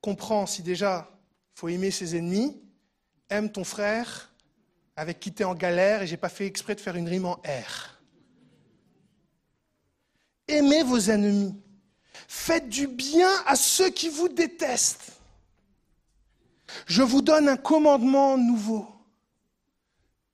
comprends 0.00 0.46
si 0.46 0.62
déjà 0.62 1.10
il 1.54 1.58
faut 1.60 1.68
aimer 1.68 1.90
ses 1.90 2.16
ennemis, 2.16 2.60
aime 3.28 3.50
ton 3.50 3.64
frère 3.64 4.32
avec 4.96 5.20
qui 5.20 5.32
tu 5.32 5.44
en 5.44 5.54
galère, 5.54 6.02
et 6.02 6.06
j'ai 6.06 6.16
pas 6.16 6.28
fait 6.28 6.46
exprès 6.46 6.74
de 6.74 6.80
faire 6.80 6.96
une 6.96 7.08
rime 7.08 7.26
en 7.26 7.34
R. 7.34 8.00
Aimez 10.48 10.82
vos 10.82 10.98
ennemis. 10.98 11.54
Faites 12.26 12.68
du 12.68 12.88
bien 12.88 13.30
à 13.46 13.54
ceux 13.54 13.90
qui 13.90 14.08
vous 14.08 14.28
détestent. 14.28 15.12
Je 16.86 17.02
vous 17.02 17.22
donne 17.22 17.48
un 17.48 17.56
commandement 17.56 18.36
nouveau. 18.36 18.86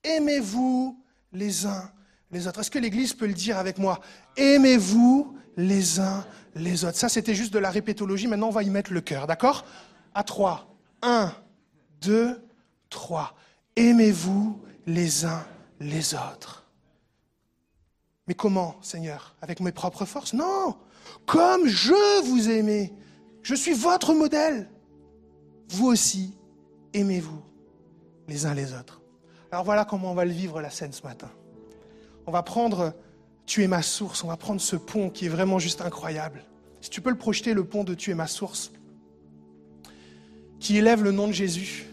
Aimez-vous 0.03 0.99
les 1.31 1.65
uns 1.65 1.91
les 2.31 2.47
autres. 2.47 2.59
Est-ce 2.59 2.71
que 2.71 2.79
l'Église 2.79 3.13
peut 3.13 3.27
le 3.27 3.33
dire 3.33 3.57
avec 3.57 3.77
moi? 3.77 3.99
Aimez-vous 4.35 5.37
les 5.57 5.99
uns 5.99 6.25
les 6.55 6.85
autres. 6.85 6.97
Ça, 6.97 7.09
c'était 7.09 7.35
juste 7.35 7.53
de 7.53 7.59
la 7.59 7.69
répétologie. 7.69 8.27
Maintenant, 8.27 8.47
on 8.47 8.51
va 8.51 8.63
y 8.63 8.69
mettre 8.69 8.93
le 8.93 9.01
cœur, 9.01 9.27
d'accord? 9.27 9.65
À 10.13 10.23
trois. 10.23 10.67
Un, 11.01 11.33
deux, 12.01 12.41
trois. 12.89 13.35
Aimez-vous 13.75 14.59
les 14.85 15.25
uns 15.25 15.45
les 15.79 16.13
autres. 16.13 16.65
Mais 18.27 18.33
comment, 18.33 18.75
Seigneur? 18.81 19.35
Avec 19.41 19.59
mes 19.59 19.71
propres 19.71 20.05
forces? 20.05 20.33
Non 20.33 20.75
Comme 21.25 21.67
je 21.67 22.23
vous 22.23 22.49
aimais. 22.49 22.93
Je 23.43 23.53
suis 23.53 23.73
votre 23.73 24.13
modèle. 24.13 24.69
Vous 25.69 25.87
aussi, 25.87 26.35
aimez-vous 26.93 27.41
les 28.27 28.45
uns 28.45 28.53
les 28.53 28.73
autres. 28.73 29.01
Alors 29.51 29.63
voilà 29.63 29.85
comment 29.85 30.11
on 30.11 30.15
va 30.15 30.25
le 30.25 30.31
vivre 30.31 30.61
la 30.61 30.69
scène 30.69 30.93
ce 30.93 31.03
matin. 31.03 31.29
On 32.25 32.31
va 32.31 32.41
prendre 32.41 32.93
tu 33.45 33.63
es 33.63 33.67
ma 33.67 33.81
source. 33.81 34.23
On 34.23 34.27
va 34.27 34.37
prendre 34.37 34.61
ce 34.61 34.75
pont 34.75 35.09
qui 35.09 35.25
est 35.25 35.29
vraiment 35.29 35.59
juste 35.59 35.81
incroyable. 35.81 36.43
Si 36.81 36.89
tu 36.89 37.01
peux 37.01 37.09
le 37.09 37.17
projeter, 37.17 37.53
le 37.53 37.63
pont 37.63 37.83
de 37.83 37.93
Tu 37.93 38.11
es 38.11 38.15
ma 38.15 38.27
source. 38.27 38.71
qui 40.59 40.77
élève 40.77 41.03
le 41.03 41.11
nom 41.11 41.27
de 41.27 41.31
Jésus, 41.31 41.85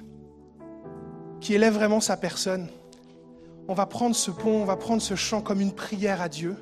qui 1.41 1.53
élève 1.53 1.75
vraiment 1.75 2.01
sa 2.01 2.17
personne, 2.17 2.69
on 3.69 3.75
va 3.75 3.85
prendre 3.87 4.17
ce 4.17 4.31
pont, 4.31 4.63
on 4.63 4.65
va 4.65 4.77
prendre 4.77 5.03
ce 5.03 5.15
chant 5.15 5.43
comme 5.43 5.61
une 5.61 5.73
prière 5.73 6.23
à 6.23 6.29
Dieu. 6.29 6.57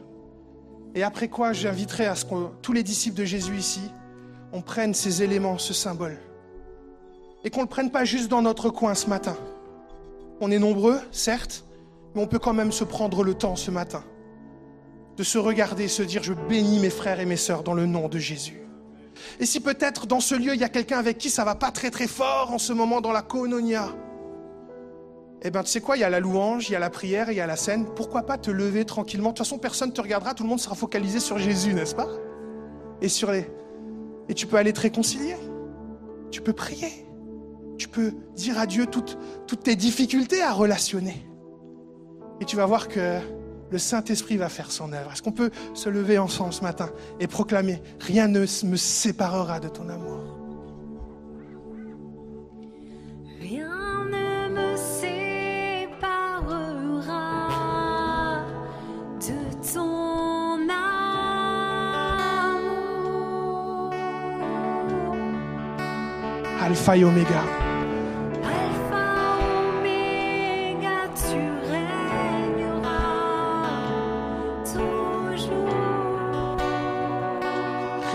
Et 0.97 1.05
après 1.05 1.29
quoi, 1.29 1.53
j'inviterai 1.53 2.07
à 2.07 2.17
ce 2.17 2.25
que 2.25 2.49
tous 2.62 2.73
les 2.73 2.83
disciples 2.83 3.19
de 3.19 3.25
Jésus 3.25 3.57
ici, 3.57 3.83
on 4.53 4.61
prenne 4.61 4.93
ces 4.93 5.23
éléments, 5.23 5.59
ce 5.59 5.73
symbole. 5.73 6.19
Et 7.45 7.51
qu'on 7.51 7.61
ne 7.61 7.67
le 7.67 7.71
prenne 7.71 7.93
pas 7.93 8.05
juste 8.05 8.29
dans 8.29 8.43
notre 8.43 8.71
coin 8.71 8.95
ce 8.95 9.07
matin. 9.07 9.37
On 10.41 10.51
est 10.51 10.59
nombreux, 10.59 10.99
certes, 11.12 11.65
mais 12.15 12.23
on 12.23 12.27
peut 12.27 12.41
quand 12.41 12.55
même 12.55 12.73
se 12.73 12.83
prendre 12.83 13.23
le 13.23 13.35
temps 13.35 13.57
ce 13.57 13.71
matin 13.71 14.03
de 15.16 15.23
se 15.23 15.39
regarder 15.39 15.89
se 15.89 16.03
dire, 16.03 16.23
je 16.23 16.32
bénis 16.32 16.78
mes 16.78 16.91
frères 16.91 17.20
et 17.20 17.27
mes 17.27 17.37
sœurs 17.37 17.62
dans 17.62 17.74
le 17.74 17.87
nom 17.87 18.09
de 18.09 18.19
Jésus. 18.19 18.61
Et 19.39 19.47
si 19.47 19.61
peut-être 19.61 20.07
dans 20.07 20.20
ce 20.20 20.35
lieu, 20.35 20.55
il 20.55 20.61
y 20.61 20.65
a 20.65 20.69
quelqu'un 20.69 20.99
avec 20.99 21.19
qui 21.19 21.31
ça 21.31 21.45
va 21.45 21.55
pas 21.55 21.70
très 21.70 21.91
très 21.91 22.07
fort 22.07 22.53
en 22.53 22.59
ce 22.59 22.73
moment 22.73 23.01
dans 23.01 23.12
la 23.12 23.23
koinonia, 23.23 23.89
eh 25.43 25.51
bien, 25.51 25.62
tu 25.62 25.70
sais 25.70 25.81
quoi, 25.81 25.97
il 25.97 26.01
y 26.01 26.05
a 26.05 26.11
la 26.11 26.20
louange, 26.20 26.69
il 26.69 26.73
y 26.73 26.77
a 26.77 26.78
la 26.78 26.91
prière, 26.91 27.31
il 27.31 27.37
y 27.37 27.41
a 27.41 27.47
la 27.47 27.57
scène. 27.57 27.87
Pourquoi 27.97 28.23
pas 28.23 28.37
te 28.37 28.51
lever 28.51 28.85
tranquillement? 28.85 29.31
De 29.31 29.37
toute 29.37 29.47
façon, 29.47 29.59
personne 29.59 29.89
ne 29.89 29.95
te 29.95 30.01
regardera, 30.01 30.35
tout 30.35 30.43
le 30.43 30.51
monde 30.51 30.61
sera 30.61 30.74
focalisé 30.74 31.19
sur 31.19 31.39
Jésus, 31.39 31.73
n'est-ce 31.73 31.95
pas? 31.95 32.09
Et 33.01 33.09
sur 33.09 33.32
les. 33.32 33.47
Et 34.28 34.35
tu 34.35 34.47
peux 34.47 34.57
aller 34.57 34.74
te 34.74 34.81
réconcilier. 34.81 35.37
Tu 36.31 36.43
peux 36.43 36.53
prier. 36.53 37.07
Tu 37.78 37.89
peux 37.89 38.12
dire 38.37 38.59
à 38.59 38.66
Dieu 38.66 38.87
toutes, 38.87 39.16
toutes 39.47 39.62
tes 39.62 39.77
difficultés 39.77 40.43
à 40.43 40.53
relationner. 40.53 41.27
Et 42.43 42.45
tu 42.45 42.57
vas 42.57 42.66
voir 42.66 42.89
que 42.89 43.19
le 43.71 43.79
Saint-Esprit 43.79 44.37
va 44.37 44.49
faire 44.49 44.71
son 44.71 44.93
œuvre. 44.93 45.13
Est-ce 45.13 45.23
qu'on 45.23 45.33
peut 45.33 45.51
se 45.75 45.89
lever 45.89 46.19
ensemble 46.19 46.53
ce 46.53 46.63
matin 46.63 46.91
et 47.19 47.27
proclamer 47.27 47.81
Rien 48.01 48.29
ne 48.29 48.41
me 48.41 48.77
séparera 48.77 49.61
de 49.61 49.69
ton 49.69 49.89
amour? 49.89 50.21
Rien 53.41 54.05
ne 54.11 54.49
me 54.51 54.77
séparera 54.77 55.21
de 59.21 59.73
ton 59.73 60.69
amour. 60.69 60.71
Alpha 66.61 66.97
et 66.97 67.05
Oméga. 67.05 67.70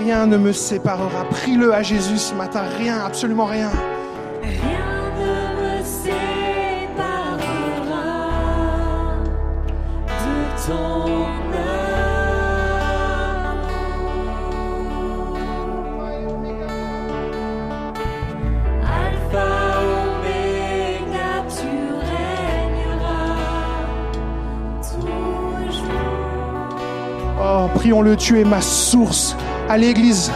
Rien 0.05 0.27
ne 0.27 0.37
me 0.37 0.53
séparera. 0.53 1.25
Prie-le 1.31 1.73
à 1.73 1.81
Jésus 1.81 2.19
ce 2.19 2.35
matin. 2.35 2.61
Rien, 2.77 3.03
absolument 3.03 3.45
rien. 3.45 3.71
Rien 4.43 4.85
ne 5.17 5.79
me 5.79 5.83
séparera 5.83 7.41
de 10.07 10.67
ton 10.67 11.05
amour. 11.55 12.29
Alpha, 18.83 19.47
Oméga, 20.03 21.31
tu 21.49 21.73
régneras 22.11 23.33
toujours. 24.83 25.89
Oh, 27.41 27.65
prions-le, 27.73 28.15
tu 28.15 28.39
es 28.39 28.43
ma 28.43 28.61
source. 28.61 29.35
À 29.67 29.77
l'église. 29.77 30.31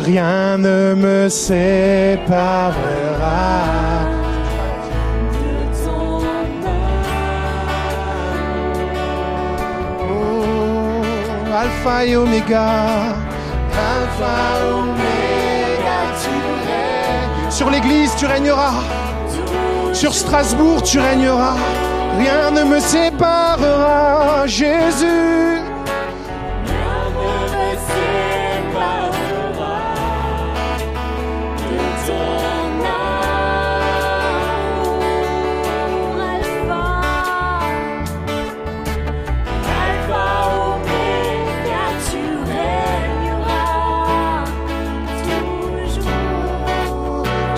Rien 0.00 0.58
ne 0.58 0.94
me 0.94 1.28
séparera. 1.30 2.74
Oh, 10.02 11.02
Alpha 11.56 12.04
et 12.04 12.16
Oméga. 12.16 12.66
Alpha, 13.72 14.36
Oméga, 14.76 16.00
tu 16.22 16.30
règnes. 16.68 17.50
Sur 17.50 17.70
l'église, 17.70 18.14
tu 18.16 18.26
régneras. 18.26 18.74
Sur 19.94 20.12
Strasbourg, 20.14 20.82
tu 20.82 21.00
régneras. 21.00 21.56
Rien 22.18 22.50
ne 22.50 22.64
me 22.64 22.78
séparera, 22.78 24.46
Jésus. 24.46 25.63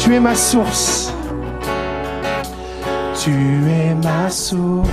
Tu 0.07 0.15
es 0.15 0.21
ma 0.21 0.37
source. 0.37 1.13
Tu 3.21 3.33
es 3.33 3.93
ma 4.05 4.31
source. 4.31 4.89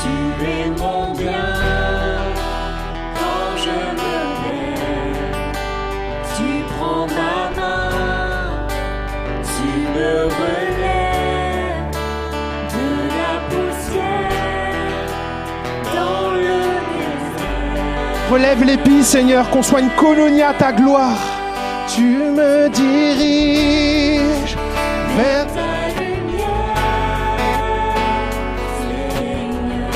Tu 0.00 0.46
es 0.46 0.70
mon 0.78 1.12
bien 1.12 1.32
quand 3.16 3.56
je 3.56 3.76
me 3.98 4.16
lève. 4.44 5.56
Tu 6.36 6.62
prends 6.76 7.08
ma 7.08 7.50
main, 7.60 8.68
tu 9.42 9.68
me 9.98 10.26
relèves 10.26 11.96
de 12.76 12.88
la 13.18 13.34
poussière 13.50 14.38
dans 15.96 16.30
le 16.30 16.60
désert. 16.94 18.30
Relève 18.30 18.62
l'épi, 18.62 19.02
Seigneur, 19.02 19.50
qu'on 19.50 19.64
soit 19.64 19.80
une 19.80 19.90
colonie 19.90 20.42
à 20.42 20.54
ta 20.54 20.70
gloire. 20.70 21.27
Tu 21.98 22.04
me 22.04 22.68
diriges 22.68 24.56
vers 25.16 25.46
Ta 25.48 25.72
lumière, 25.98 26.78
Seigneur. 28.78 29.90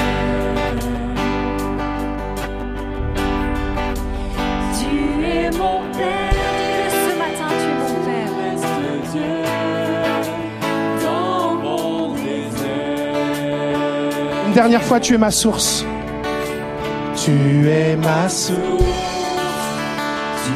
Tu 4.79 4.91
es 5.25 5.49
mon 5.53 5.79
Père, 5.97 6.91
ce 6.91 7.13
matin 7.23 7.51
tu 7.63 7.69
es 7.71 7.79
mon 7.79 7.95
Père. 8.05 8.33
Reste 8.43 8.81
Dieu 9.13 9.45
dans 11.05 11.55
mon 11.55 12.15
désert. 12.15 13.23
Une 14.49 14.55
dernière 14.55 14.83
fois, 14.83 14.99
tu 14.99 15.15
es 15.15 15.19
ma 15.19 15.31
source. 15.31 15.87
Tu 17.15 17.69
es 17.69 17.95
ma 17.95 18.29
source. 18.29 18.59
Tu 20.45 20.51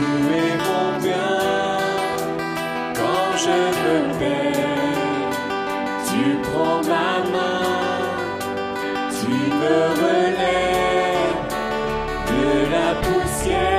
Tu 6.08 6.22
prends 6.42 6.82
ma 6.82 7.10
main, 7.32 7.62
tu 9.18 9.32
me 9.60 9.78
relèves 10.02 11.44
de 12.30 12.46
la 12.72 12.88
poussière 13.02 13.75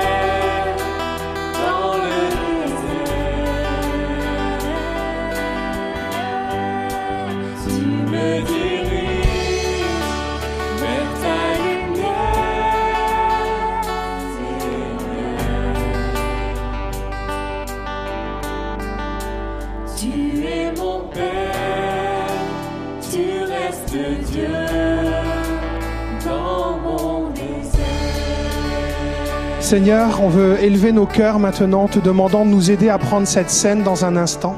Seigneur, 29.68 30.22
on 30.22 30.30
veut 30.30 30.58
élever 30.64 30.92
nos 30.92 31.04
cœurs 31.04 31.38
maintenant, 31.38 31.88
te 31.88 31.98
demandant 31.98 32.46
de 32.46 32.50
nous 32.50 32.70
aider 32.70 32.88
à 32.88 32.96
prendre 32.96 33.28
cette 33.28 33.50
scène 33.50 33.82
dans 33.82 34.06
un 34.06 34.16
instant. 34.16 34.56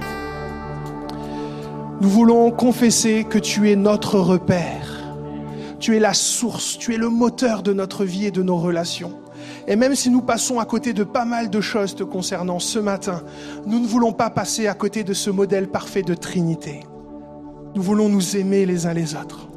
Nous 2.00 2.08
voulons 2.08 2.52
confesser 2.52 3.24
que 3.24 3.38
tu 3.38 3.72
es 3.72 3.74
notre 3.74 4.20
repère. 4.20 5.02
Tu 5.80 5.96
es 5.96 5.98
la 5.98 6.14
source, 6.14 6.78
tu 6.78 6.94
es 6.94 6.96
le 6.96 7.08
moteur 7.08 7.64
de 7.64 7.72
notre 7.72 8.04
vie 8.04 8.26
et 8.26 8.30
de 8.30 8.44
nos 8.44 8.56
relations. 8.56 9.18
Et 9.66 9.74
même 9.74 9.96
si 9.96 10.10
nous 10.10 10.22
passons 10.22 10.60
à 10.60 10.64
côté 10.64 10.92
de 10.92 11.02
pas 11.02 11.24
mal 11.24 11.50
de 11.50 11.60
choses 11.60 11.96
te 11.96 12.04
concernant 12.04 12.60
ce 12.60 12.78
matin, 12.78 13.24
nous 13.66 13.80
ne 13.80 13.88
voulons 13.88 14.12
pas 14.12 14.30
passer 14.30 14.68
à 14.68 14.74
côté 14.74 15.02
de 15.02 15.12
ce 15.12 15.30
modèle 15.30 15.66
parfait 15.66 16.02
de 16.02 16.14
Trinité. 16.14 16.84
Nous 17.74 17.82
voulons 17.82 18.08
nous 18.08 18.36
aimer 18.36 18.64
les 18.64 18.86
uns 18.86 18.94
les 18.94 19.16
autres. 19.16 19.48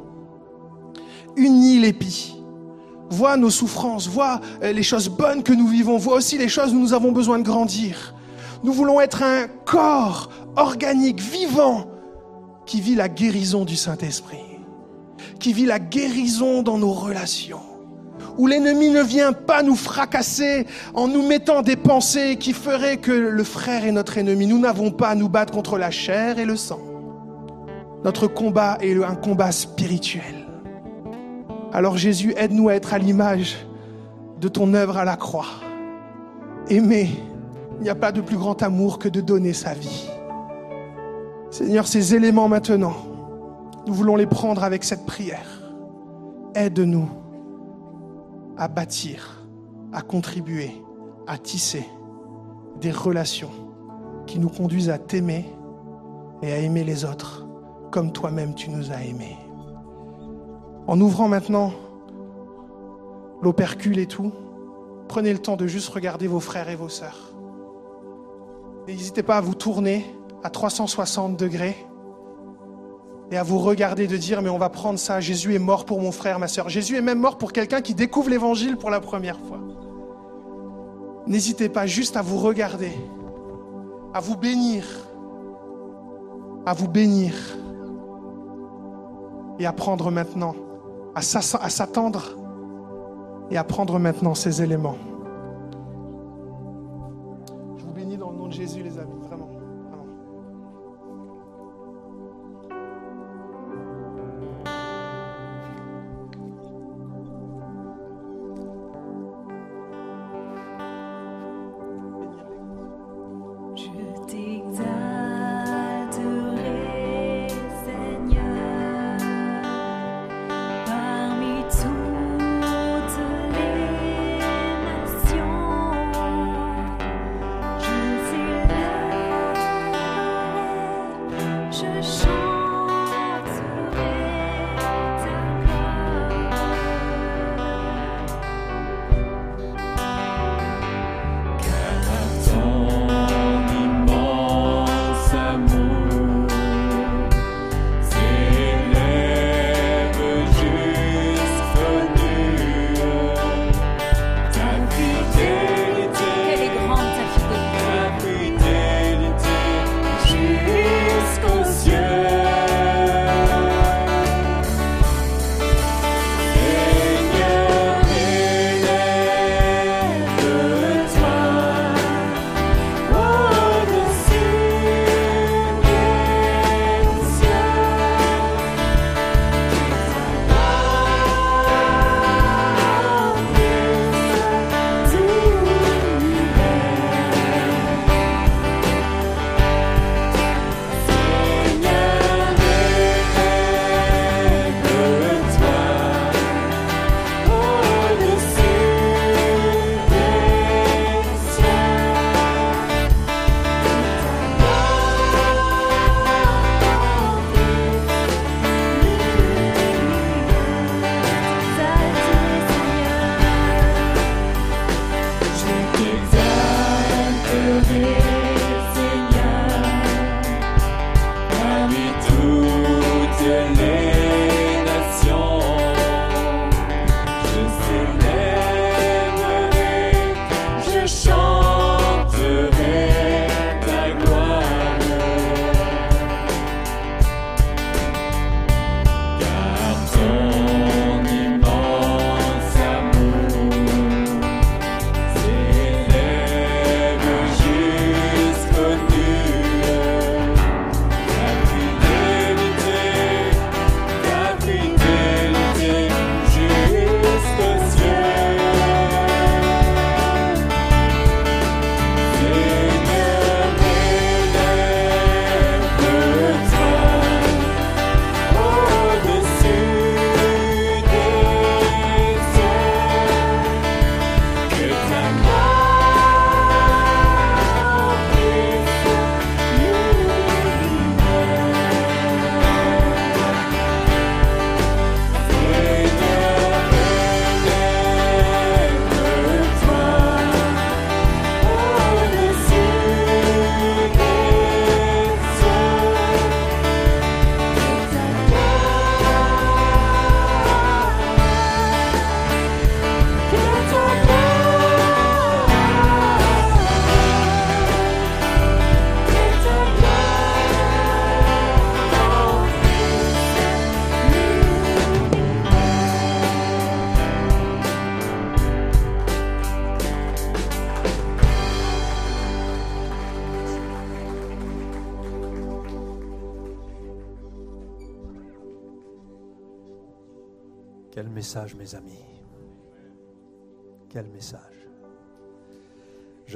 Unis 1.36 1.78
l'épi. 1.78 2.33
Vois 3.10 3.36
nos 3.36 3.50
souffrances, 3.50 4.08
vois 4.08 4.40
euh, 4.62 4.72
les 4.72 4.82
choses 4.82 5.08
bonnes 5.08 5.42
que 5.42 5.52
nous 5.52 5.68
vivons, 5.68 5.98
vois 5.98 6.16
aussi 6.16 6.38
les 6.38 6.48
choses 6.48 6.72
où 6.72 6.78
nous 6.78 6.94
avons 6.94 7.12
besoin 7.12 7.38
de 7.38 7.44
grandir. 7.44 8.14
Nous 8.62 8.72
voulons 8.72 9.00
être 9.00 9.22
un 9.22 9.46
corps 9.66 10.30
organique, 10.56 11.20
vivant, 11.20 11.86
qui 12.66 12.80
vit 12.80 12.94
la 12.94 13.08
guérison 13.08 13.64
du 13.64 13.76
Saint-Esprit, 13.76 14.58
qui 15.38 15.52
vit 15.52 15.66
la 15.66 15.78
guérison 15.78 16.62
dans 16.62 16.78
nos 16.78 16.92
relations, 16.92 17.60
où 18.38 18.46
l'ennemi 18.46 18.90
ne 18.90 19.02
vient 19.02 19.32
pas 19.32 19.62
nous 19.62 19.76
fracasser 19.76 20.66
en 20.94 21.08
nous 21.08 21.26
mettant 21.26 21.62
des 21.62 21.76
pensées 21.76 22.36
qui 22.36 22.52
feraient 22.52 22.96
que 22.96 23.12
le 23.12 23.44
frère 23.44 23.84
est 23.84 23.92
notre 23.92 24.18
ennemi. 24.18 24.46
Nous 24.46 24.58
n'avons 24.58 24.90
pas 24.90 25.08
à 25.08 25.14
nous 25.14 25.28
battre 25.28 25.52
contre 25.52 25.76
la 25.76 25.90
chair 25.90 26.38
et 26.38 26.46
le 26.46 26.56
sang. 26.56 26.80
Notre 28.02 28.26
combat 28.26 28.78
est 28.80 29.02
un 29.02 29.14
combat 29.14 29.52
spirituel. 29.52 30.43
Alors 31.74 31.96
Jésus, 31.96 32.32
aide-nous 32.36 32.68
à 32.68 32.74
être 32.76 32.94
à 32.94 32.98
l'image 32.98 33.66
de 34.40 34.46
ton 34.46 34.74
œuvre 34.74 34.96
à 34.96 35.04
la 35.04 35.16
croix. 35.16 35.48
Aimer, 36.68 37.10
il 37.78 37.82
n'y 37.82 37.88
a 37.90 37.96
pas 37.96 38.12
de 38.12 38.20
plus 38.20 38.36
grand 38.36 38.62
amour 38.62 39.00
que 39.00 39.08
de 39.08 39.20
donner 39.20 39.52
sa 39.52 39.74
vie. 39.74 40.08
Seigneur, 41.50 41.88
ces 41.88 42.14
éléments 42.14 42.48
maintenant, 42.48 42.94
nous 43.88 43.92
voulons 43.92 44.14
les 44.14 44.26
prendre 44.26 44.62
avec 44.62 44.84
cette 44.84 45.04
prière. 45.04 45.62
Aide-nous 46.54 47.10
à 48.56 48.68
bâtir, 48.68 49.44
à 49.92 50.00
contribuer, 50.00 50.80
à 51.26 51.38
tisser 51.38 51.84
des 52.80 52.92
relations 52.92 53.50
qui 54.28 54.38
nous 54.38 54.48
conduisent 54.48 54.90
à 54.90 54.98
t'aimer 54.98 55.44
et 56.40 56.52
à 56.52 56.58
aimer 56.58 56.84
les 56.84 57.04
autres 57.04 57.44
comme 57.90 58.12
toi-même 58.12 58.54
tu 58.54 58.70
nous 58.70 58.92
as 58.92 59.02
aimés. 59.02 59.43
En 60.86 61.00
ouvrant 61.00 61.28
maintenant 61.28 61.72
l'opercule 63.42 63.98
et 63.98 64.06
tout, 64.06 64.32
prenez 65.08 65.32
le 65.32 65.38
temps 65.38 65.56
de 65.56 65.66
juste 65.66 65.88
regarder 65.88 66.26
vos 66.26 66.40
frères 66.40 66.68
et 66.68 66.76
vos 66.76 66.88
sœurs. 66.88 67.34
N'hésitez 68.86 69.22
pas 69.22 69.38
à 69.38 69.40
vous 69.40 69.54
tourner 69.54 70.04
à 70.42 70.50
360 70.50 71.38
degrés 71.38 71.76
et 73.30 73.38
à 73.38 73.42
vous 73.42 73.58
regarder 73.58 74.06
de 74.06 74.16
dire 74.16 74.42
mais 74.42 74.50
on 74.50 74.58
va 74.58 74.68
prendre 74.68 74.98
ça, 74.98 75.20
Jésus 75.20 75.54
est 75.54 75.58
mort 75.58 75.86
pour 75.86 76.00
mon 76.00 76.12
frère, 76.12 76.38
ma 76.38 76.48
sœur. 76.48 76.68
Jésus 76.68 76.96
est 76.96 77.02
même 77.02 77.18
mort 77.18 77.38
pour 77.38 77.52
quelqu'un 77.52 77.80
qui 77.80 77.94
découvre 77.94 78.28
l'évangile 78.28 78.76
pour 78.76 78.90
la 78.90 79.00
première 79.00 79.38
fois. 79.40 79.60
N'hésitez 81.26 81.70
pas 81.70 81.86
juste 81.86 82.18
à 82.18 82.22
vous 82.22 82.38
regarder, 82.38 82.92
à 84.12 84.20
vous 84.20 84.36
bénir, 84.36 84.84
à 86.66 86.74
vous 86.74 86.88
bénir 86.88 87.32
et 89.58 89.64
à 89.64 89.72
prendre 89.72 90.10
maintenant, 90.10 90.54
à 91.14 91.22
s'attendre 91.22 92.36
et 93.50 93.56
à 93.56 93.64
prendre 93.64 93.98
maintenant 93.98 94.34
ces 94.34 94.62
éléments. 94.62 94.96
Je 97.76 97.84
vous 97.84 97.92
bénis 97.92 98.16
dans 98.16 98.30
le 98.30 98.36
nom 98.36 98.48
de 98.48 98.52
Jésus 98.52 98.82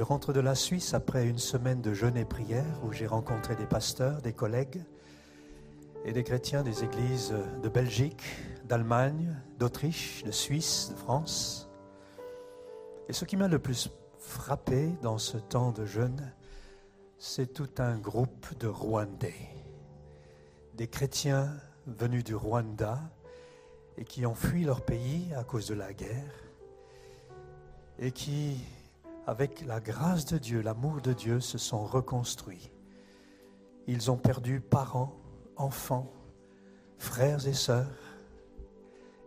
rentre 0.09 0.33
de 0.33 0.39
la 0.39 0.55
Suisse 0.55 0.95
après 0.95 1.27
une 1.27 1.37
semaine 1.37 1.83
de 1.83 1.93
jeûne 1.93 2.17
et 2.17 2.25
prière 2.25 2.65
où 2.83 2.91
j'ai 2.91 3.05
rencontré 3.05 3.55
des 3.55 3.67
pasteurs, 3.67 4.23
des 4.23 4.33
collègues 4.33 4.81
et 6.03 6.13
des 6.13 6.23
chrétiens 6.23 6.63
des 6.63 6.83
églises 6.83 7.31
de 7.61 7.69
Belgique, 7.69 8.23
d'Allemagne, 8.65 9.37
d'Autriche, 9.59 10.23
de 10.23 10.31
Suisse, 10.31 10.89
de 10.89 10.95
France. 10.95 11.69
Et 13.07 13.13
ce 13.13 13.23
qui 13.23 13.37
m'a 13.37 13.47
le 13.47 13.59
plus 13.59 13.91
frappé 14.17 14.89
dans 15.03 15.19
ce 15.19 15.37
temps 15.37 15.71
de 15.71 15.85
jeûne, 15.85 16.33
c'est 17.19 17.53
tout 17.53 17.69
un 17.77 17.99
groupe 17.99 18.57
de 18.57 18.65
Rwandais, 18.65 19.53
des 20.73 20.87
chrétiens 20.87 21.53
venus 21.85 22.23
du 22.23 22.33
Rwanda 22.33 22.99
et 23.95 24.05
qui 24.05 24.25
ont 24.25 24.33
fui 24.33 24.63
leur 24.63 24.81
pays 24.81 25.31
à 25.37 25.43
cause 25.43 25.67
de 25.67 25.75
la 25.75 25.93
guerre 25.93 26.33
et 27.99 28.11
qui, 28.11 28.57
avec 29.29 29.63
la 29.67 29.79
grâce 29.79 30.25
de 30.25 30.39
Dieu, 30.39 30.61
l'amour 30.61 31.01
de 31.01 31.13
Dieu, 31.13 31.39
se 31.39 31.59
sont 31.59 31.85
reconstruits. 31.85 32.71
Ils 33.85 34.09
ont 34.09 34.17
perdu 34.17 34.59
parents, 34.59 35.15
enfants, 35.55 36.11
frères 36.97 37.47
et 37.47 37.53
sœurs. 37.53 37.85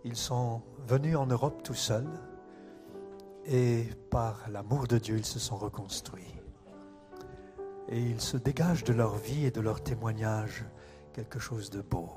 Ils 0.04 0.16
sont 0.16 0.60
venus 0.88 1.14
en 1.14 1.26
Europe 1.26 1.62
tout 1.62 1.74
seuls 1.74 2.10
et 3.46 3.84
par 4.10 4.50
l'amour 4.50 4.88
de 4.88 4.98
Dieu, 4.98 5.18
ils 5.18 5.24
se 5.24 5.38
sont 5.38 5.56
reconstruits. 5.56 6.34
Et 7.88 8.00
ils 8.00 8.20
se 8.20 8.36
dégagent 8.36 8.84
de 8.84 8.92
leur 8.92 9.14
vie 9.14 9.46
et 9.46 9.52
de 9.52 9.60
leur 9.60 9.84
témoignage 9.84 10.64
quelque 11.12 11.38
chose 11.38 11.70
de 11.70 11.80
beau. 11.80 12.10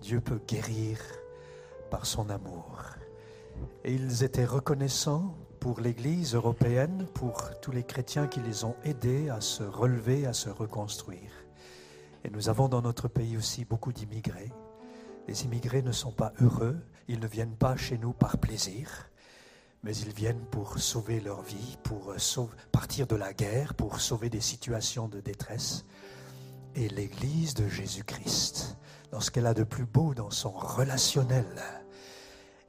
Dieu 0.00 0.20
peut 0.20 0.40
guérir 0.46 1.00
par 1.90 2.06
son 2.06 2.30
amour. 2.30 2.80
Et 3.82 3.92
ils 3.92 4.22
étaient 4.22 4.44
reconnaissants 4.44 5.34
pour 5.60 5.80
l'Église 5.80 6.34
européenne, 6.34 7.06
pour 7.14 7.50
tous 7.60 7.70
les 7.70 7.82
chrétiens 7.82 8.26
qui 8.26 8.40
les 8.40 8.64
ont 8.64 8.76
aidés 8.84 9.28
à 9.28 9.40
se 9.40 9.62
relever, 9.62 10.26
à 10.26 10.32
se 10.32 10.48
reconstruire. 10.48 11.32
Et 12.24 12.30
nous 12.30 12.48
avons 12.48 12.68
dans 12.68 12.82
notre 12.82 13.08
pays 13.08 13.36
aussi 13.36 13.64
beaucoup 13.64 13.92
d'immigrés. 13.92 14.52
Les 15.26 15.44
immigrés 15.44 15.82
ne 15.82 15.92
sont 15.92 16.12
pas 16.12 16.32
heureux, 16.40 16.78
ils 17.08 17.20
ne 17.20 17.26
viennent 17.26 17.56
pas 17.56 17.76
chez 17.76 17.98
nous 17.98 18.12
par 18.12 18.38
plaisir, 18.38 19.10
mais 19.82 19.96
ils 19.96 20.12
viennent 20.12 20.44
pour 20.50 20.78
sauver 20.78 21.20
leur 21.20 21.42
vie, 21.42 21.78
pour 21.82 22.14
partir 22.72 23.06
de 23.06 23.16
la 23.16 23.32
guerre, 23.32 23.74
pour 23.74 24.00
sauver 24.00 24.30
des 24.30 24.40
situations 24.40 25.08
de 25.08 25.20
détresse. 25.20 25.84
Et 26.74 26.88
l'Église 26.88 27.54
de 27.54 27.68
Jésus-Christ, 27.68 28.76
dans 29.10 29.20
ce 29.20 29.30
qu'elle 29.30 29.46
a 29.46 29.54
de 29.54 29.64
plus 29.64 29.86
beau 29.86 30.14
dans 30.14 30.30
son 30.30 30.50
relationnel, 30.50 31.46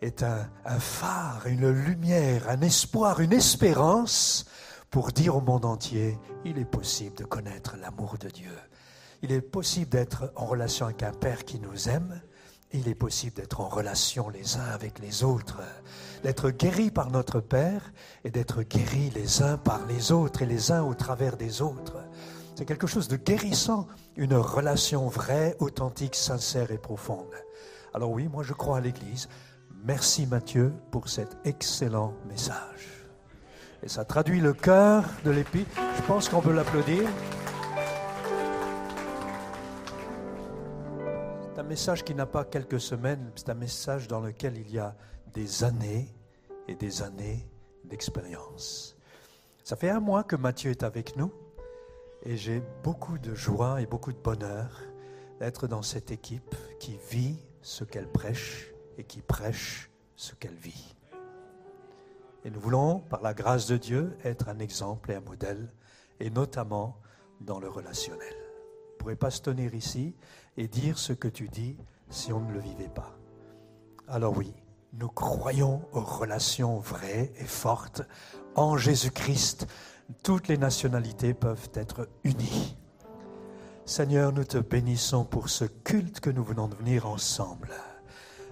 est 0.02 0.24
un, 0.24 0.48
phare, 0.80 1.48
une 1.48 1.70
lumière, 1.70 2.50
un 2.50 2.62
espoir, 2.62 3.20
une 3.20 3.34
espérance 3.34 4.46
pour 4.90 5.12
dire 5.12 5.36
au 5.36 5.42
monde 5.42 5.66
entier, 5.66 6.18
il 6.46 6.58
est 6.58 6.66
possible 6.66 7.16
de 7.16 7.24
connaître 7.24 7.76
l'amour 7.80 8.18
de 8.20 8.30
Dieu. 8.30 8.56
Il 9.22 9.32
est 9.32 9.42
possible 9.42 9.90
d'être 9.90 10.32
en 10.36 10.46
relation 10.46 10.86
avec 10.86 11.04
un 11.04 11.12
Père 11.12 11.46
qui 11.46 11.60
nous 11.60 11.90
aime. 11.90 12.22
Il 12.72 12.88
est 12.88 12.96
possible 12.96 13.36
d'être 13.36 13.62
en 13.62 13.68
relation 13.68 14.30
les 14.30 14.58
uns 14.58 14.70
avec 14.74 15.00
les 15.00 15.24
autres, 15.24 15.62
d'être 16.24 16.50
guéris 16.52 16.92
par 16.92 17.12
notre 17.12 17.40
Père 17.40 17.92
et 18.24 18.32
d'être 18.32 18.64
guéris 18.64 19.12
les 19.14 19.42
uns 19.42 19.58
par 19.58 19.86
les 19.86 20.12
autres 20.12 20.44
et 20.44 20.46
les 20.46 20.72
uns 20.72 20.84
au 20.84 20.94
travers 20.94 21.36
des 21.36 21.62
autres. 21.62 21.98
C'est 22.56 22.66
quelque 22.66 22.88
chose 22.88 23.08
de 23.08 23.16
guérissant, 23.18 23.88
une 24.16 24.36
relation 24.36 25.08
vraie, 25.08 25.56
authentique, 25.60 26.16
sincère 26.16 26.72
et 26.72 26.78
profonde. 26.78 27.34
Alors 27.94 28.12
oui, 28.12 28.28
moi 28.28 28.44
je 28.44 28.54
crois 28.54 28.78
à 28.78 28.82
l'Église. 28.82 29.28
Merci 29.84 30.28
Mathieu 30.28 30.74
pour 30.92 31.08
cet 31.08 31.38
excellent 31.46 32.14
message. 32.28 33.06
Et 33.82 33.88
ça 33.88 34.04
traduit 34.04 34.42
le 34.42 34.54
cœur 34.54 35.06
de 35.24 35.32
l'épi. 35.32 35.66
Je 35.96 36.02
pense 36.02 36.28
qu'on 36.28 36.42
peut 36.42 36.52
l'applaudir. 36.52 37.08
C'est 41.54 41.60
un 41.60 41.64
message 41.64 42.04
qui 42.04 42.14
n'a 42.14 42.26
pas 42.26 42.44
quelques 42.44 42.82
semaines, 42.82 43.32
c'est 43.36 43.50
un 43.50 43.54
message 43.54 44.08
dans 44.10 44.20
lequel 44.20 44.58
il 44.58 44.70
y 44.70 44.80
a 44.80 44.96
des 45.34 45.64
années 45.64 46.14
et 46.68 46.76
des 46.76 47.02
années 47.02 47.48
d'expérience. 47.86 48.98
Ça 49.64 49.78
fait 49.78 49.90
un 49.90 50.02
mois 50.02 50.24
que 50.24 50.36
Mathieu 50.36 50.72
est 50.72 50.84
avec 50.84 51.16
nous 51.16 51.32
et 52.24 52.36
j'ai 52.36 52.62
beaucoup 52.84 53.18
de 53.18 53.34
joie 53.34 53.82
et 53.82 53.86
beaucoup 53.86 54.12
de 54.12 54.18
bonheur 54.18 54.82
d'être 55.40 55.68
dans 55.68 55.84
cette 55.84 56.12
équipe 56.12 56.56
qui 56.80 56.98
vit 57.10 57.38
ce 57.62 57.86
qu'elle 57.86 58.08
prêche 58.08 58.74
et 59.00 59.06
qui 59.06 59.22
prêche 59.22 59.90
ce 60.18 60.36
qu'elle 60.36 60.56
vit. 60.56 60.94
Et 62.44 62.52
nous 62.52 62.60
voulons, 62.60 63.00
par 63.00 63.22
la 63.22 63.34
grâce 63.34 63.66
de 63.66 63.78
Dieu, 63.78 64.18
être 64.26 64.50
un 64.50 64.60
exemple 64.60 65.12
et 65.12 65.16
un 65.16 65.22
modèle, 65.22 65.72
et 66.20 66.30
notamment 66.30 66.98
dans 67.40 67.60
le 67.60 67.70
relationnel. 67.70 68.36
On 68.36 68.94
ne 68.94 68.98
pourrait 68.98 69.16
pas 69.16 69.32
se 69.32 69.42
tenir 69.42 69.74
ici 69.74 70.14
et 70.58 70.68
dire 70.68 71.00
ce 71.00 71.14
que 71.14 71.30
tu 71.30 71.48
dis 71.48 71.78
si 72.10 72.34
on 72.34 72.42
ne 72.42 72.52
le 72.52 72.60
vivait 72.60 72.90
pas. 72.90 73.18
Alors 74.10 74.36
oui, 74.36 74.54
nous 74.94 75.08
croyons 75.08 75.82
aux 75.94 76.02
relations 76.02 76.80
vraies 76.80 77.32
et 77.38 77.46
fortes 77.46 78.02
en 78.56 78.76
Jésus-Christ. 78.78 79.68
Toutes 80.24 80.50
les 80.50 80.58
nationalités 80.58 81.34
peuvent 81.34 81.70
être 81.74 82.10
unies. 82.26 82.76
Seigneur, 83.86 84.34
nous 84.34 84.44
te 84.44 84.58
bénissons 84.58 85.24
pour 85.24 85.48
ce 85.48 85.64
culte 85.64 86.20
que 86.20 86.30
nous 86.30 86.44
venons 86.44 86.68
de 86.68 86.76
venir 86.76 87.08
ensemble. 87.08 87.72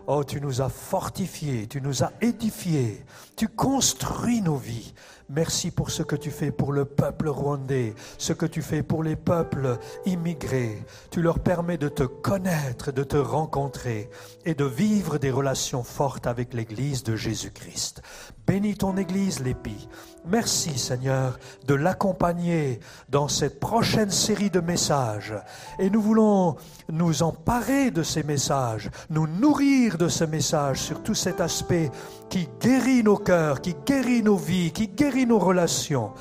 Oh, 0.10 0.24
tu 0.24 0.40
nous 0.40 0.62
as 0.62 0.70
fortifiés, 0.70 1.68
tu 1.68 1.82
nous 1.82 2.02
as 2.02 2.14
édifiés, 2.22 3.04
tu 3.36 3.50
construis 3.50 4.42
nos 4.42 4.56
vies. 4.56 4.94
Merci 5.30 5.70
pour 5.70 5.92
ce 5.92 6.02
que 6.02 6.16
tu 6.16 6.32
fais 6.32 6.52
pour 6.52 6.72
le 6.72 6.86
peuple 6.86 7.28
rwandais, 7.28 7.94
ce 8.18 8.32
que 8.32 8.46
tu 8.46 8.62
fais 8.62 8.84
pour 8.84 9.04
les 9.04 9.18
peuples 9.18 9.78
immigrés. 10.06 10.82
Tu 11.12 11.22
leur 11.22 11.40
permets 11.40 11.78
de 11.78 11.90
te 11.90 12.04
connaître, 12.04 12.94
de 12.94 13.04
te 13.04 13.18
rencontrer 13.18 14.10
et 14.46 14.56
de 14.56 14.64
vivre 14.64 15.18
des 15.18 15.32
relations 15.32 15.84
fortes 15.84 16.26
avec 16.26 16.54
l'Église 16.54 17.04
de 17.04 17.18
Jésus-Christ. 17.18 18.02
Bénis 18.48 18.78
ton 18.78 18.96
Église, 18.96 19.42
l'Épi. 19.42 19.90
Merci 20.26 20.80
Seigneur 20.80 21.38
de 21.68 21.74
l'accompagner 21.74 22.80
dans 23.10 23.28
cette 23.28 23.60
prochaine 23.60 24.10
série 24.10 24.50
de 24.50 24.62
messages. 24.62 25.36
Et 25.80 25.90
nous 25.90 26.02
voulons 26.02 26.56
nous 26.90 27.24
emparer 27.24 27.92
de 27.92 28.04
ces 28.04 28.24
messages, 28.24 28.90
nous 29.10 29.28
nourrir 29.28 29.98
de 29.98 30.08
ces 30.08 30.28
messages 30.28 30.80
sur 30.80 31.04
tout 31.04 31.14
cet 31.14 31.42
aspect 31.42 31.92
qui 32.30 32.48
guérit 32.62 33.04
nos 33.04 33.18
cœurs, 33.18 33.60
qui 33.60 33.76
guérit 33.86 34.24
nos 34.24 34.38
vies, 34.38 34.72
qui 34.72 34.88
guérit 34.88 35.26
nos 35.26 35.40
relations. 35.40 36.14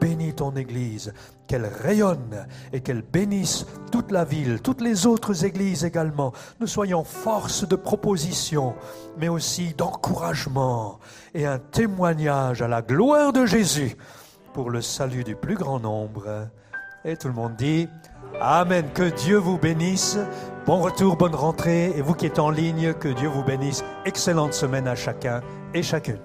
Bénis 0.00 0.34
ton 0.34 0.56
Église, 0.56 1.12
qu'elle 1.46 1.66
rayonne 1.66 2.46
et 2.72 2.80
qu'elle 2.80 3.02
bénisse 3.02 3.66
toute 3.92 4.10
la 4.10 4.24
ville, 4.24 4.60
toutes 4.60 4.80
les 4.80 5.06
autres 5.06 5.44
églises 5.44 5.84
également. 5.84 6.32
Nous 6.60 6.66
soyons 6.66 7.04
force 7.04 7.66
de 7.66 7.76
proposition, 7.76 8.74
mais 9.18 9.28
aussi 9.28 9.74
d'encouragement 9.74 10.98
et 11.34 11.46
un 11.46 11.58
témoignage 11.58 12.62
à 12.62 12.68
la 12.68 12.82
gloire 12.82 13.32
de 13.32 13.46
Jésus 13.46 13.96
pour 14.52 14.70
le 14.70 14.80
salut 14.80 15.24
du 15.24 15.36
plus 15.36 15.56
grand 15.56 15.80
nombre. 15.80 16.48
Et 17.04 17.16
tout 17.16 17.28
le 17.28 17.34
monde 17.34 17.56
dit 17.56 17.88
Amen. 18.40 18.86
Que 18.94 19.10
Dieu 19.10 19.36
vous 19.36 19.58
bénisse. 19.58 20.18
Bon 20.66 20.80
retour, 20.80 21.16
bonne 21.16 21.34
rentrée. 21.34 21.92
Et 21.96 22.02
vous 22.02 22.14
qui 22.14 22.26
êtes 22.26 22.38
en 22.38 22.50
ligne, 22.50 22.94
que 22.94 23.08
Dieu 23.08 23.28
vous 23.28 23.44
bénisse. 23.44 23.84
Excellente 24.04 24.54
semaine 24.54 24.88
à 24.88 24.94
chacun 24.94 25.40
et 25.72 25.82
chacune. 25.82 26.18